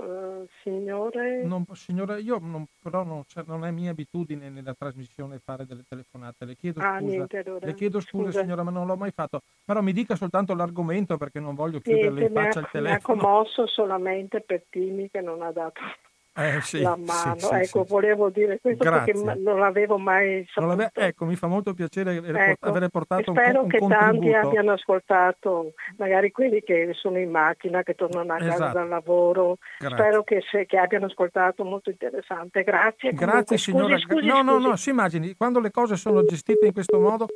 signore. 0.62 1.44
Non, 1.44 1.66
signora, 1.72 2.16
io 2.16 2.38
non, 2.40 2.64
però 2.80 3.04
non, 3.04 3.24
cioè, 3.26 3.44
non, 3.46 3.62
è 3.66 3.70
mia 3.70 3.90
abitudine 3.90 4.48
nella 4.48 4.72
trasmissione 4.72 5.38
fare 5.38 5.66
delle 5.66 5.82
telefonate. 5.86 6.46
Le 6.46 6.56
chiedo 6.56 6.80
ah, 6.80 6.98
scusa, 6.98 7.14
niente, 7.14 7.38
allora. 7.40 7.66
le 7.66 7.74
chiedo 7.74 8.00
scusa, 8.00 8.30
scusa, 8.30 8.40
signora, 8.40 8.62
ma 8.62 8.70
non 8.70 8.86
l'ho 8.86 8.96
mai 8.96 9.10
fatto. 9.10 9.42
Però 9.66 9.82
mi 9.82 9.92
dica 9.92 10.16
soltanto 10.16 10.54
l'argomento 10.54 11.18
perché 11.18 11.40
non 11.40 11.54
voglio 11.54 11.80
chiuderle 11.80 12.24
in 12.24 12.32
faccia 12.32 12.60
il 12.60 12.68
telefono. 12.72 13.14
Mi 13.14 13.20
ha 13.20 13.28
commosso 13.28 13.66
solamente 13.66 14.40
per 14.40 14.64
Timi 14.70 15.10
che 15.10 15.20
non 15.20 15.42
ha 15.42 15.52
dato 15.52 15.82
eh, 16.34 16.60
sì, 16.62 16.80
la 16.80 16.96
mano. 16.96 17.38
Sì, 17.38 17.46
sì, 17.46 17.54
ecco, 17.54 17.84
volevo 17.84 18.30
dire 18.30 18.58
questo 18.60 18.82
Grazie. 18.84 19.12
perché 19.12 19.38
non 19.40 19.58
l'avevo 19.58 19.98
mai 19.98 20.46
saputo. 20.48 20.66
L'ave... 20.66 20.90
ecco, 20.94 21.24
mi 21.26 21.36
fa 21.36 21.46
molto 21.46 21.74
piacere 21.74 22.16
Ecco, 22.16 22.66
avere 22.66 22.88
portato 22.88 23.30
un, 23.30 23.36
spero 23.36 23.62
un 23.62 23.68
che 23.68 23.78
tanti 23.78 24.32
abbiano 24.32 24.72
ascoltato, 24.72 25.72
magari 25.98 26.30
quelli 26.30 26.62
che 26.62 26.90
sono 26.94 27.18
in 27.18 27.30
macchina, 27.30 27.82
che 27.82 27.94
tornano 27.94 28.32
a 28.32 28.36
casa 28.38 28.54
Esatto. 28.54 28.78
dal 28.78 28.88
lavoro. 28.88 29.58
Grazie. 29.78 29.96
Spero 29.98 30.22
che, 30.22 30.42
se- 30.50 30.66
che 30.66 30.78
abbiano 30.78 31.06
ascoltato, 31.06 31.64
molto 31.64 31.90
interessante. 31.90 32.62
Grazie. 32.62 33.12
Grazie 33.12 33.16
comunque. 33.16 33.58
signora. 33.58 33.98
Scusi, 33.98 34.14
scusi, 34.14 34.26
no, 34.26 34.42
no, 34.42 34.52
scusi. 34.54 34.68
no, 34.68 34.76
si 34.76 34.90
immagini, 34.90 35.34
quando 35.36 35.60
le 35.60 35.70
cose 35.70 35.96
sono 35.96 36.24
gestite 36.24 36.66
in 36.66 36.72
questo 36.72 36.98
modo, 36.98 37.26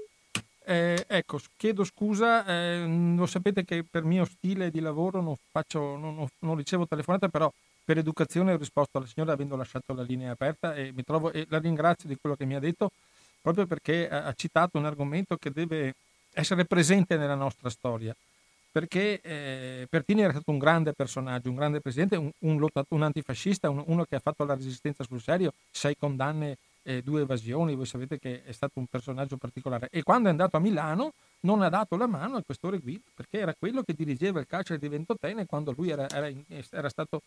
eh, 0.65 1.05
ecco, 1.07 1.39
chiedo 1.57 1.85
scusa, 1.85 2.45
eh, 2.47 3.15
lo 3.17 3.27
sapete 3.27 3.65
che 3.65 3.85
per 3.89 4.05
mio 4.05 4.25
stile 4.25 4.71
di 4.71 4.81
lavoro 4.81 5.21
non, 5.21 5.35
faccio, 5.53 5.97
non, 5.97 6.15
non- 6.15 6.29
non 6.41 6.57
ricevo 6.57 6.87
telefonate, 6.87 7.29
però 7.29 7.51
per 7.87 7.99
educazione 7.99 8.53
ho 8.53 8.57
risposto 8.57 8.99
alla 8.99 9.07
signora 9.07 9.35
avendo 9.35 9.55
lasciato 9.55 9.95
la 9.95 10.03
linea 10.03 10.33
aperta 10.33 10.75
e 10.75 10.93
trovo 11.05 11.31
e 11.31 11.47
la 11.49 11.59
ringrazio 11.59 12.09
di 12.09 12.17
quello 12.21 12.35
che 12.35 12.45
mi 12.45 12.57
ha 12.57 12.59
detto, 12.59 12.91
proprio 13.41 13.65
perché 13.65 14.11
ha, 14.11 14.33
citato 14.33 14.77
un 14.77 14.87
argomento 14.87 15.37
che 15.37 15.53
deve 15.53 15.95
essere 16.33 16.65
presente 16.65 17.17
nella 17.17 17.37
nostra 17.37 17.71
storia. 17.71 18.15
Perché 18.73 19.21
eh, 19.23 19.87
Pertini 19.89 20.23
era 20.23 20.33
stato 20.33 20.51
un 20.51 20.59
grande 20.59 20.95
personaggio, 20.95 21.49
un 21.49 21.55
grande 21.55 21.81
presidente, 21.81 22.17
un, 22.17 22.29
un 22.41 22.59
lottat- 22.59 22.91
un 22.91 23.03
antifascista, 23.03 23.71
un- 23.71 23.85
uno 23.87 24.05
che 24.05 24.17
ha 24.17 24.21
fatto 24.21 24.45
la 24.45 24.57
resistenza 24.57 25.05
sul 25.05 25.23
serio, 25.23 25.53
sei 25.71 25.97
condanne, 25.97 26.59
eh, 26.83 27.03
due 27.03 27.23
evasioni, 27.23 27.75
voi 27.75 27.87
sapete 27.87 28.19
che 28.19 28.43
è 28.45 28.53
stato 28.53 28.79
un 28.81 28.87
personaggio 28.87 29.37
particolare. 29.37 29.89
E 29.91 30.03
quando 30.03 30.29
è 30.29 30.31
andato 30.31 30.57
a 30.57 30.61
Milano 30.61 31.13
non 31.41 31.63
ha 31.63 31.69
dato 31.69 31.97
la 31.97 32.07
mano 32.07 32.37
al 32.37 32.45
questore 32.45 32.79
Guido, 32.79 33.11
perché 33.15 33.39
era 33.39 33.55
quello 33.59 33.83
che 33.83 33.93
dirigeva 33.93 34.41
il 34.41 34.47
carcere 34.47 34.79
di 34.79 34.89
Ventotene 34.89 35.47
quando 35.47 35.73
lui 35.77 35.91
era, 35.91 36.09
era 36.09 36.31
era 36.71 36.89
stato, 36.89 37.23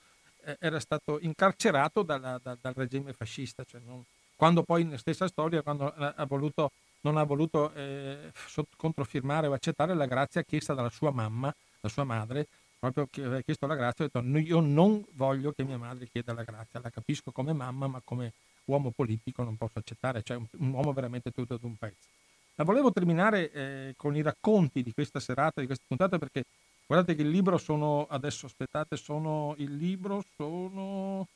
era 0.59 0.79
stato 0.79 1.19
incarcerato 1.21 2.03
dalla- 2.03 2.39
da- 2.41 2.57
dal 2.59 2.73
regime 2.73 3.13
fascista. 3.13 3.63
Cioè 3.63 3.81
non- 3.85 4.03
quando 4.35 4.63
poi 4.63 4.83
nella 4.85 4.97
stessa 4.97 5.27
storia, 5.27 5.61
quando 5.61 5.87
ha 5.93 6.25
voluto, 6.25 6.71
non 7.01 7.17
ha 7.17 7.23
voluto 7.23 7.73
eh, 7.73 8.31
controfirmare 8.77 9.47
o 9.47 9.53
accettare 9.53 9.93
la 9.93 10.05
grazia 10.05 10.43
chiesta 10.43 10.73
dalla 10.73 10.89
sua 10.89 11.11
mamma, 11.11 11.53
la 11.81 11.89
sua 11.89 12.03
madre, 12.05 12.47
proprio 12.77 13.07
che 13.09 13.21
aveva 13.23 13.41
chiesto 13.41 13.67
la 13.67 13.75
grazia, 13.75 14.05
ha 14.05 14.07
detto 14.11 14.21
"No, 14.25 14.39
io 14.39 14.59
non 14.61 15.03
voglio 15.13 15.51
che 15.51 15.63
mia 15.63 15.77
madre 15.77 16.07
chieda 16.07 16.33
la 16.33 16.43
grazia, 16.43 16.79
la 16.81 16.89
capisco 16.89 17.31
come 17.31 17.51
mamma, 17.53 17.87
ma 17.87 18.01
come 18.03 18.31
uomo 18.65 18.91
politico 18.91 19.43
non 19.43 19.57
posso 19.57 19.79
accettare, 19.79 20.21
cioè 20.23 20.37
un, 20.37 20.45
un 20.59 20.71
uomo 20.71 20.93
veramente 20.93 21.31
tutto 21.31 21.55
ad 21.55 21.63
un 21.63 21.75
pezzo. 21.75 22.07
Ma 22.55 22.63
volevo 22.65 22.91
terminare 22.91 23.51
eh, 23.51 23.93
con 23.95 24.15
i 24.15 24.21
racconti 24.21 24.83
di 24.83 24.93
questa 24.93 25.19
serata, 25.19 25.61
di 25.61 25.65
questa 25.67 25.85
puntata, 25.87 26.17
perché 26.17 26.43
guardate 26.89 27.13
che 27.13 27.21
il 27.21 27.29
libro 27.29 27.59
sono, 27.59 28.07
adesso 28.09 28.47
aspettate, 28.47 28.97
sono, 28.97 29.53
il 29.59 29.77
libro 29.77 30.25
sono 30.35 31.27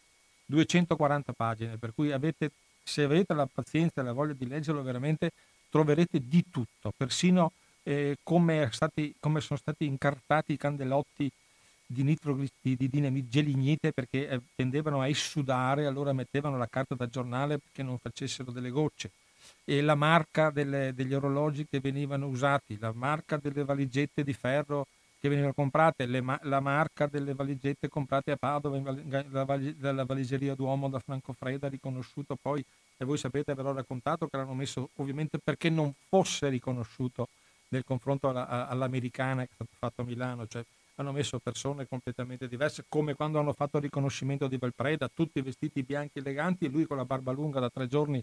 240 0.46 1.32
pagine, 1.34 1.78
per 1.78 1.94
cui 1.94 2.12
avete, 2.12 2.50
se 2.84 3.04
avete 3.04 3.36
la 3.36 3.46
pazienza 3.46 4.02
e 4.02 4.04
la 4.04 4.14
voglia 4.14 4.34
di 4.34 4.48
leggerlo, 4.48 4.82
veramente 4.82 5.30
troverete 5.70 6.20
di 6.28 6.44
tutto, 6.50 6.92
persino 6.98 7.52
eh, 7.84 8.18
come, 8.24 8.70
stati- 8.72 9.14
come 9.20 9.42
sono 9.42 9.60
stati 9.60 9.86
incartati 9.86 10.54
i 10.54 10.58
candelotti 10.58 11.32
di 11.86 12.02
nitrogli- 12.02 12.50
di, 12.60 12.76
di 12.76 12.90
dinamite 12.90 13.30
gelignite 13.30 13.92
perché 13.92 14.28
eh, 14.28 14.42
tendevano 14.56 15.02
a 15.02 15.08
essudare, 15.08 15.86
allora 15.86 16.14
mettevano 16.14 16.58
la 16.58 16.68
carta 16.68 16.96
da 16.96 17.08
giornale 17.08 17.60
perché 17.60 17.84
non 17.84 18.00
facessero 18.00 18.50
delle 18.50 18.72
gocce. 18.72 19.12
E 19.64 19.82
la 19.82 19.94
marca 19.94 20.50
delle- 20.50 20.96
degli 20.96 21.14
orologi 21.14 21.68
che 21.70 21.80
venivano 21.80 22.26
usati, 22.26 22.76
la 22.80 22.92
marca 22.92 23.38
delle 23.38 23.64
valigette 23.64 24.24
di 24.24 24.34
ferro 24.34 24.88
che 25.24 25.30
venivano 25.30 25.54
comprate, 25.54 26.06
le 26.06 26.22
la 26.42 26.60
marca 26.60 27.08
delle 27.08 27.34
valigette 27.34 27.88
comprate 27.88 28.32
a 28.32 28.36
Padova, 28.36 28.76
in 28.76 28.84
vali- 29.46 29.78
dalla 29.78 30.04
valigeria 30.04 30.54
Duomo 30.54 30.90
da 30.90 31.00
Franco 31.00 31.32
Freda, 31.32 31.70
riconosciuto 31.70 32.36
poi, 32.36 32.62
e 32.98 33.06
voi 33.06 33.18
sapete, 33.18 33.52
avrò 33.52 33.72
raccontato 33.72 34.28
che 34.28 34.36
l'hanno 34.36 34.54
messo 34.54 34.90
ovviamente 34.96 35.38
perché 35.42 35.70
non 35.70 35.94
fosse 36.10 36.50
riconosciuto 36.50 37.30
nel 37.70 37.86
confronto 37.86 38.28
alla- 38.28 38.68
all'americana 38.68 39.44
che 39.44 39.52
è 39.52 39.54
stato 39.54 39.72
fatto 39.80 40.02
a 40.02 40.04
Milano, 40.04 40.46
cioè 40.46 40.62
hanno 40.96 41.14
messo 41.14 41.40
persone 41.40 41.88
completamente 41.88 42.50
diverse, 42.50 42.84
come 42.90 43.14
quando 43.14 43.40
hanno 43.40 43.54
fatto 43.54 43.78
il 43.78 43.84
riconoscimento 43.84 44.50
di 44.50 44.58
Valpreda, 44.58 45.08
tutti 45.08 45.40
vestiti 45.40 45.84
bianchi 45.84 46.20
eleganti 46.20 46.66
e 46.66 46.68
lui 46.68 46.86
con 46.86 46.98
la 46.98 47.06
barba 47.06 47.32
lunga 47.32 47.62
da 47.62 47.70
tre 47.70 47.88
giorni, 47.88 48.22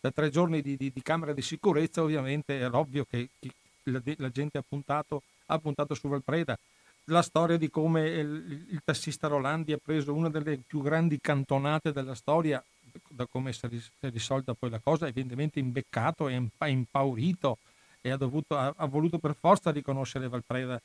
da 0.00 0.10
tre 0.10 0.30
giorni 0.30 0.62
di, 0.62 0.78
di- 0.78 0.90
di 0.94 1.02
camera 1.02 1.34
di 1.34 1.42
sicurezza, 1.42 2.00
ovviamente 2.02 2.58
era 2.58 2.78
ovvio 2.78 3.04
che, 3.04 3.28
che 3.38 3.50
la, 3.90 4.02
la 4.16 4.30
gente 4.30 4.58
ha 4.58 4.64
puntato, 4.66 5.22
ha 5.46 5.58
puntato 5.58 5.94
su 5.94 6.08
Valpreda. 6.08 6.58
La 7.04 7.22
storia 7.22 7.56
di 7.56 7.70
come 7.70 8.06
il, 8.08 8.66
il 8.70 8.80
tassista 8.84 9.28
Rolandi 9.28 9.72
ha 9.72 9.78
preso 9.82 10.12
una 10.12 10.28
delle 10.28 10.58
più 10.58 10.82
grandi 10.82 11.18
cantonate 11.20 11.92
della 11.92 12.14
storia, 12.14 12.62
da 13.08 13.26
come 13.26 13.52
si 13.52 13.66
è 14.00 14.10
risolta 14.10 14.54
poi 14.54 14.70
la 14.70 14.80
cosa, 14.82 15.06
evidentemente 15.06 15.58
imbeccato 15.58 16.28
e 16.28 16.34
impa- 16.34 16.66
impaurito 16.66 17.58
e 18.00 18.10
ha, 18.10 18.16
dovuto, 18.16 18.56
ha, 18.56 18.72
ha 18.76 18.86
voluto 18.86 19.18
per 19.18 19.34
forza 19.38 19.70
riconoscere 19.70 20.28
Valpreda 20.28 20.80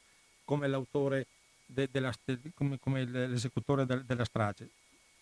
come 0.45 0.67
l'autore 0.67 1.27
de- 1.65 1.89
della, 1.91 2.13
de- 2.23 2.39
come, 2.55 2.79
come 2.79 3.03
l'esecutore 3.05 3.85
del- 3.85 4.03
della 4.03 4.25
strage. 4.25 4.69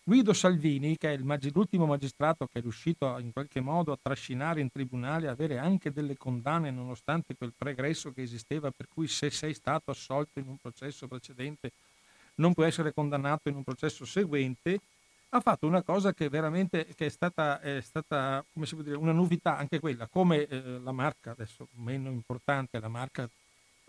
Guido 0.04 0.32
Salvini, 0.32 0.96
che 0.96 1.10
è 1.10 1.12
il 1.12 1.24
magi- 1.24 1.52
l'ultimo 1.52 1.86
magistrato 1.86 2.48
che 2.48 2.58
è 2.58 2.62
riuscito 2.62 3.16
in 3.20 3.32
qualche 3.32 3.60
modo 3.60 3.92
a 3.92 3.98
trascinare 4.02 4.60
in 4.60 4.68
tribunale, 4.68 5.28
avere 5.28 5.58
anche 5.58 5.92
delle 5.92 6.16
condanne 6.16 6.72
nonostante 6.72 7.36
quel 7.36 7.52
pregresso 7.56 8.12
che 8.12 8.22
esisteva, 8.22 8.72
per 8.72 8.88
cui 8.92 9.06
se 9.06 9.30
sei 9.30 9.54
stato 9.54 9.92
assolto 9.92 10.40
in 10.40 10.48
un 10.48 10.56
processo 10.56 11.06
precedente 11.06 11.70
non 12.36 12.52
puoi 12.52 12.66
essere 12.66 12.92
condannato 12.92 13.48
in 13.48 13.54
un 13.54 13.62
processo 13.62 14.04
seguente, 14.04 14.80
ha 15.28 15.40
fatto 15.40 15.68
una 15.68 15.82
cosa 15.82 16.12
che 16.12 16.28
veramente 16.28 16.84
che 16.96 17.06
è 17.06 17.08
stata, 17.08 17.60
è 17.60 17.80
stata 17.80 18.44
dire, 18.52 18.96
una 18.96 19.12
novità 19.12 19.56
anche 19.56 19.78
quella, 19.78 20.08
come 20.08 20.48
eh, 20.48 20.80
la 20.80 20.92
marca, 20.92 21.30
adesso 21.30 21.68
meno 21.76 22.10
importante, 22.10 22.80
la 22.80 22.88
marca, 22.88 23.30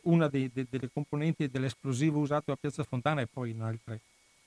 una 0.03 0.27
dei- 0.27 0.51
de- 0.53 0.67
delle 0.69 0.91
componenti 0.93 1.49
dell'esplosivo 1.49 2.19
usato 2.19 2.51
a 2.51 2.55
Piazza 2.55 2.83
Fontana 2.83 3.21
e 3.21 3.27
poi 3.27 3.49
in 3.49 3.61
altre, 3.61 3.99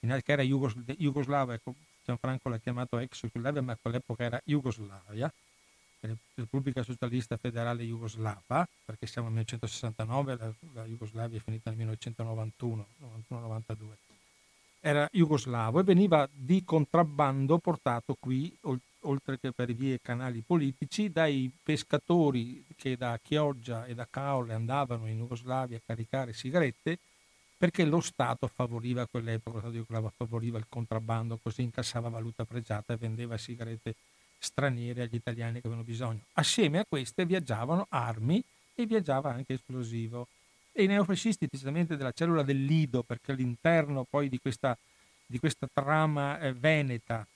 in 0.07 0.12
al- 0.12 0.22
che 0.22 0.32
era 0.32 0.42
Jugos- 0.42 0.76
Jugoslava, 0.96 1.54
ecco, 1.54 1.74
Gianfranco 2.04 2.48
l'ha 2.48 2.59
chiamato 2.59 2.98
ex 2.98 3.20
Jugoslavia, 3.22 3.62
ma 3.62 3.72
a 3.72 3.78
quell'epoca 3.80 4.24
era 4.24 4.40
Jugoslavia, 4.44 5.32
Repubblica 6.34 6.82
Socialista 6.82 7.36
Federale 7.36 7.84
Jugoslava, 7.84 8.66
perché 8.84 9.07
siamo 9.07 9.28
nel 9.28 9.44
1969, 9.48 10.36
la, 10.36 10.52
la 10.72 10.84
Jugoslavia 10.86 11.38
è 11.38 11.42
finita 11.42 11.70
nel 11.70 11.78
1991, 11.78 12.86
91-92 13.30 14.07
era 14.86 15.09
jugoslavo 15.11 15.80
e 15.80 15.82
veniva 15.82 16.28
di 16.32 16.62
contrabbando 16.62 17.59
portato 17.59 18.16
qui, 18.20 18.57
ol- 18.62 18.78
oltre 19.00 19.36
che 19.40 19.50
per 19.50 19.72
vie 19.74 19.94
e 19.94 20.00
canali 20.00 20.44
politici, 20.46 21.11
dai 21.11 21.50
pescatori 21.61 22.64
che 22.76 22.96
da 22.96 23.18
Chioggia 23.20 23.84
e 23.86 23.94
da 23.94 24.07
Caole 24.09 24.54
andavano 24.54 25.09
in 25.09 25.18
Jugoslavia 25.18 25.78
a 25.78 25.82
caricare 25.84 26.32
sigarette, 26.32 26.98
perché 27.57 27.84
lo 27.84 28.00
Stato 28.00 28.46
favoriva 28.48 29.02
a 29.02 29.07
quell'epoca, 29.07 29.66
lo 29.68 29.84
Stato 29.84 30.12
favoriva 30.14 30.59
il 30.59 30.66
contrabbando, 30.68 31.38
così 31.42 31.62
incassava 31.62 32.09
valuta 32.09 32.44
pregiata 32.44 32.92
e 32.92 32.96
vendeva 32.96 33.36
sigarette 33.38 33.94
straniere 34.38 35.02
agli 35.02 35.14
italiani 35.14 35.54
che 35.54 35.66
avevano 35.66 35.82
bisogno. 35.82 36.20
Assieme 36.34 36.78
a 36.78 36.84
queste 36.86 37.24
viaggiavano 37.24 37.86
armi 37.88 38.42
e 38.74 38.86
viaggiava 38.86 39.32
anche 39.32 39.54
esplosivo 39.54 40.28
e 40.72 40.82
i 40.82 40.86
neofascisti 40.86 41.48
decisamente 41.50 41.96
della 41.96 42.12
cellula 42.12 42.42
del 42.42 42.62
Lido, 42.62 43.02
perché 43.02 43.32
all'interno 43.32 44.04
poi 44.09 44.28
di 44.28 44.38
questa, 44.38 44.76
di 45.24 45.38
questa 45.38 45.66
trama 45.72 46.38
eh, 46.38 46.52
veneta, 46.52 47.26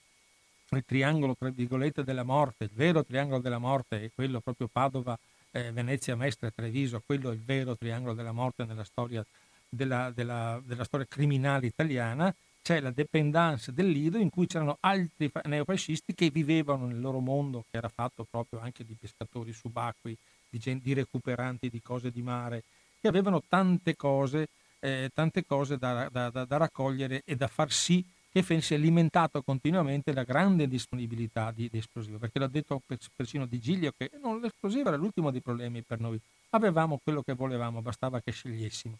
il 0.72 0.84
triangolo 0.84 1.34
tra 1.34 1.48
virgolette 1.48 2.04
della 2.04 2.22
morte, 2.22 2.64
il 2.64 2.70
vero 2.72 3.02
triangolo 3.02 3.40
della 3.40 3.58
morte 3.58 4.04
è 4.04 4.10
quello 4.14 4.40
proprio 4.40 4.68
Padova, 4.70 5.18
eh, 5.52 5.72
Venezia, 5.72 6.14
Mestre 6.14 6.52
Treviso, 6.52 7.02
quello 7.04 7.30
è 7.30 7.34
il 7.34 7.42
vero 7.42 7.74
triangolo 7.74 8.12
della 8.12 8.32
morte 8.32 8.64
nella 8.64 8.84
storia, 8.84 9.24
della, 9.70 10.10
della- 10.10 10.60
della 10.64 10.84
storia 10.84 11.06
criminale 11.08 11.66
italiana, 11.66 12.34
c'è 12.62 12.80
la 12.80 12.90
dependance 12.90 13.72
del 13.72 13.88
Lido 13.88 14.18
in 14.18 14.28
cui 14.28 14.46
c'erano 14.46 14.76
altri 14.80 15.28
fa- 15.28 15.40
neofascisti 15.46 16.14
che 16.14 16.28
vivevano 16.30 16.86
nel 16.86 17.00
loro 17.00 17.20
mondo 17.20 17.64
che 17.70 17.78
era 17.78 17.88
fatto 17.88 18.26
proprio 18.28 18.60
anche 18.60 18.84
di 18.84 18.94
pescatori 19.00 19.52
subacquei, 19.52 20.16
di, 20.50 20.80
di 20.80 20.92
recuperanti 20.92 21.70
di 21.70 21.80
cose 21.80 22.10
di 22.10 22.20
mare, 22.20 22.64
che 23.00 23.08
avevano 23.08 23.42
tante 23.48 23.96
cose, 23.96 24.48
eh, 24.80 25.10
tante 25.14 25.44
cose 25.46 25.78
da, 25.78 26.08
da- 26.10 26.28
da- 26.28 26.44
da 26.44 26.56
raccogliere 26.58 27.22
e 27.24 27.36
da 27.36 27.48
far 27.48 27.72
sì 27.72 28.04
che 28.32 28.42
fosse 28.42 28.76
alimentato 28.76 29.42
continuamente 29.42 30.12
la 30.12 30.22
grande 30.22 30.68
disponibilità 30.68 31.50
di, 31.50 31.68
di 31.70 31.78
esplosivo, 31.78 32.18
perché 32.18 32.38
l'ha 32.38 32.46
detto 32.46 32.80
per- 32.86 32.98
persino 33.16 33.46
Di 33.46 33.58
Giglio 33.58 33.92
che 33.96 34.10
non, 34.22 34.38
l'esplosivo 34.40 34.88
era 34.88 34.96
l'ultimo 34.96 35.30
dei 35.30 35.40
problemi 35.40 35.82
per 35.82 35.98
noi, 35.98 36.20
avevamo 36.50 37.00
quello 37.02 37.22
che 37.22 37.34
volevamo, 37.34 37.82
bastava 37.82 38.20
che 38.20 38.30
scegliessimo. 38.30 38.98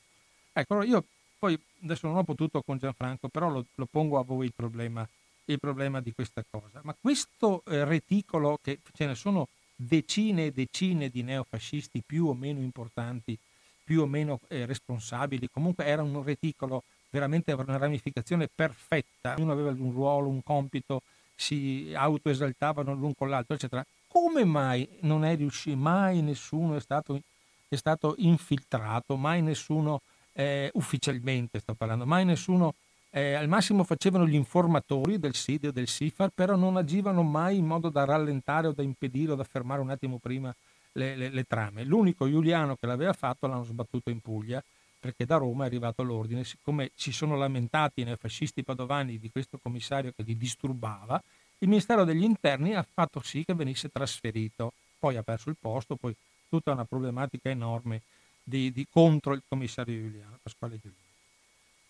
Ecco, 0.53 0.83
io 0.83 1.05
poi 1.39 1.59
adesso 1.83 2.07
non 2.07 2.17
ho 2.17 2.25
potuto 2.25 2.63
con 2.63 2.79
Gianfranco, 2.79 3.29
però 3.29 3.49
lo, 3.49 3.65
lo 3.75 3.87
pongo 3.91 4.19
a 4.19 4.25
voi 4.25 4.47
il 4.47 4.53
problema, 4.55 5.07
il 5.47 5.59
problema 5.59 6.01
di 6.01 6.13
questa 6.13 6.45
cosa. 6.49 6.81
Ma 6.83 6.95
questo 7.01 7.63
eh, 7.67 7.85
reticolo, 7.85 8.59
che 8.63 8.81
ce 8.93 9.07
ne 9.07 9.15
sono 9.15 9.49
decine 9.75 10.47
e 10.47 10.53
decine 10.53 11.09
di 11.09 11.23
neofascisti 11.23 12.03
più 12.05 12.27
o 12.27 12.35
meno 12.35 12.61
importanti, 12.61 13.39
più 13.83 14.03
o 14.03 14.07
meno 14.07 14.39
eh, 14.49 14.67
responsabili, 14.67 15.49
comunque 15.51 15.85
era 15.87 16.03
un 16.03 16.23
reticolo 16.23 16.85
veramente 17.11 17.53
una 17.53 17.77
ramificazione 17.77 18.49
perfetta, 18.53 19.35
ognuno 19.37 19.53
aveva 19.53 19.71
un 19.71 19.91
ruolo, 19.93 20.29
un 20.29 20.43
compito, 20.43 21.03
si 21.35 21.93
autoesaltavano 21.95 22.95
l'un 22.95 23.15
con 23.15 23.29
l'altro, 23.29 23.55
eccetera. 23.55 23.85
Come 24.07 24.45
mai 24.45 24.89
non 25.01 25.25
è 25.25 25.37
riuscito, 25.37 25.77
mai 25.77 26.21
nessuno 26.21 26.77
è 26.77 26.81
stato, 26.81 27.21
è 27.69 27.77
stato 27.77 28.15
infiltrato, 28.19 29.17
mai 29.17 29.43
nessuno 29.43 30.03
eh, 30.33 30.71
ufficialmente 30.75 31.59
sto 31.61 31.75
parlando, 31.75 32.07
mai 32.07 32.25
nessuno 32.25 32.75
eh, 33.13 33.35
al 33.35 33.49
massimo 33.49 33.83
facevano 33.83 34.27
gli 34.27 34.35
informatori 34.35 35.19
del 35.19 35.35
SID 35.35 35.67
o 35.67 35.71
del 35.73 35.89
SIFAR, 35.89 36.31
però 36.33 36.55
non 36.55 36.77
agivano 36.77 37.23
mai 37.23 37.57
in 37.57 37.67
modo 37.67 37.89
da 37.89 38.05
rallentare 38.05 38.69
o 38.69 38.73
da 38.73 38.83
impedire 38.83 39.33
o 39.33 39.35
da 39.35 39.43
fermare 39.43 39.81
un 39.81 39.91
attimo 39.91 40.19
prima 40.19 40.55
le, 40.93 41.17
le, 41.17 41.29
le 41.29 41.45
trame. 41.45 41.83
L'unico 41.83 42.29
Giuliano 42.29 42.77
che 42.77 42.87
l'aveva 42.87 43.13
fatto 43.13 43.49
l'hanno 43.49 43.65
sbattuto 43.65 44.11
in 44.11 44.21
Puglia 44.21 44.63
perché 45.01 45.25
da 45.25 45.39
Roma 45.39 45.65
è 45.65 45.67
arrivato 45.67 46.03
l'ordine, 46.03 46.45
siccome 46.45 46.91
si 46.95 47.11
sono 47.11 47.35
lamentati 47.37 48.03
i 48.03 48.05
neofascisti 48.05 48.63
padovani 48.63 49.19
di 49.19 49.31
questo 49.31 49.59
commissario 49.61 50.13
che 50.15 50.23
li 50.23 50.37
disturbava, 50.37 51.21
il 51.59 51.69
Ministero 51.69 52.05
degli 52.05 52.23
Interni 52.23 52.75
ha 52.75 52.87
fatto 52.89 53.21
sì 53.23 53.43
che 53.45 53.55
venisse 53.55 53.89
trasferito, 53.89 54.75
poi 54.99 55.17
ha 55.17 55.23
perso 55.23 55.49
il 55.49 55.57
posto, 55.59 55.97
poi 55.97 56.15
tutta 56.51 56.73
una 56.73 56.85
problematica 56.85 57.49
enorme 57.49 58.03
di, 58.51 58.73
di 58.73 58.87
contro 58.91 59.33
il 59.33 59.43
commissario 59.49 59.99
Giuliano, 59.99 60.39
Pasquale 60.43 60.77
Giuliano. 60.77 61.09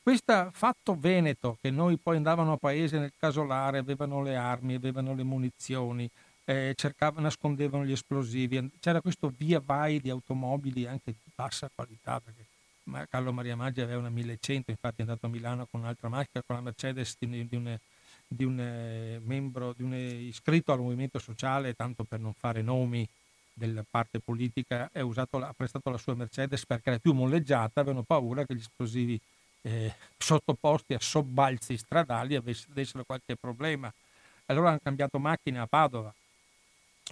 Questo 0.03 0.51
fatto 0.53 0.97
veneto, 0.99 1.59
che 1.61 1.71
noi 1.71 1.97
poi 1.97 2.17
andavano 2.17 2.53
a 2.53 2.57
paese 2.57 2.99
nel 2.99 3.13
casolare, 3.19 3.79
avevano 3.79 4.23
le 4.23 4.37
armi, 4.37 4.75
avevano 4.75 5.15
le 5.15 5.25
munizioni, 5.25 6.09
eh, 6.45 6.73
cercavano, 6.77 7.23
nascondevano 7.23 7.85
gli 7.85 7.93
esplosivi, 7.93 8.71
c'era 8.81 9.01
questo 9.01 9.33
via 9.37 9.61
vai 9.65 10.01
di 10.01 10.11
automobili 10.11 10.87
anche 10.87 11.13
di 11.13 11.31
bassa 11.35 11.71
qualità, 11.75 12.21
perché 12.21 12.47
Carlo 13.09 13.33
Maria 13.33 13.57
Maggi 13.57 13.81
aveva 13.83 13.99
una 13.99 14.09
1100, 14.09 14.71
infatti 14.71 14.97
è 14.99 15.03
andato 15.03 15.27
a 15.27 15.29
Milano 15.29 15.67
con 15.71 15.81
un'altra 15.81 16.09
macchina, 16.09 16.43
con 16.45 16.57
la 16.57 16.63
Mercedes 16.63 17.17
di, 17.19 17.47
di, 17.47 17.57
un, 17.57 17.79
di 18.27 18.45
un 18.45 18.59
eh, 18.59 19.21
membro, 19.23 19.75
di 19.75 19.83
un 19.83 19.95
iscritto 19.95 20.73
al 20.73 20.81
movimento 20.81 21.19
sociale, 21.19 21.75
tanto 21.75 22.05
per 22.05 22.21
non 22.21 22.33
fare 22.33 22.63
nomi 22.63 23.07
della 23.53 23.85
parte 23.89 24.21
politica, 24.21 24.91
usato, 24.95 25.39
ha 25.39 25.53
prestato 25.57 25.91
la 25.91 25.99
sua 25.99 26.15
Mercedes 26.15 26.65
perché 26.67 26.91
era 26.91 26.99
più 26.99 27.13
molleggiata, 27.13 27.81
avevano 27.81 28.03
paura 28.03 28.45
che 28.45 28.55
gli 28.55 28.61
esplosivi 28.61 29.21
eh, 29.63 29.95
sottoposti 30.17 30.95
a 30.95 31.01
sobbalzi 31.01 31.77
stradali 31.77 32.35
avessero 32.35 33.05
qualche 33.05 33.37
problema. 33.37 33.93
Allora 34.47 34.71
hanno 34.71 34.81
cambiato 34.83 35.19
macchina 35.19 35.63
a 35.63 35.67
Padova, 35.67 36.13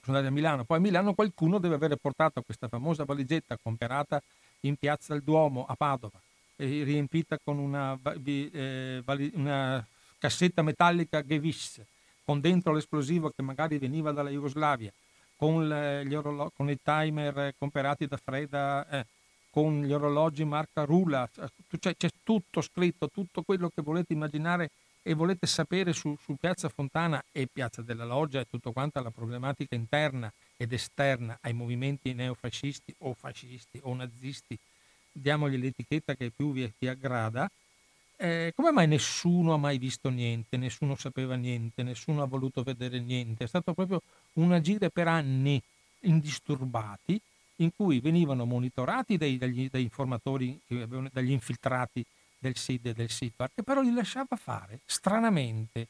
sono 0.02 0.16
andati 0.16 0.32
a 0.32 0.34
Milano, 0.34 0.64
poi 0.64 0.78
a 0.78 0.80
Milano 0.80 1.14
qualcuno 1.14 1.58
deve 1.58 1.74
aver 1.74 1.96
portato 1.96 2.42
questa 2.42 2.68
famosa 2.68 3.04
valigetta 3.04 3.56
comperata 3.62 4.22
in 4.60 4.76
piazza 4.76 5.12
del 5.12 5.22
Duomo 5.22 5.66
a 5.66 5.74
Padova, 5.76 6.18
riempita 6.56 7.38
con 7.42 7.58
una, 7.58 7.96
eh, 8.24 9.02
una 9.34 9.86
cassetta 10.18 10.62
metallica 10.62 11.24
Gewiss, 11.24 11.80
con 12.24 12.40
dentro 12.40 12.72
l'esplosivo 12.72 13.30
che 13.30 13.42
magari 13.42 13.78
veniva 13.78 14.10
dalla 14.10 14.30
Jugoslavia, 14.30 14.92
con, 15.38 15.70
orolo- 15.70 16.50
con 16.54 16.68
i 16.68 16.78
timer 16.82 17.54
comperati 17.56 18.06
da 18.08 18.16
Freda, 18.16 18.88
eh, 18.88 19.06
con 19.50 19.84
gli 19.84 19.92
orologi 19.92 20.44
marca 20.44 20.82
Rula, 20.82 21.28
cioè, 21.32 21.96
c'è 21.96 22.10
tutto 22.24 22.60
scritto, 22.60 23.08
tutto 23.08 23.42
quello 23.42 23.70
che 23.72 23.80
volete 23.80 24.12
immaginare 24.12 24.70
e 25.02 25.14
volete 25.14 25.46
sapere 25.46 25.92
su, 25.92 26.16
su, 26.20 26.34
Piazza 26.34 26.68
Fontana 26.68 27.22
e 27.30 27.46
Piazza 27.46 27.82
della 27.82 28.04
Loggia 28.04 28.40
e 28.40 28.46
tutto 28.50 28.72
quanto 28.72 29.00
la 29.00 29.10
problematica 29.10 29.76
interna 29.76 30.30
ed 30.56 30.72
esterna 30.72 31.38
ai 31.42 31.52
movimenti 31.52 32.12
neofascisti 32.12 32.94
o 32.98 33.14
fascisti 33.14 33.78
o 33.84 33.94
nazisti, 33.94 34.58
diamogli 35.12 35.56
l'etichetta 35.56 36.14
che 36.14 36.30
più 36.34 36.52
vi, 36.52 36.70
vi 36.76 36.88
aggrada, 36.88 37.48
eh, 38.20 38.52
come 38.56 38.72
mai 38.72 38.88
nessuno 38.88 39.54
ha 39.54 39.58
mai 39.58 39.78
visto 39.78 40.08
niente, 40.08 40.56
nessuno 40.56 40.96
sapeva 40.96 41.36
niente, 41.36 41.84
nessuno 41.84 42.22
ha 42.22 42.26
voluto 42.26 42.64
vedere 42.64 42.98
niente? 42.98 43.44
È 43.44 43.46
stato 43.46 43.72
proprio 43.72 44.02
un 44.38 44.52
agire 44.52 44.90
per 44.90 45.08
anni 45.08 45.60
indisturbati 46.00 47.20
in 47.56 47.70
cui 47.74 48.00
venivano 48.00 48.44
monitorati 48.44 49.16
dai, 49.16 49.36
dagli, 49.36 49.68
dagli 49.68 49.82
informatori, 49.82 50.60
dagli 51.10 51.30
infiltrati 51.30 52.04
del 52.38 52.56
SID 52.56 52.86
e 52.86 52.92
del 52.94 53.10
SIPAR, 53.10 53.50
che 53.54 53.62
però 53.62 53.80
li 53.80 53.92
lasciava 53.92 54.36
fare, 54.36 54.80
stranamente. 54.84 55.88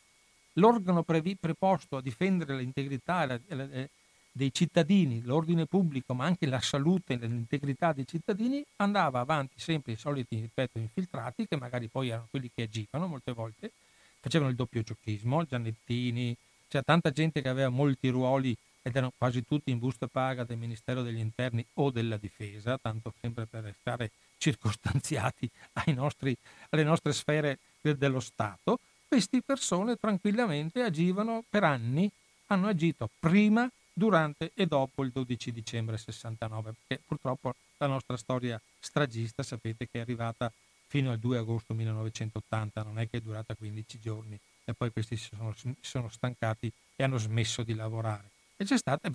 L'organo 0.54 1.02
previ, 1.02 1.36
preposto 1.36 1.98
a 1.98 2.02
difendere 2.02 2.56
l'integrità 2.56 3.38
eh, 3.48 3.90
dei 4.32 4.52
cittadini, 4.52 5.22
l'ordine 5.22 5.66
pubblico, 5.66 6.14
ma 6.14 6.24
anche 6.24 6.46
la 6.46 6.60
salute 6.60 7.14
e 7.14 7.16
l'integrità 7.18 7.92
dei 7.92 8.06
cittadini, 8.06 8.64
andava 8.76 9.20
avanti 9.20 9.60
sempre 9.60 9.92
i 9.92 9.96
soliti, 9.96 10.40
ripeto, 10.40 10.78
infiltrati, 10.78 11.46
che 11.46 11.56
magari 11.56 11.88
poi 11.88 12.08
erano 12.08 12.28
quelli 12.30 12.50
che 12.52 12.62
agivano 12.62 13.08
molte 13.08 13.32
volte, 13.32 13.72
facevano 14.20 14.50
il 14.50 14.56
doppio 14.56 14.82
giocchismo, 14.82 15.44
Giannettini, 15.44 16.34
c'era 16.68 16.84
tanta 16.84 17.10
gente 17.10 17.40
che 17.40 17.48
aveva 17.48 17.70
molti 17.70 18.08
ruoli 18.08 18.56
ed 18.82 18.94
erano 18.94 19.12
quasi 19.16 19.44
tutti 19.44 19.70
in 19.70 19.78
busta 19.78 20.06
paga 20.06 20.44
del 20.44 20.56
Ministero 20.56 21.02
degli 21.02 21.18
Interni 21.18 21.64
o 21.74 21.90
della 21.90 22.16
Difesa, 22.16 22.78
tanto 22.78 23.12
sempre 23.20 23.46
per 23.46 23.64
restare 23.64 24.10
circostanziati 24.38 25.50
nostri, 25.86 26.36
alle 26.70 26.84
nostre 26.84 27.12
sfere 27.12 27.58
dello 27.80 28.20
Stato, 28.20 28.78
queste 29.08 29.40
persone 29.42 29.96
tranquillamente 29.96 30.82
agivano 30.82 31.42
per 31.48 31.64
anni, 31.64 32.10
hanno 32.46 32.68
agito 32.68 33.08
prima, 33.18 33.68
durante 33.92 34.52
e 34.54 34.66
dopo 34.66 35.02
il 35.02 35.10
12 35.10 35.50
dicembre 35.50 35.98
69, 35.98 36.72
perché 36.86 37.02
purtroppo 37.04 37.54
la 37.78 37.88
nostra 37.88 38.16
storia 38.16 38.60
stragista 38.78 39.42
sapete 39.42 39.88
che 39.90 39.98
è 39.98 40.02
arrivata 40.02 40.52
fino 40.86 41.10
al 41.10 41.18
2 41.18 41.38
agosto 41.38 41.74
1980, 41.74 42.82
non 42.82 42.98
è 43.00 43.08
che 43.08 43.18
è 43.18 43.20
durata 43.20 43.54
15 43.54 43.98
giorni 43.98 44.38
e 44.70 44.74
poi 44.74 44.92
questi 44.92 45.16
si 45.16 45.30
sono, 45.34 45.54
sono 45.80 46.08
stancati 46.10 46.70
e 46.94 47.02
hanno 47.02 47.16
smesso 47.16 47.62
di 47.62 47.74
lavorare. 47.74 48.28
E 48.56 48.64
c'è 48.64 48.76
stato, 48.76 49.10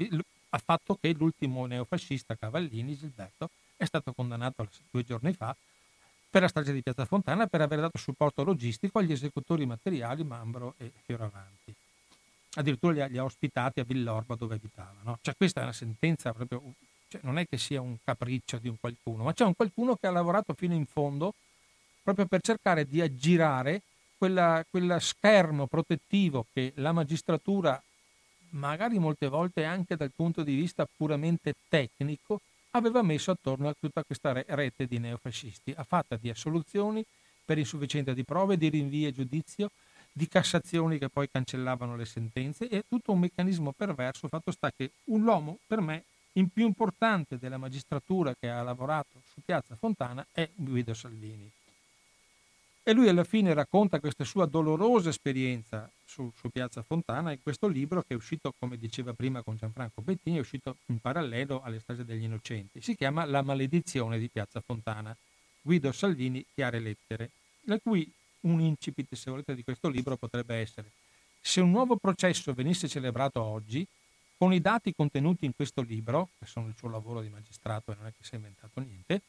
ha 0.49 0.57
fatto 0.57 0.97
che 0.99 1.13
l'ultimo 1.13 1.65
neofascista 1.65 2.35
Cavallini, 2.35 2.97
Gilberto, 2.97 3.49
è 3.77 3.85
stato 3.85 4.13
condannato 4.13 4.67
due 4.89 5.03
giorni 5.03 5.33
fa 5.33 5.55
per 6.29 6.41
la 6.41 6.47
strage 6.47 6.73
di 6.73 6.81
Piazza 6.81 7.05
Fontana 7.05 7.45
per 7.45 7.61
aver 7.61 7.81
dato 7.81 7.99
supporto 7.99 8.43
logistico 8.43 8.97
agli 8.97 9.11
esecutori 9.11 9.67
materiali 9.67 10.23
Mambro 10.23 10.73
e 10.77 10.91
Fioravanti. 11.05 11.73
Addirittura 12.55 12.93
li 12.93 13.01
ha, 13.01 13.05
li 13.05 13.17
ha 13.19 13.23
ospitati 13.23 13.79
a 13.79 13.83
Villorba 13.83 14.33
dove 14.33 14.55
abitavano. 14.55 15.19
Cioè 15.21 15.35
questa 15.35 15.59
è 15.59 15.63
una 15.63 15.73
sentenza 15.73 16.33
proprio, 16.33 16.63
cioè 17.09 17.21
non 17.23 17.37
è 17.37 17.47
che 17.47 17.59
sia 17.59 17.81
un 17.81 17.97
capriccio 18.03 18.57
di 18.57 18.67
un 18.67 18.77
qualcuno, 18.79 19.23
ma 19.23 19.33
c'è 19.33 19.45
un 19.45 19.55
qualcuno 19.55 19.95
che 19.97 20.07
ha 20.07 20.11
lavorato 20.11 20.55
fino 20.55 20.73
in 20.73 20.87
fondo 20.87 21.35
proprio 22.01 22.25
per 22.25 22.41
cercare 22.41 22.87
di 22.87 23.01
aggirare 23.01 23.81
quella, 24.23 24.65
quella 24.69 25.01
schermo 25.01 25.67
protettivo 25.67 26.45
che 26.53 26.71
la 26.77 26.93
magistratura 26.93 27.81
magari 28.51 28.97
molte 28.97 29.27
volte 29.27 29.65
anche 29.65 29.97
dal 29.97 30.13
punto 30.15 30.43
di 30.43 30.55
vista 30.55 30.87
puramente 30.95 31.55
tecnico, 31.67 32.39
aveva 32.71 33.01
messo 33.01 33.31
attorno 33.31 33.67
a 33.67 33.75
tutta 33.77 34.01
questa 34.03 34.31
rete 34.31 34.85
di 34.85 34.97
neofascisti, 34.97 35.75
fatta 35.85 36.15
di 36.15 36.29
assoluzioni 36.29 37.03
per 37.43 37.57
insufficienza 37.57 38.13
di 38.13 38.23
prove, 38.23 38.55
di 38.55 38.69
rinvii 38.69 39.07
a 39.07 39.11
giudizio, 39.11 39.71
di 40.13 40.25
cassazioni 40.29 40.99
che 40.99 41.09
poi 41.09 41.29
cancellavano 41.29 41.97
le 41.97 42.05
sentenze 42.05 42.69
e 42.69 42.85
tutto 42.87 43.11
un 43.11 43.19
meccanismo 43.19 43.73
perverso. 43.73 44.29
Fatto 44.29 44.51
sta 44.51 44.71
che 44.71 44.91
l'uomo, 45.05 45.57
per 45.67 45.81
me, 45.81 46.03
il 46.33 46.49
più 46.49 46.65
importante 46.65 47.37
della 47.37 47.57
magistratura 47.57 48.33
che 48.39 48.49
ha 48.49 48.63
lavorato 48.63 49.21
su 49.25 49.41
Piazza 49.43 49.75
Fontana 49.75 50.25
è 50.31 50.47
Guido 50.55 50.93
Salvini. 50.93 51.51
E 52.83 52.91
lui 52.91 53.07
alla 53.07 53.23
fine 53.23 53.53
racconta 53.53 53.99
questa 53.99 54.25
sua 54.25 54.45
dolorosa 54.45 55.09
esperienza 55.09 55.89
su, 56.05 56.29
su, 56.35 56.49
Piazza 56.49 56.83
Fontana 56.83 57.31
in 57.31 57.41
questo 57.41 57.67
libro 57.67 58.01
che 58.01 58.13
è 58.13 58.15
uscito, 58.15 58.53
come 58.59 58.77
diceva 58.77 59.13
prima 59.13 59.41
con 59.41 59.55
Gianfranco 59.55 60.01
Bettini, 60.01 60.37
è 60.37 60.41
uscito 60.41 60.77
in 60.87 60.99
parallelo 60.99 61.61
alle 61.63 61.79
strage 61.79 62.03
degli 62.03 62.23
innocenti. 62.23 62.81
Si 62.81 62.95
chiama 62.95 63.23
La 63.23 63.41
maledizione 63.41 64.19
di 64.19 64.27
Piazza 64.27 64.59
Fontana. 64.59 65.15
Guido 65.61 65.93
Salvini, 65.93 66.45
Chiare 66.53 66.79
lettere, 66.79 67.29
la 67.61 67.79
cui 67.79 68.11
un 68.41 68.59
incipit, 68.59 69.15
se 69.15 69.31
volete, 69.31 69.55
di 69.55 69.63
questo 69.63 69.87
libro 69.87 70.17
potrebbe 70.17 70.55
essere 70.55 70.91
se 71.45 71.59
un 71.59 71.71
nuovo 71.71 71.97
processo 71.97 72.53
venisse 72.53 72.87
celebrato 72.87 73.43
oggi, 73.43 73.85
con 74.37 74.53
i 74.53 74.61
dati 74.61 74.93
contenuti 74.95 75.43
in 75.43 75.53
questo 75.53 75.81
libro, 75.81 76.29
che 76.39 76.45
sono 76.45 76.67
il 76.67 76.73
suo 76.77 76.87
lavoro 76.87 77.21
di 77.21 77.27
magistrato 77.27 77.91
e 77.91 77.95
non 77.95 78.07
è 78.07 78.11
che 78.11 78.23
si 78.23 78.33
è 78.33 78.35
inventato 78.37 78.79
niente, 78.79 79.21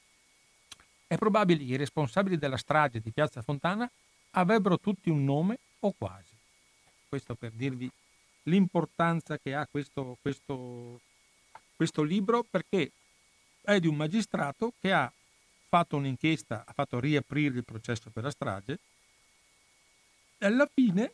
è 1.06 1.16
probabile 1.16 1.64
che 1.64 1.72
i 1.72 1.76
responsabili 1.76 2.38
della 2.38 2.56
strage 2.56 3.00
di 3.00 3.10
Piazza 3.10 3.42
Fontana 3.42 3.90
avrebbero 4.32 4.78
tutti 4.78 5.10
un 5.10 5.24
nome 5.24 5.58
o 5.80 5.92
quasi. 5.96 6.34
Questo 7.08 7.34
per 7.34 7.52
dirvi 7.52 7.90
l'importanza 8.44 9.38
che 9.38 9.54
ha 9.54 9.66
questo, 9.66 10.16
questo, 10.20 11.00
questo 11.76 12.02
libro 12.02 12.42
perché 12.42 12.90
è 13.62 13.78
di 13.78 13.86
un 13.86 13.96
magistrato 13.96 14.72
che 14.80 14.92
ha 14.92 15.10
fatto 15.68 15.96
un'inchiesta, 15.96 16.64
ha 16.66 16.72
fatto 16.72 17.00
riaprire 17.00 17.56
il 17.56 17.64
processo 17.64 18.10
per 18.10 18.24
la 18.24 18.30
strage 18.30 18.78
e 20.38 20.46
alla 20.46 20.68
fine 20.72 21.12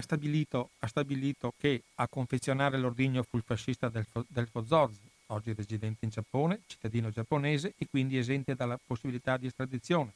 stabilito, 0.00 0.70
ha 0.80 0.86
stabilito 0.86 1.52
che 1.58 1.82
a 1.96 2.06
confezionare 2.06 2.78
l'ordigno 2.78 3.22
fu 3.22 3.36
il 3.36 3.42
fascista 3.42 3.88
del, 3.88 4.06
del 4.28 4.46
Fozorzi, 4.46 5.09
oggi 5.30 5.52
residente 5.52 6.04
in 6.04 6.10
Giappone, 6.10 6.62
cittadino 6.66 7.10
giapponese 7.10 7.74
e 7.76 7.86
quindi 7.88 8.18
esente 8.18 8.54
dalla 8.54 8.78
possibilità 8.84 9.36
di 9.36 9.46
estradizione. 9.46 10.12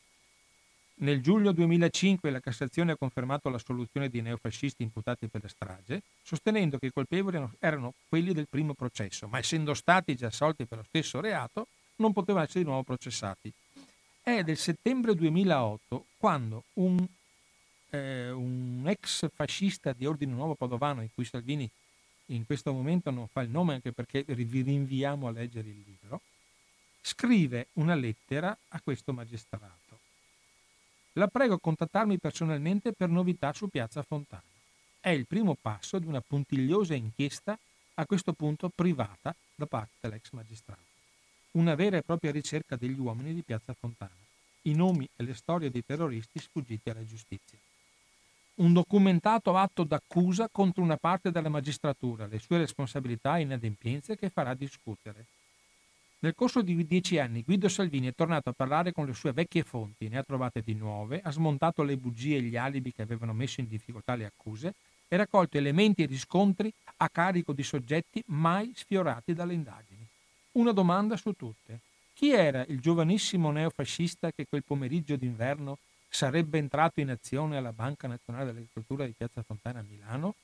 Nel 0.97 1.21
giugno 1.21 1.51
2005 1.51 2.31
la 2.31 2.39
Cassazione 2.39 2.93
ha 2.93 2.97
confermato 2.97 3.49
la 3.49 3.59
soluzione 3.59 4.09
di 4.09 4.21
neofascisti 4.21 4.85
imputati 4.85 5.27
per 5.27 5.43
la 5.43 5.49
strage, 5.49 6.03
sostenendo 6.23 6.79
che 6.79 6.87
i 6.87 6.93
colpevoli 6.93 7.45
erano 7.59 7.95
quelli 8.09 8.33
del 8.33 8.47
primo 8.49 8.75
processo, 8.75 9.27
ma 9.27 9.39
essendo 9.39 9.75
stati 9.75 10.15
già 10.15 10.29
assolti 10.29 10.67
per 10.67 10.79
lo 10.79 10.85
stesso 10.85 11.21
reato, 11.21 11.67
non 11.97 12.13
potevano 12.13 12.45
essere 12.45 12.61
di 12.61 12.67
nuovo 12.67 12.85
processati. 12.85 13.53
È 14.23 14.43
del 14.45 14.57
settembre 14.57 15.15
2008 15.17 16.07
quando 16.17 16.65
un, 16.75 17.05
eh, 17.91 18.31
un 18.31 18.85
ex 18.87 19.29
fascista 19.35 19.93
di 19.93 20.07
ordine 20.07 20.33
nuovo 20.33 20.55
padovano, 20.55 21.03
in 21.03 21.09
cui 21.13 21.25
Salvini 21.25 21.69
in 22.27 22.47
questo 22.47 22.73
momento 22.73 23.11
non 23.11 23.27
fa 23.29 23.43
il 23.43 23.51
nome 23.51 23.75
anche 23.75 23.93
perché 23.93 24.23
vi 24.23 24.63
rinviamo 24.63 25.27
a 25.27 25.31
leggere 25.31 25.69
il 25.69 25.83
libro, 25.85 26.21
scrive 27.01 27.69
una 27.75 27.95
lettera 27.95 28.57
a 28.69 28.81
questo 28.81 29.13
magistrato. 29.13 29.99
La 31.13 31.29
prego 31.29 31.59
contattarmi 31.59 32.19
personalmente 32.19 32.93
per 32.93 33.09
novità 33.09 33.53
su 33.53 33.69
Piazza 33.69 34.03
Fontana. 34.03 34.43
È 35.01 35.11
il 35.11 35.27
primo 35.27 35.55
passo 35.61 35.99
di 35.99 36.07
una 36.07 36.21
puntigliosa 36.21 36.95
inchiesta, 36.95 37.59
a 37.97 38.07
questo 38.07 38.33
punto 38.33 38.71
privata, 38.75 39.35
da 39.55 39.67
parte 39.67 39.93
dell'ex 40.01 40.31
magistrato. 40.33 40.81
Una 41.53 41.75
vera 41.77 41.99
e 41.99 42.03
propria 42.03 42.33
ricerca 42.33 42.75
degli 42.75 42.99
uomini 42.99 43.35
di 43.35 43.43
Piazza 43.43 43.75
Fontana, 43.75 44.11
i 44.63 44.75
nomi 44.75 45.09
e 45.15 45.23
le 45.23 45.35
storie 45.35 45.71
dei 45.71 45.85
terroristi 45.85 46.41
sfuggiti 46.41 46.91
alla 46.91 47.05
giustizia 47.05 47.59
un 48.57 48.73
documentato 48.73 49.57
atto 49.57 49.83
d'accusa 49.83 50.49
contro 50.51 50.83
una 50.83 50.97
parte 50.97 51.31
della 51.31 51.49
magistratura, 51.49 52.27
le 52.27 52.39
sue 52.39 52.59
responsabilità 52.59 53.37
e 53.37 53.43
inadempienze 53.43 54.17
che 54.17 54.31
farà 54.31 54.55
discutere. 54.55 55.27
Nel 56.21 56.35
corso 56.35 56.63
di 56.63 56.87
dieci 56.87 57.19
anni 57.19 57.43
Guido 57.43 57.69
Salvini 57.69 58.07
è 58.07 58.15
tornato 58.15 58.49
a 58.49 58.55
parlare 58.55 58.93
con 58.93 59.07
le 59.07 59.13
sue 59.13 59.33
vecchie 59.33 59.63
fonti, 59.63 60.09
ne 60.09 60.19
ha 60.19 60.23
trovate 60.23 60.63
di 60.63 60.75
nuove, 60.75 61.21
ha 61.23 61.31
smontato 61.31 61.83
le 61.83 61.97
bugie 61.97 62.37
e 62.37 62.43
gli 62.43 62.57
alibi 62.57 62.93
che 62.93 63.03
avevano 63.03 63.33
messo 63.33 63.61
in 63.61 63.69
difficoltà 63.69 64.15
le 64.15 64.25
accuse 64.25 64.75
e 65.09 65.17
raccolto 65.17 65.59
elementi 65.59 66.03
e 66.03 66.07
riscontri 66.07 66.73
a 66.99 67.09
carico 67.11 67.53
di 67.53 67.63
soggetti 67.63 68.23
mai 68.29 68.73
sfiorati 68.75 69.35
dalle 69.35 69.53
indagini. 69.53 70.07
Una 70.53 70.73
domanda 70.73 71.17
su 71.17 71.33
tutte. 71.33 71.81
Chi 72.15 72.31
era 72.31 72.65
il 72.69 72.81
giovanissimo 72.81 73.51
neofascista 73.51 74.31
che 74.33 74.47
quel 74.49 74.63
pomeriggio 74.65 75.17
d'inverno 75.17 75.77
sarebbe 76.15 76.59
entrato 76.59 77.01
in 77.01 77.11
azione 77.11 77.57
alla 77.57 77.73
Banca 77.73 78.07
Nazionale 78.07 78.47
dell'Agricoltura 78.47 79.05
di 79.05 79.15
Piazza 79.17 79.43
Fontana 79.43 79.81
a 79.81 79.85
Milano? 79.89 80.37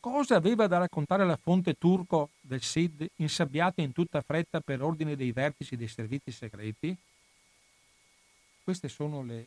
Cosa 0.00 0.34
aveva 0.34 0.66
da 0.66 0.78
raccontare 0.78 1.24
la 1.24 1.38
fonte 1.40 1.74
turco 1.74 2.30
del 2.40 2.62
SID 2.62 3.08
insabbiata 3.16 3.80
in 3.80 3.92
tutta 3.92 4.20
fretta 4.22 4.60
per 4.60 4.82
ordine 4.82 5.14
dei 5.14 5.30
vertici 5.30 5.76
dei 5.76 5.86
servizi 5.86 6.32
segreti? 6.32 6.96
Queste 8.64 8.88
sono 8.88 9.22
le, 9.22 9.46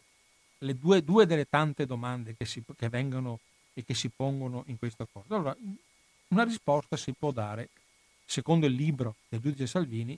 le 0.60 0.78
due, 0.78 1.04
due, 1.04 1.26
delle 1.26 1.50
tante 1.50 1.86
domande 1.86 2.34
che, 2.38 2.46
si, 2.46 2.64
che 2.78 2.88
vengono 2.88 3.40
e 3.74 3.84
che 3.84 3.94
si 3.94 4.08
pongono 4.08 4.64
in 4.68 4.80
questo 4.80 5.06
corso. 5.12 5.36
Allora, 5.36 5.56
una 6.30 6.44
risposta 6.44 6.96
si 6.96 7.12
può 7.12 7.32
dare, 7.32 7.68
secondo 8.26 8.66
il 8.66 8.74
libro 8.74 9.16
del 9.28 9.42
giudice 9.42 9.68
Salvini, 9.68 10.18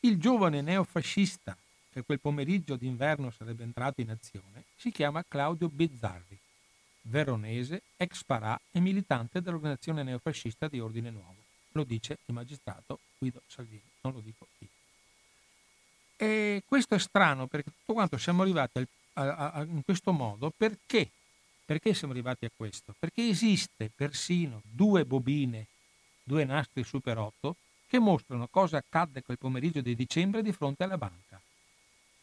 il 0.00 0.18
giovane 0.18 0.60
neofascista 0.60 1.56
che 1.92 2.02
quel 2.02 2.20
pomeriggio 2.20 2.76
d'inverno 2.76 3.30
sarebbe 3.30 3.62
entrato 3.62 4.00
in 4.00 4.10
azione, 4.10 4.64
si 4.76 4.90
chiama 4.90 5.24
Claudio 5.26 5.68
Bizzarri, 5.68 6.38
veronese, 7.02 7.82
ex 7.96 8.22
parà 8.24 8.58
e 8.70 8.80
militante 8.80 9.40
dell'organizzazione 9.40 10.02
neofascista 10.02 10.68
di 10.68 10.80
Ordine 10.80 11.10
Nuovo. 11.10 11.36
Lo 11.72 11.84
dice 11.84 12.18
il 12.26 12.34
magistrato 12.34 13.00
Guido 13.18 13.42
Salvini, 13.46 13.82
non 14.02 14.12
lo 14.12 14.20
dico 14.20 14.46
io. 14.58 14.68
E 16.16 16.62
questo 16.66 16.94
è 16.94 16.98
strano 16.98 17.46
perché 17.46 17.70
tutto 17.70 17.94
quanto 17.94 18.18
siamo 18.18 18.42
arrivati 18.42 18.78
al, 18.78 18.88
a, 19.14 19.50
a, 19.52 19.62
in 19.62 19.82
questo 19.84 20.12
modo 20.12 20.52
perché? 20.54 21.10
Perché 21.64 21.94
siamo 21.94 22.12
arrivati 22.12 22.44
a 22.44 22.50
questo? 22.54 22.94
Perché 22.98 23.28
esiste 23.28 23.90
persino 23.94 24.60
due 24.64 25.04
bobine, 25.04 25.66
due 26.22 26.44
nastri 26.44 26.82
Super 26.82 27.18
8 27.18 27.56
che 27.86 27.98
mostrano 27.98 28.48
cosa 28.48 28.78
accadde 28.78 29.22
quel 29.22 29.38
pomeriggio 29.38 29.80
di 29.80 29.94
dicembre 29.94 30.42
di 30.42 30.52
fronte 30.52 30.84
alla 30.84 30.98
banca. 30.98 31.29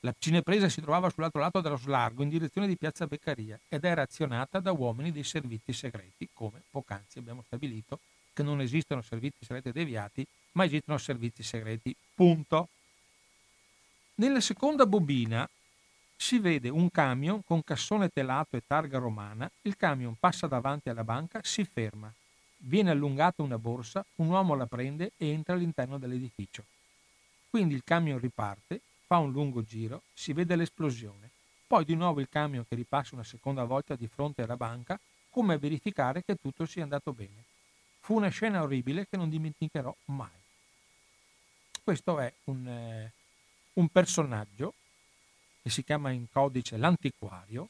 La 0.02 0.14
cinepresa 0.18 0.70
si 0.70 0.80
trovava 0.82 1.10
sull'altro 1.10 1.42
lato 1.42 1.60
dello 1.60 1.78
slargo 1.78 2.22
in 2.22 2.30
direzione 2.30 2.68
di 2.68 2.78
Piazza 2.78 3.08
Beccaria 3.08 3.60
ed 3.68 3.84
era 3.84 4.04
azionata 4.04 4.60
da 4.60 4.72
uomini 4.72 5.12
dei 5.12 5.24
servizi 5.24 5.74
segreti, 5.74 6.30
come 6.34 6.62
poc'anzi 6.70 7.18
abbiamo 7.18 7.44
stabilito 7.46 8.00
che 8.32 8.44
non 8.44 8.62
esistono 8.62 9.02
servizi 9.02 9.44
segreti 9.44 9.72
deviati, 9.72 10.26
ma 10.52 10.66
esistono 10.66 11.00
servizi 11.00 11.42
segreti. 11.42 11.96
Punto. 12.14 12.70
Nella 14.16 14.42
seconda 14.42 14.86
bobina 14.86 15.50
si 16.16 16.38
vede 16.38 16.70
un 16.70 16.92
camion 16.92 17.44
con 17.44 17.64
cassone 17.64 18.10
telato 18.10 18.56
e 18.56 18.64
targa 18.66 19.00
romana, 19.00 19.50
il 19.64 19.76
camion 19.76 20.16
passa 20.20 20.46
davanti 20.46 20.90
alla 20.90 21.04
banca, 21.04 21.40
si 21.44 21.64
ferma. 21.64 22.14
Viene 22.58 22.92
allungata 22.92 23.42
una 23.42 23.58
borsa, 23.58 24.06
un 24.16 24.30
uomo 24.30 24.56
la 24.56 24.66
prende 24.68 25.12
e 25.18 25.30
entra 25.30 25.54
all'interno 25.54 25.98
dell'edificio. 25.98 26.64
Quindi 27.50 27.74
il 27.74 27.84
camion 27.84 28.20
riparte, 28.20 28.82
fa 29.08 29.18
un 29.18 29.32
lungo 29.32 29.64
giro, 29.64 30.04
si 30.14 30.34
vede 30.34 30.58
l'esplosione, 30.58 31.32
poi 31.66 31.86
di 31.86 31.96
nuovo 31.96 32.20
il 32.20 32.28
camion 32.30 32.68
che 32.68 32.76
ripassa 32.76 33.16
una 33.16 33.24
seconda 33.24 33.64
volta 33.64 33.96
di 33.96 34.08
fronte 34.08 34.42
alla 34.42 34.58
banca, 34.58 35.00
come 35.30 35.54
a 35.54 35.58
verificare 35.58 36.24
che 36.24 36.36
tutto 36.36 36.66
sia 36.66 36.84
andato 36.84 37.14
bene. 37.14 37.44
Fu 38.02 38.16
una 38.16 38.30
scena 38.30 38.62
orribile 38.62 39.08
che 39.10 39.18
non 39.18 39.30
dimenticherò 39.30 39.96
mai. 40.06 40.30
Questo 41.84 42.20
è 42.20 42.32
un, 42.46 42.68
eh, 42.68 43.12
un 43.74 43.88
personaggio 43.88 44.74
che 45.62 45.70
si 45.70 45.84
chiama 45.84 46.12
in 46.12 46.26
codice 46.30 46.76
l'antiquario, 46.78 47.70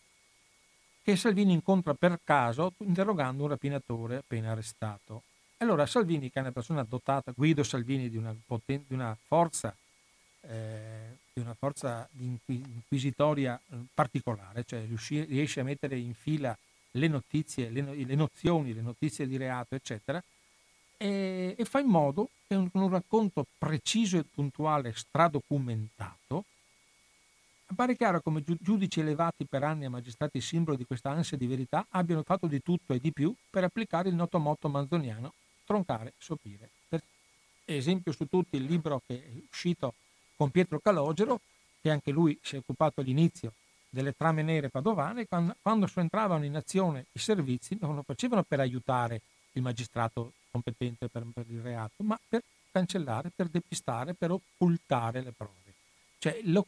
che 1.04 1.16
Salvini 1.16 1.54
incontra 1.54 1.94
per 1.94 2.20
caso 2.24 2.74
interrogando 2.80 3.44
un 3.44 3.50
rapinatore 3.50 4.18
appena 4.18 4.52
arrestato. 4.52 5.24
Allora 5.58 5.86
Salvini, 5.86 6.30
che 6.30 6.40
è 6.40 6.42
una 6.42 6.52
persona 6.52 6.84
dotata, 6.84 7.32
Guido 7.32 7.64
Salvini, 7.64 8.10
di 8.10 8.18
una, 8.18 8.36
poten- 8.46 8.86
di 8.88 8.94
una 8.94 9.18
forza 9.28 9.76
eh, 10.42 11.18
di 11.38 11.44
una 11.44 11.54
forza 11.54 12.10
inquisitoria 12.18 13.60
eh, 13.70 13.76
particolare, 13.94 14.64
cioè 14.64 14.88
riesce 14.88 15.60
a 15.60 15.64
mettere 15.64 15.96
in 15.96 16.16
fila 16.16 16.58
le 16.92 17.08
notizie, 17.08 17.70
le, 17.70 17.82
le 17.82 18.16
nozioni, 18.16 18.74
le 18.74 18.82
notizie 18.82 19.28
di 19.28 19.38
reato, 19.38 19.76
eccetera, 19.76 20.22
e, 20.98 21.54
e 21.56 21.66
fa 21.66 21.80
in 21.80 21.88
modo 21.88 22.30
che 22.48 22.56
un, 22.56 22.70
un, 22.72 22.90
racconto 22.90 23.46
preciso 23.56 24.18
e 24.18 24.24
puntuale, 24.24 24.94
stradocumentato, 24.96 26.46
appare 27.68 27.96
chiaro 27.96 28.22
come 28.22 28.44
giudici 28.44 29.02
elevati 29.02 29.46
per 29.46 29.62
anni 29.62 29.86
a 29.86 29.92
magistrati 29.92 30.42
simbolo 30.42 30.76
di 30.76 30.86
questa 30.86 31.12
ansia 31.12 31.38
di 31.38 31.46
verità 31.46 31.86
abbiano 31.90 32.24
fatto 32.24 32.48
di 32.48 32.64
tutto 32.64 32.94
e 32.94 33.00
di 33.00 33.12
più 33.12 33.32
per 33.48 33.64
applicare 33.64 34.10
il 34.10 34.16
noto 34.16 34.40
motto 34.40 34.70
manzoniano 34.70 35.34
troncare, 35.66 36.14
sopire. 36.18 36.68
Per 36.88 37.04
esempio 37.66 38.12
su 38.12 38.26
tutti 38.26 38.56
il 38.56 38.64
libro 38.64 39.04
che 39.06 39.24
è 39.24 39.30
uscito 39.52 39.94
con 40.38 40.52
Pietro 40.52 40.80
Calogero, 40.80 41.42
che 41.82 41.90
anche 41.90 42.12
lui 42.12 42.38
si 42.42 42.56
è 42.56 42.60
occupato 42.60 43.02
all'inizio 43.02 43.54
delle 43.90 44.14
trame 44.16 44.44
nere 44.44 44.70
padovane, 44.70 45.28
quando, 45.28 45.56
quando 45.62 45.90
entravano 45.96 46.46
in 46.46 46.56
azione 46.56 47.06
i 47.12 47.20
servizi 47.20 47.78
non 47.82 47.96
lo 47.96 48.04
facevano 48.04 48.44
per 48.44 48.60
aiutare 48.60 49.22
il 49.54 49.62
magistrato 49.62 50.34
competente 50.52 51.08
per, 51.08 51.26
per 51.34 51.46
il 51.50 51.62
reato, 51.62 52.04
ma 52.04 52.20
per 52.28 52.44
cancellare, 52.72 53.32
per 53.36 53.48
depistare, 53.48 54.14
per 54.14 54.32
occultare 54.32 55.22
le 55.22 55.34
prove. 55.36 55.74
Cioè, 56.20 56.40
lo, 56.44 56.68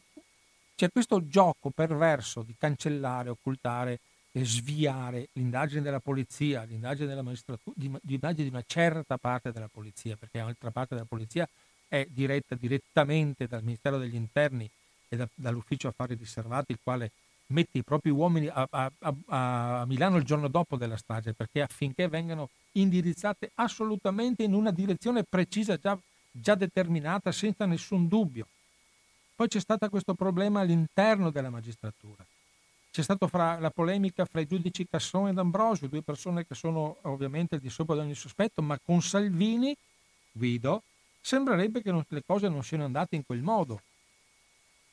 c'è 0.74 0.90
questo 0.90 1.26
gioco 1.28 1.70
perverso 1.70 2.42
di 2.42 2.54
cancellare, 2.58 3.30
occultare 3.30 4.00
e 4.32 4.44
sviare 4.44 5.28
l'indagine 5.32 5.82
della 5.82 6.00
polizia, 6.00 6.62
l'indagine 6.62 7.06
della 7.06 7.22
magistratura, 7.22 7.74
l'indagine 7.76 8.44
di 8.44 8.54
una 8.54 8.64
certa 8.66 9.18
parte 9.18 9.52
della 9.52 9.68
polizia, 9.68 10.16
perché 10.16 10.40
un'altra 10.40 10.70
parte 10.70 10.94
della 10.94 11.06
polizia 11.06 11.48
è 11.90 12.06
diretta 12.08 12.54
direttamente 12.54 13.48
dal 13.48 13.64
Ministero 13.64 13.98
degli 13.98 14.14
Interni 14.14 14.70
e 15.08 15.16
da, 15.16 15.28
dall'Ufficio 15.34 15.88
Affari 15.88 16.14
Riservati, 16.14 16.70
il 16.70 16.78
quale 16.80 17.10
mette 17.46 17.78
i 17.78 17.82
propri 17.82 18.10
uomini 18.10 18.46
a, 18.46 18.64
a, 18.70 18.92
a, 19.00 19.14
a, 19.80 19.84
Milano 19.86 20.16
il 20.16 20.22
giorno 20.22 20.46
dopo 20.46 20.76
della 20.76 20.96
strage, 20.96 21.34
perché 21.34 21.62
affinché 21.62 22.06
vengano 22.06 22.48
indirizzate 22.72 23.50
assolutamente 23.56 24.44
in 24.44 24.54
una 24.54 24.70
direzione 24.70 25.24
precisa, 25.24 25.76
già, 25.76 25.98
già 26.30 26.54
determinata, 26.54 27.32
senza 27.32 27.66
nessun 27.66 28.06
dubbio. 28.06 28.46
Poi 29.34 29.48
c'è 29.48 29.58
stato 29.58 29.88
questo 29.88 30.14
problema 30.14 30.60
all'interno 30.60 31.30
della 31.30 31.50
magistratura. 31.50 32.24
C'è 32.92 33.02
stata 33.02 33.58
la 33.58 33.70
polemica 33.70 34.24
fra 34.26 34.40
i 34.40 34.46
giudici 34.46 34.86
Cassone 34.88 35.30
ed 35.30 35.38
Ambrosio, 35.38 35.88
due 35.88 36.02
persone 36.02 36.46
che 36.46 36.54
sono 36.54 36.98
ovviamente 37.02 37.56
al 37.56 37.60
di 37.60 37.68
sopra 37.68 37.96
di 37.96 38.02
ogni 38.02 38.14
sospetto, 38.14 38.62
ma 38.62 38.78
con 38.78 39.02
Salvini, 39.02 39.76
Guido, 40.30 40.82
sembrerebbe 41.20 41.82
che 41.82 41.90
non, 41.90 42.04
le 42.08 42.22
cose 42.24 42.48
non 42.48 42.62
siano 42.62 42.84
andate 42.84 43.16
in 43.16 43.24
quel 43.24 43.42
modo. 43.42 43.82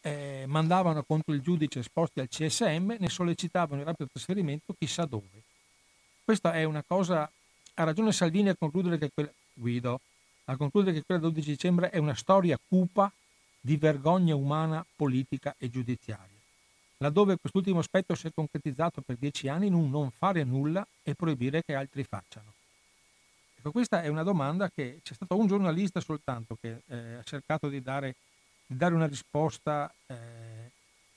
Eh, 0.01 0.45
mandavano 0.47 1.03
contro 1.03 1.34
il 1.34 1.41
giudice 1.41 1.80
esposti 1.80 2.19
al 2.19 2.28
CSM, 2.28 2.95
ne 2.99 3.09
sollecitavano 3.09 3.82
il 3.82 3.88
rapido 3.88 4.09
trasferimento 4.11 4.73
chissà 4.78 5.05
dove. 5.05 5.43
Questa 6.23 6.53
è 6.53 6.63
una 6.63 6.84
cosa, 6.86 7.30
ha 7.73 7.84
ragione 7.84 8.11
Salvini 8.11 8.49
a 8.49 8.55
concludere 8.55 8.97
che 8.97 9.09
quella, 9.13 9.32
Guido, 9.53 10.01
a 10.45 10.55
concludere 10.55 10.93
che 10.93 11.03
quella 11.05 11.21
del 11.21 11.32
12 11.32 11.49
dicembre 11.49 11.89
è 11.89 11.97
una 11.97 12.15
storia 12.15 12.59
cupa 12.67 13.11
di 13.59 13.75
vergogna 13.78 14.36
umana, 14.36 14.86
politica 14.95 15.55
e 15.57 15.69
giudiziaria. 15.69 16.36
laddove 16.97 17.38
quest'ultimo 17.38 17.80
aspetto 17.80 18.15
si 18.15 18.28
è 18.28 18.32
concretizzato 18.34 19.01
per 19.01 19.17
dieci 19.17 19.47
anni 19.49 19.67
in 19.67 19.73
un 19.73 19.89
non 19.89 20.09
fare 20.09 20.43
nulla 20.43 20.86
e 21.03 21.15
proibire 21.15 21.61
che 21.63 21.75
altri 21.75 22.03
facciano. 22.03 22.56
Ecco, 23.57 23.71
questa 23.71 24.03
è 24.03 24.07
una 24.07 24.23
domanda 24.23 24.69
che 24.69 24.99
c'è 25.01 25.13
stato 25.13 25.37
un 25.37 25.47
giornalista 25.47 25.99
soltanto 25.99 26.57
che 26.59 26.81
eh, 26.87 27.15
ha 27.15 27.23
cercato 27.23 27.69
di 27.69 27.81
dare, 27.81 28.15
di 28.67 28.77
dare 28.77 28.93
una 28.93 29.07
risposta 29.07 29.91
eh, 30.05 30.15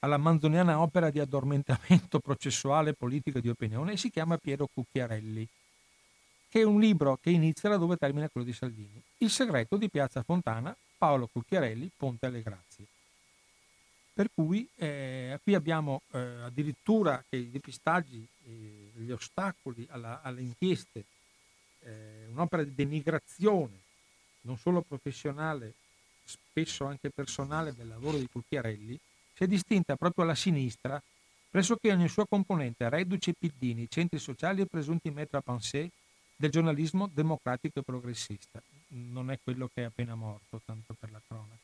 alla 0.00 0.16
manzoniana 0.16 0.80
opera 0.80 1.10
di 1.10 1.20
addormentamento 1.20 2.18
processuale, 2.20 2.94
politico 2.94 3.38
e 3.38 3.40
di 3.42 3.50
opinione 3.50 3.92
e 3.92 3.96
si 3.98 4.10
chiama 4.10 4.38
Piero 4.38 4.68
Cucchiarelli, 4.72 5.46
che 6.48 6.60
è 6.60 6.64
un 6.64 6.80
libro 6.80 7.18
che 7.20 7.30
inizia 7.30 7.68
da 7.68 7.76
dove 7.76 7.96
termina 7.96 8.28
quello 8.28 8.46
di 8.46 8.54
Salvini. 8.54 9.00
Il 9.18 9.30
segreto 9.30 9.76
di 9.76 9.90
Piazza 9.90 10.22
Fontana, 10.22 10.74
Paolo 10.96 11.28
Cucchiarelli, 11.30 11.90
Ponte 11.94 12.26
alle 12.26 12.42
Grazie. 12.42 12.86
Per 14.12 14.30
cui 14.34 14.68
eh, 14.76 15.38
qui 15.42 15.54
abbiamo 15.54 16.02
eh, 16.12 16.18
addirittura 16.18 17.22
che 17.28 17.36
i 17.36 17.50
depistaggi, 17.50 18.26
eh, 18.46 18.90
gli 18.94 19.10
ostacoli 19.10 19.86
alla, 19.90 20.20
alle 20.22 20.40
inchieste, 20.40 21.04
eh, 21.84 22.26
un'opera 22.30 22.64
di 22.64 22.74
denigrazione, 22.74 23.78
non 24.42 24.56
solo 24.56 24.82
professionale, 24.82 25.74
spesso 26.24 26.84
anche 26.84 27.10
personale 27.10 27.74
del 27.74 27.88
lavoro 27.88 28.16
di 28.18 28.28
Cucchiarelli, 28.30 28.98
si 29.34 29.44
è 29.44 29.46
distinta 29.46 29.96
proprio 29.96 30.24
alla 30.24 30.34
sinistra, 30.34 31.02
pressoché 31.50 31.90
ogni 31.92 32.08
sua 32.08 32.26
componente, 32.26 32.88
reduce 32.88 33.32
piddini, 33.32 33.88
centri 33.88 34.18
sociali 34.18 34.60
e 34.60 34.66
presunti 34.66 35.10
maître 35.10 35.36
à 35.38 35.42
penser 35.42 35.88
del 36.36 36.50
giornalismo 36.50 37.08
democratico 37.12 37.80
e 37.80 37.82
progressista. 37.82 38.62
Non 38.88 39.30
è 39.30 39.38
quello 39.42 39.68
che 39.72 39.82
è 39.82 39.84
appena 39.86 40.14
morto, 40.14 40.60
tanto 40.64 40.94
per 40.98 41.10
la 41.10 41.20
cronaca. 41.26 41.58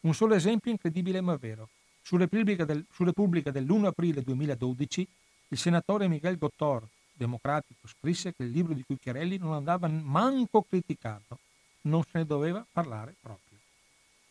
Un 0.00 0.14
solo 0.14 0.34
esempio 0.34 0.70
incredibile 0.70 1.20
ma 1.20 1.36
vero. 1.36 1.68
Su 2.02 2.16
Repubblica, 2.16 2.64
del, 2.64 2.84
su 2.90 3.04
Repubblica 3.04 3.50
dell'1 3.50 3.86
aprile 3.86 4.22
2012 4.22 5.06
il 5.48 5.58
senatore 5.58 6.08
Miguel 6.08 6.38
Gottor, 6.38 6.86
democratico, 7.12 7.86
scrisse 7.86 8.34
che 8.34 8.42
il 8.42 8.50
libro 8.50 8.74
di 8.74 8.82
Cucchiarelli 8.82 9.38
non 9.38 9.52
andava 9.52 9.88
manco 9.88 10.62
criticato, 10.62 11.38
non 11.82 12.02
se 12.02 12.18
ne 12.18 12.26
doveva 12.26 12.64
parlare 12.70 13.14
proprio. 13.20 13.58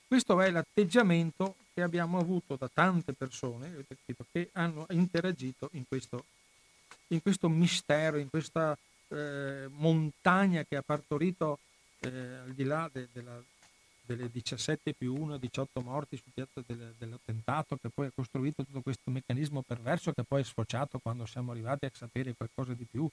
Questo 0.07 0.41
è 0.41 0.49
l'atteggiamento 0.49 1.55
che 1.73 1.81
abbiamo 1.81 2.19
avuto 2.19 2.55
da 2.57 2.69
tante 2.71 3.13
persone 3.13 3.85
che 4.31 4.49
hanno 4.53 4.85
interagito 4.89 5.69
in 5.73 5.85
questo, 5.87 6.25
in 7.07 7.21
questo 7.21 7.47
mistero, 7.47 8.17
in 8.17 8.29
questa 8.29 8.77
eh, 9.07 9.67
montagna 9.69 10.63
che 10.63 10.75
ha 10.75 10.81
partorito 10.81 11.59
eh, 11.99 12.09
al 12.09 12.53
di 12.53 12.63
là 12.63 12.89
de, 12.91 13.07
de 13.13 13.21
la, 13.21 13.41
delle 14.15 14.29
17 14.29 14.93
più 14.93 15.15
1, 15.15 15.37
18 15.37 15.81
morti 15.81 16.17
sul 16.17 16.31
piazzo 16.33 16.63
del, 16.65 16.93
dell'attentato, 16.97 17.77
che 17.77 17.89
poi 17.89 18.07
ha 18.07 18.11
costruito 18.13 18.63
tutto 18.63 18.81
questo 18.81 19.09
meccanismo 19.11 19.61
perverso 19.61 20.11
che 20.11 20.23
poi 20.23 20.41
è 20.41 20.43
sfociato 20.43 20.99
quando 20.99 21.25
siamo 21.25 21.51
arrivati 21.51 21.85
a 21.85 21.91
sapere 21.93 22.33
qualcosa 22.33 22.73
di 22.73 22.85
più, 22.89 23.07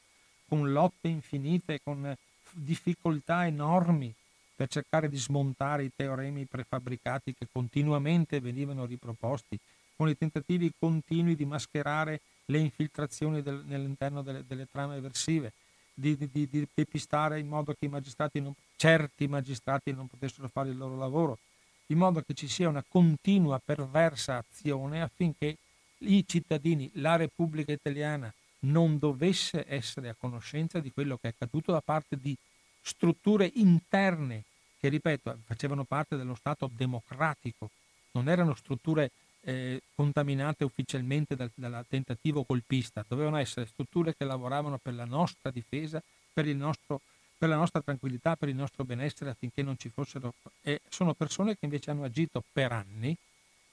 con 0.49 0.73
lotte 0.73 1.09
infinite, 1.09 1.81
con 1.83 2.15
difficoltà 2.53 3.47
enormi 3.47 4.13
per 4.57 4.69
cercare 4.69 5.09
di 5.09 5.17
smontare 5.17 5.85
i 5.85 5.93
teoremi 5.95 6.45
prefabbricati 6.45 7.35
che 7.35 7.47
continuamente 7.51 8.41
venivano 8.41 8.87
riproposti, 8.87 9.59
con 9.95 10.09
i 10.09 10.17
tentativi 10.17 10.73
continui 10.77 11.37
di 11.37 11.45
mascherare 11.45 12.21
le 12.47 12.59
infiltrazioni 12.59 13.43
del, 13.43 13.63
nell'interno 13.67 14.23
delle, 14.23 14.45
delle, 14.47 14.67
trame 14.71 14.97
eversive, 14.97 15.53
di, 15.99 16.17
di, 16.17 16.49
di, 16.49 16.69
depistare 16.73 17.41
in 17.41 17.49
modo 17.49 17.73
che 17.73 17.87
i 17.87 17.89
magistrati 17.89 18.41
non, 18.41 18.55
certi 18.77 19.27
magistrati 19.27 19.93
non 19.93 20.07
potessero 20.07 20.49
fare 20.49 20.69
il 20.69 20.77
loro 20.77 20.97
lavoro, 20.97 21.39
in 21.87 21.99
modo 21.99 22.23
che 22.23 22.35
ci 22.35 22.47
sia 22.47 22.69
una 22.69 22.85
continua 22.87 23.61
perversa 23.63 24.37
azione 24.37 25.03
affinché 25.03 25.57
i 25.99 26.25
cittadini, 26.27 26.89
la 26.95 27.17
Repubblica 27.17 27.73
Italiana 27.73 28.33
non 28.61 28.99
dovesse 28.99 29.65
essere 29.67 30.09
a 30.09 30.17
conoscenza 30.17 30.79
di 30.79 30.93
quello 30.93 31.17
che 31.17 31.29
è 31.29 31.33
accaduto 31.35 31.73
da 31.73 31.81
parte 31.81 32.17
di 32.17 32.37
strutture 32.81 33.51
interne 33.55 34.45
che, 34.79 34.89
ripeto, 34.89 35.41
facevano 35.45 35.83
parte 35.83 36.17
dello 36.17 36.37
Stato 36.37 36.71
democratico, 36.73 37.71
non 38.13 38.29
erano 38.29 38.55
strutture 38.55 39.11
eh, 39.43 39.83
contaminate 39.95 40.65
ufficialmente 40.65 41.37
dal, 41.37 41.51
dal, 41.55 41.85
tentativo 41.89 42.45
colpista, 42.45 43.05
dovevano 43.07 43.39
essere 43.39 43.67
strutture 43.67 44.15
che 44.17 44.25
lavoravano 44.25 44.79
per 44.79 44.95
la 44.95 45.05
nostra 45.05 45.51
difesa, 45.51 46.03
per, 46.33 46.47
nostro, 46.55 47.01
per 47.37 47.49
la 47.49 47.57
nostra 47.57 47.81
tranquillità, 47.81 48.37
per 48.37 48.49
il 48.49 48.57
nostro 48.57 48.85
benessere 48.85 49.31
affinché 49.31 49.63
non 49.63 49.79
ci 49.79 49.89
fossero... 49.89 50.35
E 50.63 50.81
sono 50.89 51.15
persone 51.15 51.53
che 51.53 51.65
invece 51.65 51.91
hanno 51.91 52.05
agito 52.05 52.43
per 52.53 52.73
anni 52.73 53.17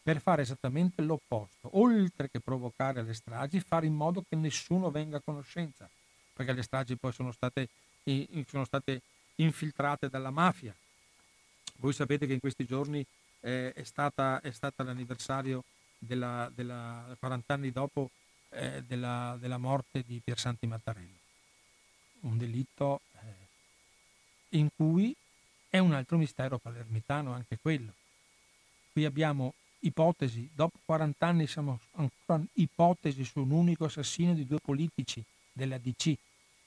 per 0.06 0.22
fare 0.22 0.44
esattamente 0.44 1.02
l'opposto, 1.02 1.70
oltre 1.80 2.30
che 2.30 2.40
provocare 2.40 3.02
le 3.02 3.16
stragi, 3.16 3.60
fare 3.60 3.88
in 3.88 3.96
modo 3.96 4.24
che 4.28 4.36
nessuno 4.36 4.92
venga 4.92 5.18
a 5.18 5.22
conoscenza, 5.24 5.90
perché 6.32 6.54
le 6.54 6.62
stragi 6.62 6.96
poi 6.96 7.12
sono 7.12 7.32
state, 7.32 7.70
sono 8.46 8.66
state 8.66 9.02
infiltrate 9.38 10.08
dalla 10.08 10.30
mafia, 10.30 10.76
voi 11.78 11.92
sapete 11.92 12.28
che 12.28 12.34
in 12.34 12.40
questi 12.40 12.66
giorni 12.66 13.04
eh, 13.46 13.74
è, 13.74 13.84
stata, 13.84 14.42
è 14.42 14.52
stata 14.52 14.84
l'anniversario 14.84 15.64
della, 16.00 16.52
della 16.54 17.16
40 17.20 17.54
anni 17.54 17.72
dopo 17.72 18.10
eh, 18.50 18.84
della, 18.84 19.38
della, 19.40 19.58
morte 19.58 20.04
di 20.04 20.20
Piersanti 20.24 20.66
Mattarello. 20.66 21.20
Un 22.22 22.38
delitto 22.38 23.02
eh, 23.14 24.58
in 24.58 24.70
cui 24.76 25.16
è 25.70 25.78
un 25.78 25.94
altro 25.94 26.18
mistero 26.18 26.58
palermitano 26.58 27.34
anche 27.34 27.60
quello. 27.62 27.94
Qui 28.92 29.06
abbiamo 29.06 29.54
ipotesi, 29.80 30.50
dopo 30.52 30.80
40 30.84 31.28
anni 31.28 31.46
siamo 31.46 31.80
ancora 31.94 32.42
ipotesi 32.54 33.24
su 33.24 33.42
un 33.42 33.52
unico 33.52 33.86
assassino 33.86 34.34
di 34.34 34.48
due 34.48 34.60
politici 34.60 35.24
della 35.52 35.78
DC 35.78 36.18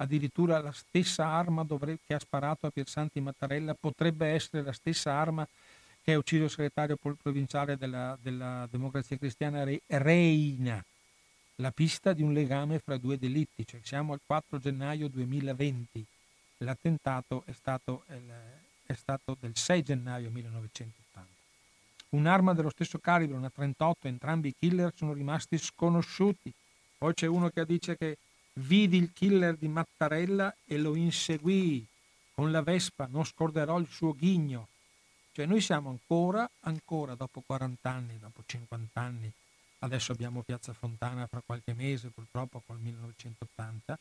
addirittura 0.00 0.60
la 0.60 0.72
stessa 0.72 1.26
arma 1.26 1.64
dovrebbe, 1.64 2.00
che 2.06 2.14
ha 2.14 2.18
sparato 2.18 2.66
a 2.66 2.70
Piersanti 2.70 3.20
Mattarella 3.20 3.74
potrebbe 3.74 4.28
essere 4.28 4.62
la 4.62 4.72
stessa 4.72 5.12
arma 5.12 5.46
che 6.08 6.14
ha 6.14 6.18
ucciso 6.18 6.44
il 6.44 6.50
segretario 6.50 6.96
provinciale 6.96 7.76
della, 7.76 8.16
della 8.22 8.66
Democrazia 8.70 9.18
Cristiana 9.18 9.62
Reina, 9.88 10.82
la 11.56 11.70
pista 11.70 12.14
di 12.14 12.22
un 12.22 12.32
legame 12.32 12.78
fra 12.78 12.96
due 12.96 13.18
delitti, 13.18 13.66
cioè 13.66 13.80
siamo 13.82 14.14
al 14.14 14.20
4 14.24 14.58
gennaio 14.58 15.08
2020, 15.08 16.02
l'attentato 16.58 17.42
è 17.44 17.52
stato, 17.52 18.04
è 18.86 18.94
stato 18.94 19.36
del 19.38 19.54
6 19.54 19.82
gennaio 19.82 20.30
1980. 20.30 21.28
Un'arma 22.10 22.54
dello 22.54 22.70
stesso 22.70 22.98
calibro, 23.00 23.36
una 23.36 23.50
38, 23.50 24.08
entrambi 24.08 24.48
i 24.48 24.54
killer 24.58 24.90
sono 24.96 25.12
rimasti 25.12 25.58
sconosciuti. 25.58 26.50
Poi 26.96 27.12
c'è 27.12 27.26
uno 27.26 27.50
che 27.50 27.66
dice 27.66 27.98
che 27.98 28.16
Vidi 28.54 28.96
il 28.96 29.12
killer 29.12 29.56
di 29.56 29.68
Mattarella 29.68 30.56
e 30.64 30.78
lo 30.78 30.94
inseguii 30.94 31.86
con 32.32 32.50
la 32.50 32.62
Vespa, 32.62 33.06
non 33.10 33.26
scorderò 33.26 33.78
il 33.78 33.88
suo 33.88 34.14
ghigno. 34.14 34.68
Cioè 35.38 35.46
noi 35.46 35.60
siamo 35.60 35.90
ancora, 35.90 36.50
ancora 36.62 37.14
dopo 37.14 37.44
40 37.46 37.88
anni, 37.88 38.18
dopo 38.18 38.42
50 38.44 39.00
anni, 39.00 39.30
adesso 39.78 40.10
abbiamo 40.10 40.42
Piazza 40.42 40.72
Fontana 40.72 41.28
fra 41.28 41.40
qualche 41.46 41.74
mese, 41.74 42.08
purtroppo 42.08 42.60
col 42.66 42.80
1980, 42.80 43.96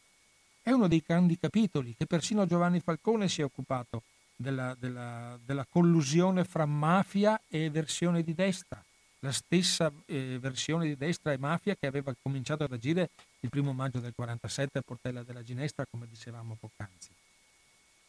è 0.64 0.72
uno 0.72 0.88
dei 0.88 1.04
grandi 1.06 1.38
capitoli 1.38 1.94
che 1.96 2.08
persino 2.08 2.48
Giovanni 2.48 2.80
Falcone 2.80 3.30
si 3.30 3.42
è 3.42 3.44
occupato 3.44 4.02
della, 4.36 4.76
della, 4.80 5.38
della 5.46 5.68
collusione 5.70 6.44
fra 6.44 6.66
mafia 6.66 7.40
e 7.48 7.70
versione 7.70 8.24
di 8.24 8.34
destra 8.34 8.84
la 9.20 9.32
stessa 9.32 9.92
eh, 10.08 10.40
versione 10.40 10.88
di 10.88 10.98
destra 10.98 11.34
e 11.34 11.38
mafia 11.38 11.76
che 11.76 11.86
aveva 11.86 12.16
cominciato 12.20 12.64
ad 12.64 12.74
agire 12.74 13.12
il 13.42 13.50
primo 13.50 13.74
maggio 13.74 14.00
del 14.00 14.14
47 14.16 14.80
a 14.80 14.82
Portella 14.82 15.22
della 15.22 15.44
Ginestra, 15.44 15.86
come 15.88 16.08
dicevamo 16.08 16.58
poc'anzi. 16.60 17.10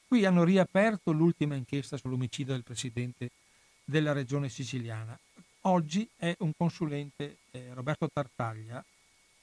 Qui 0.09 0.25
hanno 0.25 0.43
riaperto 0.43 1.13
l'ultima 1.13 1.55
inchiesta 1.55 1.99
sull'omicidio 1.99 2.55
del 2.55 2.63
presidente 2.63 3.29
della 3.85 4.13
regione 4.13 4.49
siciliana. 4.49 5.15
Oggi 5.63 6.09
è 6.17 6.35
un 6.39 6.53
consulente, 6.57 7.37
eh, 7.51 7.75
Roberto 7.75 8.09
Tartaglia, 8.11 8.83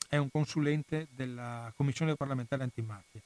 è 0.09 0.17
un 0.17 0.31
consulente 0.31 1.05
della 1.11 1.71
Commissione 1.75 2.15
parlamentare 2.15 2.63
antimafia. 2.63 3.21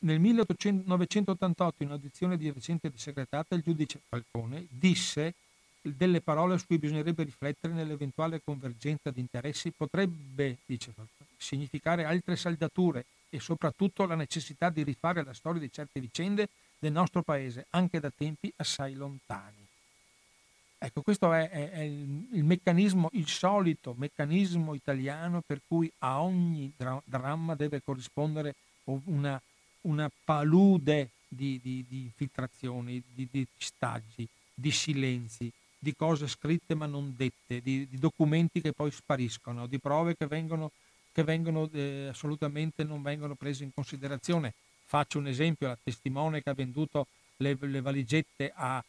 Nel 0.00 0.18
1988, 0.18 1.82
in 1.84 1.88
un'audizione 1.90 2.36
di 2.36 2.50
recente 2.50 2.90
segretata, 2.96 3.54
il 3.54 3.62
giudice 3.62 4.00
Falcone 4.08 4.66
disse 4.68 5.34
delle 5.82 6.20
parole 6.20 6.58
su 6.58 6.66
cui 6.66 6.78
bisognerebbe 6.78 7.22
riflettere 7.22 7.74
nell'eventuale 7.74 8.42
convergenza 8.42 9.12
di 9.12 9.20
interessi 9.20 9.70
potrebbe, 9.70 10.56
dice 10.66 10.92
significare 11.36 12.02
altre 12.02 12.34
saldature 12.34 13.04
e 13.34 13.40
soprattutto 13.40 14.06
la 14.06 14.14
necessità 14.14 14.70
di 14.70 14.84
rifare 14.84 15.24
la 15.24 15.34
storia 15.34 15.60
di 15.60 15.72
certe 15.72 15.98
vicende 15.98 16.48
del 16.78 16.92
nostro 16.92 17.22
paese, 17.22 17.66
anche 17.70 17.98
da 17.98 18.12
tempi 18.16 18.52
assai 18.56 18.94
lontani. 18.94 19.66
Ecco, 20.78 21.02
questo 21.02 21.32
è, 21.32 21.48
è, 21.48 21.70
è 21.70 21.80
il, 21.80 22.28
il, 22.30 22.44
meccanismo, 22.44 23.08
il 23.14 23.26
solito 23.26 23.94
meccanismo 23.96 24.74
italiano 24.74 25.42
per 25.44 25.62
cui 25.66 25.90
a 25.98 26.22
ogni 26.22 26.72
dra- 26.76 27.02
dramma 27.04 27.56
deve 27.56 27.82
corrispondere 27.82 28.54
una, 28.84 29.40
una 29.82 30.08
palude 30.24 31.10
di, 31.26 31.58
di, 31.60 31.84
di 31.88 32.02
infiltrazioni, 32.02 33.02
di, 33.12 33.26
di 33.28 33.44
staggi, 33.56 34.28
di 34.54 34.70
silenzi, 34.70 35.50
di 35.76 35.96
cose 35.96 36.28
scritte 36.28 36.74
ma 36.76 36.86
non 36.86 37.14
dette, 37.16 37.60
di, 37.60 37.88
di 37.88 37.98
documenti 37.98 38.60
che 38.60 38.72
poi 38.72 38.92
spariscono, 38.92 39.66
di 39.66 39.80
prove 39.80 40.16
che 40.16 40.26
vengono, 40.28 40.70
che 41.14 41.22
vengono 41.22 41.70
eh, 41.72 42.08
assolutamente 42.10 42.82
non 42.82 43.00
vengono 43.00 43.36
prese 43.36 43.62
in 43.62 43.72
considerazione. 43.72 44.52
Faccio 44.84 45.18
un 45.18 45.28
esempio, 45.28 45.68
la 45.68 45.78
testimone 45.80 46.42
che 46.42 46.50
ha 46.50 46.54
venduto 46.54 47.06
le, 47.36 47.56
le 47.58 47.80
valigette 47.80 48.52
a, 48.52 48.82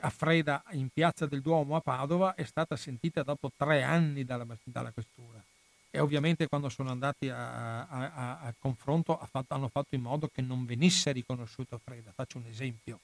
a, 0.00 0.10
Freda 0.10 0.64
in 0.70 0.88
piazza 0.88 1.26
del 1.26 1.42
Duomo 1.42 1.76
a 1.76 1.80
Padova 1.80 2.34
è 2.34 2.44
stata 2.44 2.74
sentita 2.74 3.22
dopo 3.22 3.52
tre 3.54 3.82
anni 3.82 4.24
dalla, 4.24 4.46
dalla 4.64 4.90
questura. 4.92 5.44
E 5.90 6.00
ovviamente 6.00 6.48
quando 6.48 6.70
sono 6.70 6.90
andati 6.90 7.28
a, 7.28 7.86
a, 7.86 8.40
a 8.40 8.54
confronto 8.58 9.18
fatto, 9.30 9.52
hanno 9.54 9.68
fatto 9.68 9.94
in 9.94 10.02
modo 10.02 10.30
che 10.32 10.40
non 10.40 10.64
venisse 10.64 11.12
riconosciuto 11.12 11.78
Freda. 11.84 12.12
Faccio 12.14 12.38
un 12.38 12.46
esempio, 12.46 12.94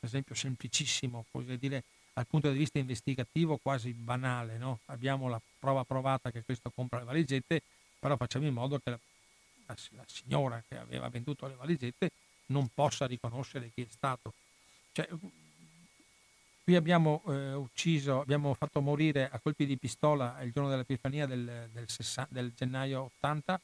un 0.00 0.08
esempio 0.08 0.34
semplicissimo, 0.34 1.24
così 1.30 1.56
dire 1.56 1.84
dal 2.12 2.26
punto 2.26 2.50
di 2.50 2.58
vista 2.58 2.80
investigativo 2.80 3.58
quasi 3.58 3.92
banale. 3.92 4.58
No? 4.58 4.80
Abbiamo 4.86 5.28
la 5.28 5.40
prova 5.58 5.84
provata 5.84 6.32
che 6.32 6.42
questo 6.42 6.70
compra 6.74 6.98
le 6.98 7.04
valigette, 7.04 7.62
però 7.98 8.16
facciamo 8.16 8.46
in 8.46 8.54
modo 8.54 8.78
che 8.78 8.90
la, 8.90 8.98
la, 9.66 9.76
la 9.90 10.04
signora 10.06 10.62
che 10.66 10.78
aveva 10.78 11.08
venduto 11.08 11.46
le 11.46 11.54
valigette 11.54 12.10
non 12.46 12.68
possa 12.72 13.06
riconoscere 13.06 13.70
chi 13.74 13.82
è 13.82 13.86
stato. 13.90 14.32
Cioè, 14.92 15.08
qui 16.62 16.76
abbiamo 16.76 17.22
eh, 17.26 17.54
ucciso, 17.54 18.20
abbiamo 18.20 18.52
fatto 18.54 18.80
morire 18.80 19.28
a 19.30 19.38
colpi 19.40 19.64
di 19.64 19.76
pistola 19.76 20.40
il 20.42 20.52
giorno 20.52 20.68
dell'Epifania 20.68 21.26
del, 21.26 21.68
del, 21.72 21.86
del 22.28 22.52
gennaio 22.54 23.10
80, 23.20 23.60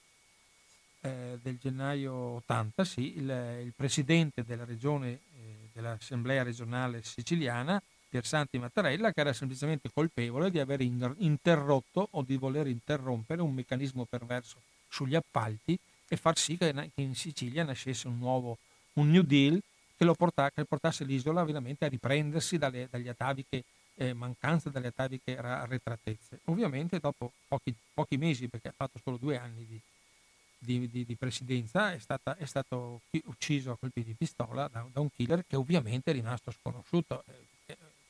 eh, 1.00 1.38
del 1.42 1.58
gennaio 1.58 2.14
80 2.14 2.84
sì, 2.84 3.18
il, 3.18 3.60
il 3.64 3.72
presidente 3.76 4.42
della 4.42 4.64
regione, 4.64 5.10
eh, 5.10 5.68
dell'Assemblea 5.72 6.42
regionale 6.42 7.02
siciliana, 7.02 7.82
Piersanti 8.14 8.58
Mattarella 8.58 9.12
che 9.12 9.18
era 9.22 9.32
semplicemente 9.32 9.90
colpevole 9.92 10.48
di 10.48 10.60
aver 10.60 10.80
interrotto 10.80 12.06
o 12.12 12.22
di 12.22 12.36
voler 12.36 12.68
interrompere 12.68 13.42
un 13.42 13.52
meccanismo 13.52 14.04
perverso 14.04 14.58
sugli 14.88 15.16
appalti 15.16 15.76
e 16.06 16.16
far 16.16 16.38
sì 16.38 16.56
che 16.56 16.72
in 16.94 17.16
Sicilia 17.16 17.64
nascesse 17.64 18.06
un 18.06 18.18
nuovo 18.18 18.56
un 18.94 19.10
New 19.10 19.22
Deal 19.22 19.60
che, 19.96 20.04
lo 20.04 20.14
porta, 20.14 20.48
che 20.52 20.64
portasse 20.64 21.02
l'isola 21.02 21.42
veramente 21.42 21.86
a 21.86 21.88
riprendersi 21.88 22.56
dalle, 22.56 22.86
dagli 22.88 23.08
ataviche 23.08 23.64
eh, 23.96 24.12
mancanze, 24.12 24.70
dalle 24.70 24.88
ataviche 24.88 25.36
arretratezze. 25.36 26.38
Ovviamente 26.44 27.00
dopo 27.00 27.32
pochi, 27.48 27.74
pochi, 27.92 28.16
mesi, 28.16 28.46
perché 28.46 28.68
ha 28.68 28.74
fatto 28.76 29.00
solo 29.02 29.16
due 29.16 29.38
anni 29.38 29.66
di, 29.66 29.80
di, 30.56 30.88
di, 30.88 31.04
di 31.04 31.16
presidenza, 31.16 31.92
è, 31.92 31.98
stata, 31.98 32.36
è, 32.36 32.44
stato 32.44 33.00
ucciso 33.24 33.72
a 33.72 33.76
colpi 33.76 34.04
di 34.04 34.14
pistola 34.14 34.68
da, 34.68 34.86
da, 34.92 35.00
un 35.00 35.10
killer 35.10 35.44
che 35.48 35.56
ovviamente 35.56 36.12
è 36.12 36.14
rimasto 36.14 36.52
sconosciuto. 36.52 37.24
Eh, 37.26 37.52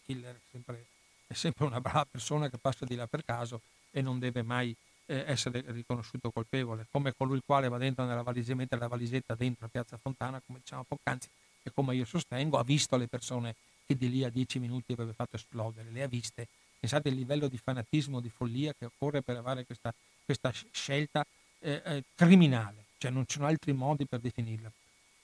killer 0.05 0.35
è 0.35 0.41
sempre, 0.51 0.87
è 1.27 1.33
sempre 1.35 1.65
una 1.67 1.81
brava 1.81 2.07
persona 2.07 2.49
che 2.49 2.59
passa 2.59 2.85
di 2.85 2.95
là 2.95 3.07
per 3.07 3.25
caso 3.25 3.61
e 3.91 4.03
non 4.03 4.19
deve 4.19 4.43
mai 4.43 4.75
eh, 5.07 5.25
essere 5.27 5.63
riconosciuto 5.67 6.31
colpevole, 6.31 6.87
come 6.91 7.15
colui 7.15 7.37
il 7.37 7.43
quale 7.45 7.69
va 7.69 7.79
dentro 7.79 8.05
nella 8.05 8.23
valigetta, 8.23 8.55
mette 8.55 8.77
la 8.77 8.89
valigetta 8.89 9.35
dentro 9.35 9.67
a 9.67 9.69
Piazza 9.69 9.97
Fontana, 9.97 10.41
come 10.45 10.61
diciamo 10.61 10.85
poc'anzi, 10.85 11.29
e 11.63 11.71
come 11.73 11.95
io 11.95 12.05
sostengo, 12.05 12.59
ha 12.59 12.65
visto 12.65 12.97
le 12.97 13.07
persone 13.07 13.55
che 13.87 13.97
di 13.97 14.11
lì 14.11 14.25
a 14.25 14.31
dieci 14.31 14.59
minuti 14.59 14.93
aveva 14.93 15.13
fatto 15.13 15.37
esplodere, 15.37 15.91
le 15.91 16.03
ha 16.03 16.07
viste. 16.07 16.49
Pensate 16.81 17.09
al 17.09 17.15
livello 17.15 17.49
di 17.49 17.59
fanatismo, 17.59 18.21
di 18.21 18.29
follia 18.29 18.75
che 18.79 18.87
occorre 18.87 19.23
per 19.23 19.37
avere 19.37 19.65
questa, 19.65 19.93
questa 20.25 20.51
scelta 20.51 21.25
eh, 21.61 21.83
eh, 21.85 22.05
criminale, 22.15 22.85
cioè 22.99 23.11
non 23.11 23.25
ci 23.27 23.37
sono 23.37 23.47
altri 23.47 23.73
modi 23.73 24.05
per 24.05 24.21
definirla. 24.21 24.71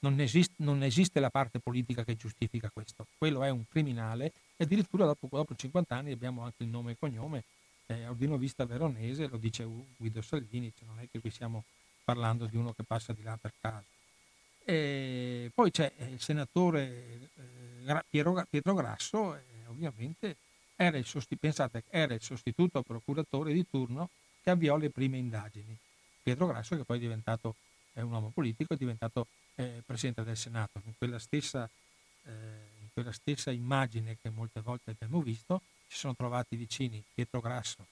Non 0.01 0.19
esiste, 0.21 0.55
non 0.59 0.83
esiste, 0.83 1.21
la 1.21 1.31
parte 1.31 1.59
politica 1.59 2.05
che 2.05 2.17
giustifica 2.17 2.71
questo. 2.73 3.07
Quello 3.19 3.43
è 3.43 3.51
un 3.51 3.67
criminale 3.69 4.33
e 4.57 4.65
addirittura 4.65 5.05
dopo, 5.05 5.29
dopo 5.31 5.55
50 5.55 5.95
anni 5.95 6.13
abbiamo 6.13 6.43
anche 6.43 6.63
il 6.63 6.69
nome 6.69 6.93
e 6.93 6.97
cognome. 6.99 7.45
Eh, 7.87 8.07
Ordino 8.07 8.39
Vista 8.39 8.65
Veronese, 8.65 9.27
lo 9.27 9.37
dice 9.37 9.67
Guido 9.97 10.23
Salvini, 10.23 10.73
cioè 10.77 10.87
non 10.87 11.01
è 11.01 11.09
che 11.11 11.21
qui 11.21 11.31
stiamo 11.31 11.65
parlando 12.05 12.47
di 12.47 12.57
uno 12.57 12.73
che 12.73 12.83
passa 12.83 13.13
di 13.13 13.23
là 13.23 13.37
per 13.41 13.53
caso. 13.61 13.85
E 14.65 15.51
poi 15.55 15.71
c'è 15.71 15.93
il 16.11 16.21
senatore 16.21 17.31
eh, 17.85 18.05
Piero, 18.09 18.45
Pietro 18.49 18.75
Grasso, 18.75 19.35
eh, 19.35 19.43
ovviamente 19.67 20.37
era 20.77 20.97
il, 20.97 21.05
sosti- 21.05 21.37
pensate, 21.37 21.85
era 21.91 22.15
il 22.15 22.23
sostituto 22.23 22.83
procuratore 22.83 23.53
di 23.53 23.67
turno 23.69 24.09
che 24.43 24.51
avviò 24.51 24.77
le 24.77 24.91
prime 24.91 25.19
indagini. 25.19 25.77
Pietro 26.23 26.47
Grasso, 26.47 26.77
che 26.77 26.85
poi 26.85 26.97
è 26.97 27.01
diventato 27.01 27.57
è 27.93 28.01
un 28.01 28.13
uomo 28.13 28.31
politico, 28.31 28.75
è 28.75 28.77
diventato 28.77 29.27
eh, 29.57 29.83
Presidente 29.85 30.25
del 30.25 30.37
Senato. 30.37 30.81
In 30.85 30.93
quella 30.97 31.19
stessa 31.19 31.69
eh, 32.25 32.79
quella 32.93 33.13
stessa 33.13 33.51
immagine 33.51 34.19
che 34.21 34.31
molte 34.31 34.61
volte 34.61 34.91
abbiamo 34.91 35.23
visto, 35.23 35.63
si 35.87 35.97
sono 35.99 36.15
trovati 36.15 36.57
vicini 36.57 37.03
Pietro 37.15 37.41
Grasso, 37.41 37.87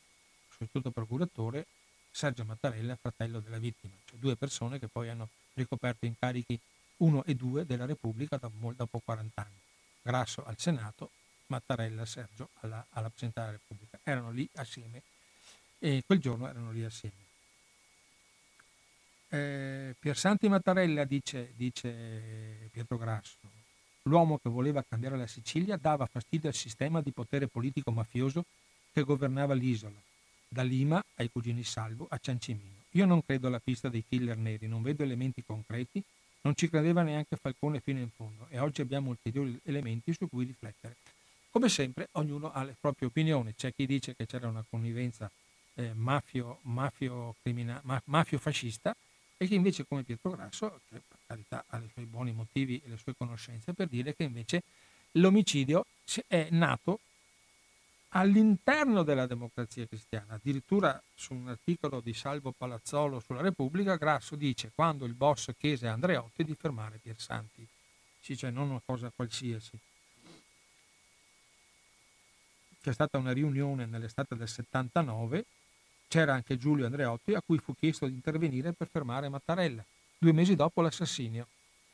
sostituto 0.51 0.90
procuratore, 0.90 1.66
Sergio 2.11 2.44
Mattarella, 2.44 2.96
fratello 2.96 3.40
della 3.40 3.59
vittima, 3.59 3.94
cioè 4.05 4.18
due 4.18 4.36
persone 4.36 4.78
che 4.78 4.88
poi 4.88 5.09
hanno 5.09 5.28
ricoperto 5.55 6.07
incarichi 6.07 6.59
1 6.99 7.24
e 7.24 7.34
2 7.34 7.64
della 7.64 7.86
Repubblica 7.86 8.36
dopo, 8.36 8.72
dopo 8.74 9.01
40 9.05 9.40
anni. 9.40 9.59
Grasso 10.03 10.44
al 10.44 10.59
Senato, 10.59 11.11
Mattarella 11.46 12.05
Sergio 12.05 12.51
alla, 12.61 12.84
alla 12.90 13.09
Presidenza 13.09 13.40
della 13.40 13.53
Repubblica. 13.53 13.99
Erano 14.03 14.30
lì 14.30 14.49
assieme 14.55 15.03
e 15.78 16.03
quel 16.05 16.18
giorno 16.18 16.49
erano 16.49 16.72
lì 16.72 16.84
assieme. 16.84 17.27
Eh, 19.30 19.94
Piersanti 19.98 20.48
Mattarella 20.48 21.04
dice, 21.04 21.52
dice 21.54 22.68
Pietro 22.72 22.96
Grasso, 22.96 23.36
L'uomo 24.08 24.38
che 24.38 24.48
voleva 24.48 24.82
cambiare 24.88 25.18
la 25.18 25.26
Sicilia 25.26 25.76
dava 25.76 26.06
fastidio 26.06 26.48
al 26.48 26.54
sistema 26.54 27.02
di 27.02 27.12
potere 27.12 27.46
politico 27.46 27.90
mafioso 27.90 28.46
che 28.90 29.02
governava 29.02 29.52
l'isola, 29.52 30.00
da 30.48 30.62
Lima 30.62 31.04
ai 31.16 31.30
cugini 31.30 31.62
Salvo 31.62 32.06
a 32.08 32.16
Ciancimino. 32.18 32.84
Io 32.92 33.04
non 33.04 33.22
credo 33.22 33.48
alla 33.48 33.60
pista 33.60 33.90
dei 33.90 34.02
killer 34.08 34.38
neri, 34.38 34.66
non 34.66 34.80
vedo 34.80 35.02
elementi 35.02 35.44
concreti, 35.44 36.02
non 36.40 36.54
ci 36.54 36.70
credeva 36.70 37.02
neanche 37.02 37.36
Falcone 37.36 37.80
fino 37.80 37.98
in 37.98 38.08
fondo 38.08 38.46
e 38.48 38.58
oggi 38.58 38.80
abbiamo 38.80 39.10
ulteriori 39.10 39.60
elementi 39.64 40.14
su 40.14 40.26
cui 40.26 40.46
riflettere. 40.46 40.96
Come 41.50 41.68
sempre, 41.68 42.08
ognuno 42.12 42.50
ha 42.50 42.64
le 42.64 42.76
proprie 42.80 43.08
opinioni. 43.08 43.54
C'è 43.54 43.74
chi 43.74 43.84
dice 43.84 44.14
che 44.16 44.24
c'era 44.24 44.48
una 44.48 44.64
connivenza 44.68 45.30
eh, 45.74 45.92
mafio, 45.92 46.60
mafio, 46.62 47.34
mafio 48.04 48.38
fascista 48.38 48.96
e 49.41 49.47
che 49.47 49.55
invece 49.55 49.86
come 49.86 50.03
Pietro 50.03 50.32
Grasso, 50.32 50.80
che 50.91 51.01
per 51.07 51.18
carità 51.26 51.64
ha 51.68 51.78
i 51.78 51.89
suoi 51.93 52.07
buoni 52.07 52.32
motivi 52.32 52.82
e 52.84 52.89
le 52.89 52.97
sue 52.97 53.14
conoscenze, 53.16 53.72
per 53.72 53.86
dire 53.86 54.14
che 54.14 54.24
invece 54.24 54.62
l'omicidio 55.12 55.86
è 56.26 56.49
nato 56.51 56.99
all'interno 58.09 59.05
della 59.05 59.26
democrazia 59.26 59.86
cristiana. 59.86 60.34
Addirittura 60.34 61.01
su 61.14 61.34
un 61.34 61.49
articolo 61.49 62.01
di 62.01 62.12
Salvo 62.12 62.53
Palazzolo 62.53 63.20
sulla 63.20 63.41
Repubblica, 63.41 63.97
Grasso 63.97 64.34
dice 64.34 64.72
quando 64.74 65.05
il 65.05 65.14
boss 65.14 65.53
chiese 65.57 65.86
a 65.86 65.93
Andreotti 65.93 66.43
di 66.43 66.57
fermare 66.59 66.99
Piersanti. 66.99 67.66
Sì, 68.20 68.36
cioè 68.36 68.51
non 68.51 68.70
una 68.70 68.82
cosa 68.84 69.12
qualsiasi. 69.14 69.78
C'è 72.80 72.93
stata 72.93 73.18
una 73.18 73.32
riunione 73.32 73.86
nell'estate 73.86 74.34
del 74.34 74.49
79 74.49 75.45
c'era 76.09 76.32
anche 76.32 76.56
Giulio 76.56 76.86
Andreotti 76.86 77.34
a 77.34 77.42
cui 77.42 77.59
fu 77.59 77.74
chiesto 77.74 78.06
di 78.06 78.14
intervenire 78.14 78.72
per 78.72 78.88
fermare 78.90 79.28
Mattarella, 79.28 79.84
due 80.18 80.32
mesi 80.32 80.56
dopo 80.56 80.80
l'assassinio. 80.80 81.46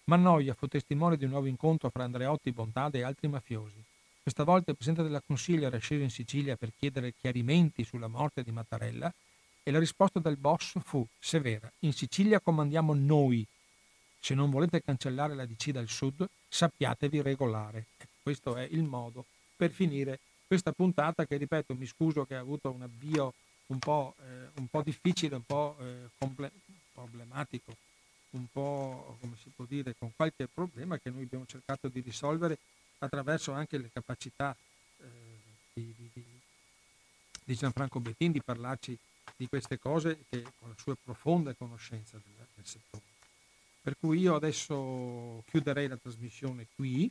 Mannoia 0.04 0.54
fu 0.54 0.66
testimone 0.68 1.16
di 1.16 1.24
un 1.24 1.30
nuovo 1.30 1.46
incontro 1.46 1.90
fra 1.90 2.04
Andreotti, 2.04 2.52
Bontade 2.52 2.98
e 2.98 3.02
altri 3.02 3.28
mafiosi. 3.28 3.82
Questa 4.22 4.44
volta 4.44 4.70
il 4.70 4.76
Presidente 4.76 5.06
della 5.06 5.22
Consiglio 5.24 5.66
era 5.66 5.78
sceso 5.78 6.02
in 6.02 6.10
Sicilia 6.10 6.56
per 6.56 6.72
chiedere 6.78 7.12
chiarimenti 7.20 7.84
sulla 7.84 8.08
morte 8.08 8.42
di 8.42 8.52
Mattarella 8.52 9.12
e 9.62 9.70
la 9.70 9.78
risposta 9.78 10.20
del 10.20 10.36
boss 10.36 10.78
fu 10.82 11.06
severa. 11.18 11.70
In 11.80 11.92
Sicilia 11.92 12.40
comandiamo 12.40 12.94
noi. 12.94 13.46
Se 14.20 14.34
non 14.34 14.50
volete 14.50 14.82
cancellare 14.82 15.34
la 15.34 15.44
DC 15.44 15.70
dal 15.70 15.88
sud, 15.88 16.26
sappiatevi 16.48 17.20
regolare. 17.20 17.86
Ecco, 17.98 18.12
questo 18.22 18.56
è 18.56 18.66
il 18.70 18.82
modo 18.82 19.26
per 19.56 19.70
finire 19.70 20.18
questa 20.46 20.72
puntata 20.72 21.26
che, 21.26 21.36
ripeto, 21.36 21.74
mi 21.74 21.86
scuso 21.86 22.24
che 22.24 22.34
ha 22.34 22.40
avuto 22.40 22.70
un 22.70 22.82
avvio 22.82 23.34
un 23.66 23.78
po', 23.78 24.14
eh, 24.20 24.48
un 24.56 24.68
po 24.68 24.82
difficile, 24.82 25.36
un 25.36 25.44
po' 25.44 25.76
eh, 25.80 26.08
comple- 26.18 26.52
problematico, 26.92 27.76
un 28.30 28.46
po' 28.50 29.16
come 29.20 29.36
si 29.42 29.50
può 29.54 29.64
dire, 29.64 29.94
con 29.96 30.12
qualche 30.14 30.48
problema 30.48 30.98
che 30.98 31.10
noi 31.10 31.22
abbiamo 31.22 31.46
cercato 31.46 31.88
di 31.88 32.00
risolvere 32.00 32.58
attraverso 32.98 33.52
anche 33.52 33.78
le 33.78 33.90
capacità 33.92 34.54
eh, 34.98 35.04
di, 35.72 35.94
di, 35.96 36.10
di, 37.44 37.54
Gianfranco 37.54 38.00
Bettin 38.00 38.32
di 38.32 38.42
parlarci 38.42 38.96
di 39.36 39.48
queste 39.48 39.78
cose 39.78 40.24
che, 40.28 40.42
con 40.58 40.68
la 40.68 40.74
sua 40.76 40.96
profonda 41.02 41.54
conoscenza 41.54 42.18
del, 42.22 42.46
del 42.54 42.66
settore. 42.66 43.02
Per 43.80 43.96
cui 43.98 44.20
io 44.20 44.34
adesso 44.34 45.42
chiuderei 45.48 45.88
la 45.88 45.96
trasmissione 45.96 46.66
qui. 46.74 47.10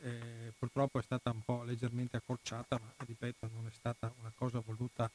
Eh, 0.00 0.52
purtroppo 0.58 0.98
è 0.98 1.02
stata 1.02 1.30
un 1.30 1.42
po' 1.42 1.62
leggermente 1.62 2.18
accorciata, 2.18 2.78
ma 2.78 2.92
ripeto, 2.98 3.48
non 3.54 3.66
è 3.66 3.70
stata 3.72 4.12
una 4.20 4.30
cosa 4.36 4.60
voluta 4.60 5.10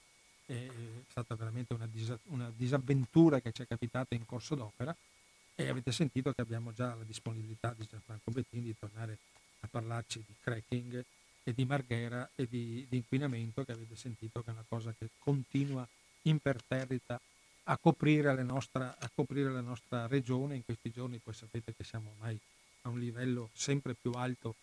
è 0.52 0.68
stata 1.08 1.36
veramente 1.36 1.74
una, 1.74 1.88
dis- 1.88 2.18
una 2.26 2.52
disavventura 2.56 3.40
che 3.40 3.52
ci 3.52 3.62
è 3.62 3.68
capitata 3.68 4.16
in 4.16 4.26
corso 4.26 4.56
d'opera 4.56 4.96
e 5.56 5.70
avete 5.70 5.92
sentito 5.92 6.34
che 6.34 6.42
abbiamo 6.42 6.74
già 6.74 6.94
la 6.94 7.04
disponibilità 7.04 7.74
di 7.78 7.86
Gianfranco 7.90 8.32
Bettini 8.32 8.64
di 8.64 8.76
tornare 8.78 9.18
a 9.62 9.68
parlarci 9.70 10.24
di 10.26 10.34
cracking 10.42 11.04
e 11.44 11.54
di 11.54 11.66
Marghera 11.66 12.30
e 12.36 12.48
di, 12.50 12.86
di, 12.90 12.98
inquinamento 12.98 13.64
che 13.64 13.72
avete 13.72 13.96
sentito 13.96 14.42
che 14.42 14.50
è 14.50 14.54
una 14.54 14.66
cosa 14.68 14.94
che 14.98 15.10
continua 15.20 15.88
imperterrita 16.24 17.20
a 17.66 17.78
coprire, 17.78 18.44
nostra, 18.44 18.96
a 18.98 19.10
coprire 19.14 19.52
la 19.52 19.62
nostra 19.62 20.08
regione. 20.08 20.56
In 20.56 20.66
questi 20.66 20.92
giorni, 20.92 21.20
poi 21.20 21.34
sapete 21.34 21.74
che 21.76 21.84
siamo 21.84 22.12
ormai 22.16 22.38
a 22.84 22.90
un 22.90 23.00
livello 23.00 23.50
sempre 23.54 23.94
più 23.94 24.12
alto 24.12 24.56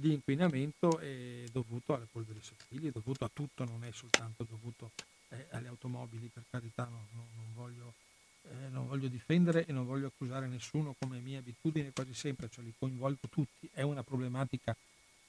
di 0.00 0.12
inquinamento 0.12 1.00
è 1.00 1.42
dovuto 1.50 1.92
alle 1.92 2.06
polveri 2.08 2.38
sottili, 2.40 2.86
è 2.86 2.92
dovuto 2.92 3.24
a 3.24 3.30
tutto, 3.32 3.64
non 3.64 3.82
è 3.82 3.90
soltanto 3.90 4.44
dovuto 4.48 4.92
eh, 5.30 5.46
alle 5.50 5.66
automobili, 5.66 6.30
per 6.32 6.44
carità, 6.48 6.84
no, 6.84 7.08
no, 7.14 7.26
non, 7.34 7.46
voglio, 7.52 7.94
eh, 8.42 8.68
non, 8.70 8.86
voglio, 8.86 9.08
difendere 9.08 9.66
e 9.66 9.72
non 9.72 9.86
voglio 9.86 10.06
accusare 10.06 10.46
nessuno 10.46 10.94
come 11.00 11.18
mia 11.18 11.40
abitudine 11.40 11.90
quasi 11.90 12.14
sempre, 12.14 12.48
cioè 12.48 12.62
li 12.62 12.72
coinvolgo 12.78 13.26
tutti, 13.28 13.68
è 13.72 13.82
una 13.82 14.04
problematica 14.04 14.76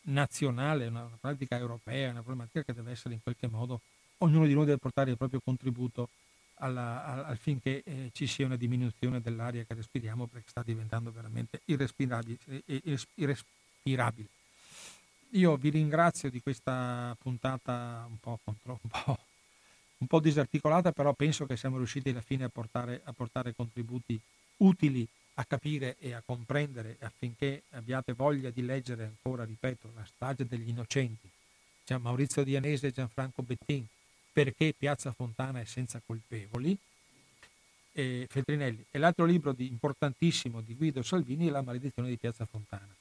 nazionale, 0.02 0.86
una, 0.86 1.04
una 1.06 1.18
pratica 1.20 1.58
europea, 1.58 2.12
una 2.12 2.22
problematica 2.22 2.62
che 2.62 2.74
deve 2.74 2.92
essere 2.92 3.16
in 3.16 3.24
qualche 3.24 3.48
modo, 3.48 3.82
ognuno 4.18 4.46
di 4.46 4.54
noi 4.54 4.66
deve 4.66 4.78
portare 4.78 5.10
il 5.10 5.18
proprio 5.18 5.42
contributo 5.44 6.10
alla, 6.60 7.06
al, 7.06 7.26
affinché 7.26 7.82
eh, 7.84 8.12
ci 8.14 8.28
sia 8.28 8.46
una 8.46 8.56
diminuzione 8.56 9.20
dell'aria 9.20 9.64
che 9.64 9.74
respiriamo 9.74 10.28
perché 10.28 10.50
sta 10.50 10.62
diventando 10.62 11.12
veramente 11.12 11.62
irrespirabile. 11.66 12.38
irrespirabile. 13.16 14.38
Io 15.34 15.56
vi 15.58 15.70
ringrazio 15.70 16.30
di 16.32 16.42
questa 16.42 17.16
puntata 17.22 18.06
un 18.10 18.18
po', 18.20 18.40
contro, 18.44 18.80
un, 18.82 18.90
po', 18.90 19.20
un 19.98 20.08
po', 20.08 20.20
disarticolata, 20.20 20.92
però 20.92 21.14
penso 21.14 21.46
che 21.46 21.56
siamo 21.56 21.78
riusciti 21.78 22.10
alla 22.10 22.22
fine 22.22 22.46
a 22.46 22.50
portare, 22.50 23.02
a 23.04 23.14
portare 23.14 23.54
contributi 23.54 24.20
utili 24.58 25.08
a 25.36 25.46
capire 25.46 25.98
e 26.00 26.14
a 26.14 26.24
comprendere 26.26 26.98
affinché 27.02 27.64
abbiate 27.72 28.14
voglia 28.14 28.50
di 28.50 28.66
leggere 28.66 29.06
ancora, 29.06 29.46
ripeto, 29.46 29.92
la 29.96 30.04
strage 30.04 30.48
degli 30.48 30.70
innocenti. 30.70 31.30
C'è 31.86 31.98
Maurizio 31.98 32.44
Dianese 32.44 32.88
e 32.88 32.92
Gianfranco 32.92 33.44
Bettin, 33.44 33.86
perché 34.34 34.74
Piazza 34.78 35.12
Fontana 35.12 35.62
è 35.62 35.66
senza 35.66 36.02
colpevoli, 36.04 36.78
e 37.92 38.28
Feltrinelli. 38.30 38.86
E 38.92 38.98
l'altro 38.98 39.26
libro 39.26 39.52
di, 39.52 39.68
importantissimo 39.68 40.62
di 40.62 40.76
Guido 40.76 41.04
Salvini 41.04 41.48
è 41.48 41.52
La 41.52 41.62
maledizione 41.62 42.10
di 42.10 42.18
Piazza 42.18 42.46
Fontana. 42.46 42.99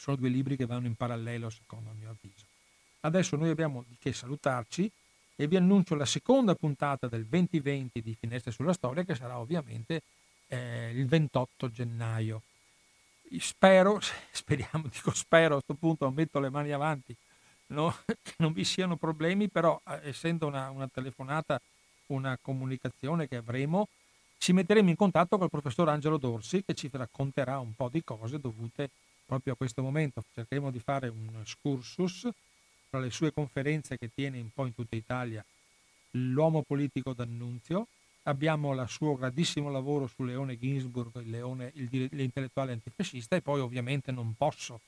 Sono 0.00 0.16
due 0.16 0.30
libri 0.30 0.56
che 0.56 0.64
vanno 0.64 0.86
in 0.86 0.94
parallelo, 0.94 1.50
secondo 1.50 1.90
il 1.90 1.96
mio 1.98 2.08
avviso. 2.08 2.46
Adesso 3.00 3.36
noi 3.36 3.50
abbiamo 3.50 3.84
di 3.86 3.98
che 4.00 4.14
salutarci 4.14 4.90
e 5.36 5.46
vi 5.46 5.56
annuncio 5.56 5.94
la 5.94 6.06
seconda 6.06 6.54
puntata 6.54 7.06
del 7.06 7.26
2020 7.26 8.00
di 8.00 8.16
Finestre 8.18 8.50
sulla 8.50 8.72
Storia, 8.72 9.04
che 9.04 9.14
sarà 9.14 9.38
ovviamente 9.38 10.00
eh, 10.48 10.90
il 10.94 11.04
28 11.04 11.70
gennaio. 11.70 12.40
Spero, 13.40 14.00
speriamo, 14.32 14.88
dico 14.90 15.12
spero, 15.12 15.56
a 15.56 15.62
questo 15.62 15.74
punto 15.74 16.10
metto 16.10 16.40
le 16.40 16.48
mani 16.48 16.72
avanti, 16.72 17.14
no? 17.66 17.94
che 18.06 18.32
non 18.38 18.54
vi 18.54 18.64
siano 18.64 18.96
problemi, 18.96 19.50
però 19.50 19.78
eh, 19.86 20.00
essendo 20.04 20.46
una, 20.46 20.70
una, 20.70 20.88
telefonata, 20.88 21.60
una 22.06 22.38
comunicazione 22.40 23.28
che 23.28 23.36
avremo, 23.36 23.88
ci 24.38 24.54
metteremo 24.54 24.88
in 24.88 24.96
contatto 24.96 25.36
col 25.36 25.50
professor 25.50 25.90
Angelo 25.90 26.16
Dorsi 26.16 26.64
che 26.64 26.72
ci 26.72 26.88
racconterà 26.90 27.58
un 27.58 27.74
po' 27.74 27.90
di 27.90 28.02
cose 28.02 28.40
dovute 28.40 28.88
proprio 29.30 29.52
a 29.52 29.56
questo 29.56 29.80
momento. 29.80 30.24
Cercheremo 30.34 30.72
di 30.72 30.80
fare 30.80 31.06
un 31.06 31.38
excursus 31.40 32.28
tra 32.88 32.98
le 32.98 33.10
sue 33.10 33.32
conferenze 33.32 33.96
che 33.96 34.10
tiene 34.12 34.40
un 34.40 34.50
po' 34.52 34.66
in 34.66 34.74
tutta 34.74 34.96
Italia, 34.96 35.44
l'uomo 36.12 36.62
politico 36.62 37.12
d'Annunzio, 37.12 37.86
abbiamo 38.24 38.74
il 38.74 38.88
suo 38.88 39.14
grandissimo 39.14 39.70
lavoro 39.70 40.08
su 40.08 40.24
Leone 40.24 40.58
Ginsburg, 40.58 41.20
il 41.20 41.30
leone, 41.30 41.70
il, 41.74 42.08
l'intellettuale 42.10 42.72
antifascista 42.72 43.36
e 43.36 43.40
poi 43.40 43.60
ovviamente 43.60 44.10
non 44.10 44.34
posso 44.36 44.80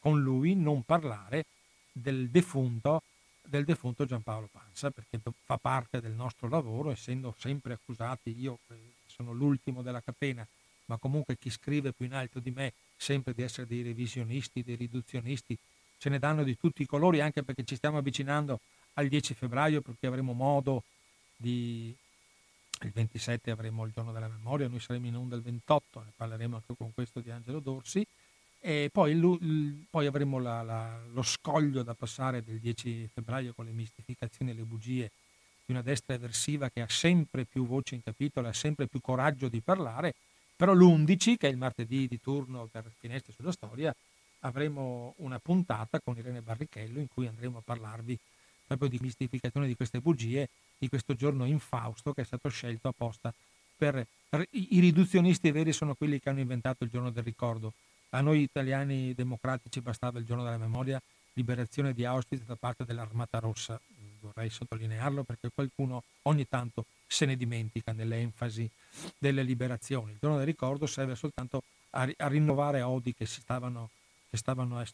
con 0.00 0.20
lui 0.20 0.56
non 0.56 0.82
parlare 0.82 1.46
del 1.92 2.28
defunto, 2.28 3.02
del 3.44 3.64
defunto 3.64 4.04
Giampaolo 4.04 4.48
Panza 4.50 4.90
perché 4.90 5.20
fa 5.44 5.58
parte 5.58 6.00
del 6.00 6.12
nostro 6.12 6.48
lavoro 6.48 6.90
essendo 6.90 7.32
sempre 7.38 7.74
accusati, 7.74 8.36
io 8.36 8.58
sono 9.06 9.30
l'ultimo 9.30 9.82
della 9.82 10.00
catena, 10.00 10.44
ma 10.86 10.96
comunque 10.98 11.36
chi 11.36 11.50
scrive 11.50 11.92
più 11.92 12.06
in 12.06 12.14
alto 12.14 12.40
di 12.40 12.50
me 12.50 12.72
sempre 12.96 13.34
di 13.34 13.42
essere 13.42 13.66
dei 13.66 13.82
revisionisti, 13.82 14.62
dei 14.62 14.76
riduzionisti, 14.76 15.56
ce 15.98 16.08
ne 16.08 16.18
danno 16.18 16.42
di 16.42 16.56
tutti 16.56 16.82
i 16.82 16.86
colori 16.86 17.20
anche 17.20 17.42
perché 17.42 17.64
ci 17.64 17.76
stiamo 17.76 17.98
avvicinando 17.98 18.60
al 18.94 19.08
10 19.08 19.34
febbraio 19.34 19.80
perché 19.80 20.06
avremo 20.06 20.32
modo 20.32 20.82
di 21.36 21.94
il 22.82 22.90
27 22.90 23.50
avremo 23.50 23.84
il 23.84 23.92
giorno 23.92 24.12
della 24.12 24.28
memoria, 24.28 24.68
noi 24.68 24.80
saremo 24.80 25.06
in 25.06 25.16
onda 25.16 25.36
il 25.36 25.42
28, 25.42 26.00
ne 26.00 26.12
parleremo 26.14 26.56
anche 26.56 26.74
con 26.76 26.92
questo 26.92 27.20
di 27.20 27.30
Angelo 27.30 27.58
Dorsi, 27.58 28.06
e 28.60 28.90
poi, 28.92 29.12
il, 29.12 29.86
poi 29.88 30.06
avremo 30.06 30.38
la, 30.38 30.62
la, 30.62 31.00
lo 31.12 31.22
scoglio 31.22 31.82
da 31.82 31.94
passare 31.94 32.42
del 32.42 32.58
10 32.58 33.08
febbraio 33.12 33.54
con 33.54 33.64
le 33.64 33.70
mistificazioni 33.70 34.50
e 34.50 34.54
le 34.54 34.62
bugie 34.62 35.10
di 35.64 35.72
una 35.72 35.82
destra 35.82 36.14
eversiva 36.14 36.68
che 36.68 36.80
ha 36.80 36.88
sempre 36.88 37.44
più 37.44 37.66
voce 37.66 37.94
in 37.94 38.02
capitolo, 38.02 38.48
ha 38.48 38.52
sempre 38.52 38.86
più 38.86 39.00
coraggio 39.00 39.48
di 39.48 39.60
parlare, 39.60 40.14
però 40.56 40.72
l'11, 40.72 41.36
che 41.36 41.48
è 41.48 41.50
il 41.50 41.58
martedì 41.58 42.08
di 42.08 42.18
turno 42.18 42.66
per 42.66 42.90
Finestre 42.98 43.32
sulla 43.32 43.52
Storia, 43.52 43.94
avremo 44.40 45.14
una 45.18 45.38
puntata 45.38 46.00
con 46.00 46.16
Irene 46.16 46.40
Barrichello 46.40 46.98
in 46.98 47.08
cui 47.08 47.26
andremo 47.26 47.58
a 47.58 47.62
parlarvi 47.64 48.18
proprio 48.66 48.88
di 48.88 48.98
mistificazione 49.00 49.66
di 49.66 49.76
queste 49.76 50.00
bugie 50.00 50.48
di 50.78 50.88
questo 50.88 51.14
giorno 51.14 51.44
infausto 51.44 52.12
che 52.12 52.22
è 52.22 52.24
stato 52.24 52.48
scelto 52.48 52.88
apposta 52.88 53.32
per 53.76 54.06
i 54.50 54.80
riduzionisti 54.80 55.50
veri 55.50 55.72
sono 55.72 55.94
quelli 55.94 56.18
che 56.18 56.30
hanno 56.30 56.40
inventato 56.40 56.84
il 56.84 56.90
giorno 56.90 57.10
del 57.10 57.22
ricordo. 57.22 57.74
A 58.10 58.20
noi 58.20 58.40
italiani 58.40 59.14
democratici 59.14 59.80
bastava 59.80 60.18
il 60.18 60.24
giorno 60.24 60.42
della 60.42 60.56
memoria, 60.56 61.00
liberazione 61.34 61.92
di 61.92 62.04
Auschwitz 62.04 62.44
da 62.44 62.56
parte 62.56 62.84
dell'Armata 62.84 63.38
Rossa. 63.38 63.78
Vorrei 64.26 64.50
sottolinearlo 64.50 65.22
perché 65.24 65.50
qualcuno 65.54 66.02
ogni 66.22 66.48
tanto 66.48 66.86
se 67.06 67.26
ne 67.26 67.36
dimentica 67.36 67.92
nell'enfasi 67.92 68.68
delle 69.18 69.42
liberazioni. 69.42 70.12
Il 70.12 70.18
giorno 70.20 70.36
del 70.36 70.46
ricordo 70.46 70.86
serve 70.86 71.14
soltanto 71.14 71.62
a, 71.90 72.08
a 72.16 72.28
rinnovare 72.28 72.82
odi 72.82 73.14
che, 73.14 73.26
stavano, 73.26 73.90
che 74.28 74.36
stavano 74.36 74.84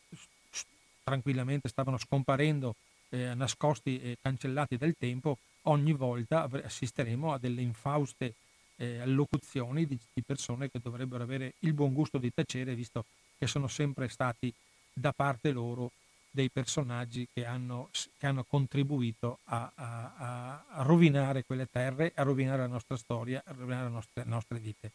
tranquillamente 1.03 1.69
stavano 1.69 1.99
scomparendo 1.99 2.75
eh, 3.09 3.35
nascosti 3.35 4.01
e 4.01 4.19
cancellati 4.21 4.77
dal 4.77 4.95
tempo, 4.99 5.39
ogni 5.63 5.93
volta 5.93 6.49
assisteremo 6.51 7.33
a 7.33 7.39
delle 7.39 7.61
infauste 7.61 8.35
eh, 8.77 9.01
allocuzioni 9.01 9.87
di, 9.87 9.99
di, 10.13 10.23
persone 10.23 10.71
che 10.71 10.81
dovrebbero 10.83 11.23
avere 11.23 11.55
il 11.61 11.75
buon 11.75 11.93
gusto 11.93 12.19
di 12.19 12.33
tacere, 12.33 12.75
visto 12.75 13.05
che 13.39 13.47
sono 13.47 13.69
sempre 13.69 14.09
stati 14.09 14.53
da 14.93 15.13
parte 15.13 15.53
loro 15.53 15.91
dei 16.33 16.49
personaggi 16.49 17.29
che 17.33 17.45
hanno, 17.45 17.91
che 18.19 18.27
hanno 18.27 18.43
contribuito 18.43 19.39
a, 19.45 19.71
a, 19.75 20.63
a, 20.69 20.83
rovinare 20.83 21.45
quelle 21.45 21.69
terre, 21.71 22.11
a 22.15 22.23
rovinare 22.23 22.63
la 22.63 22.67
nostra 22.67 22.97
storia, 22.97 23.43
a 23.45 23.53
rovinare 23.53 23.85
le 23.85 23.91
nostre, 23.91 24.25
nostre 24.25 24.59
vite. 24.59 24.91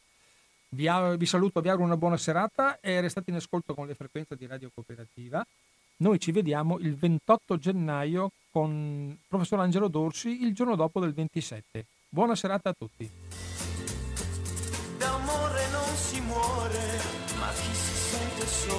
Vi, 0.69 0.89
vi, 1.17 1.25
saluto, 1.25 1.61
vi 1.61 1.69
auguro 1.69 1.85
una 1.85 1.95
buona 1.95 2.17
serata 2.17 2.79
e 2.79 2.99
restate 2.99 3.29
in 3.29 3.37
ascolto 3.37 3.73
con 3.75 3.85
le 3.85 3.93
frequenze 3.93 4.35
di 4.35 4.47
Radio 4.47 4.71
Cooperativa. 4.73 5.45
Noi 5.97 6.19
ci 6.19 6.31
vediamo 6.31 6.79
il 6.79 6.95
28 6.95 7.57
gennaio 7.57 8.31
con 8.51 9.09
il 9.11 9.17
professor 9.27 9.59
Angelo 9.59 9.87
Dorsi 9.87 10.43
il 10.43 10.53
giorno 10.53 10.75
dopo 10.75 10.99
del 10.99 11.13
27. 11.13 11.85
Buona 12.09 12.35
serata 12.35 12.69
a 12.69 12.73
tutti. 12.73 13.09
D'amore 14.97 15.69
non 15.69 15.95
si 15.95 16.19
muore, 16.21 16.99
ma 17.39 17.51
chi 17.51 17.73
si 17.73 17.95
sente 17.95 18.45
solo. 18.47 18.77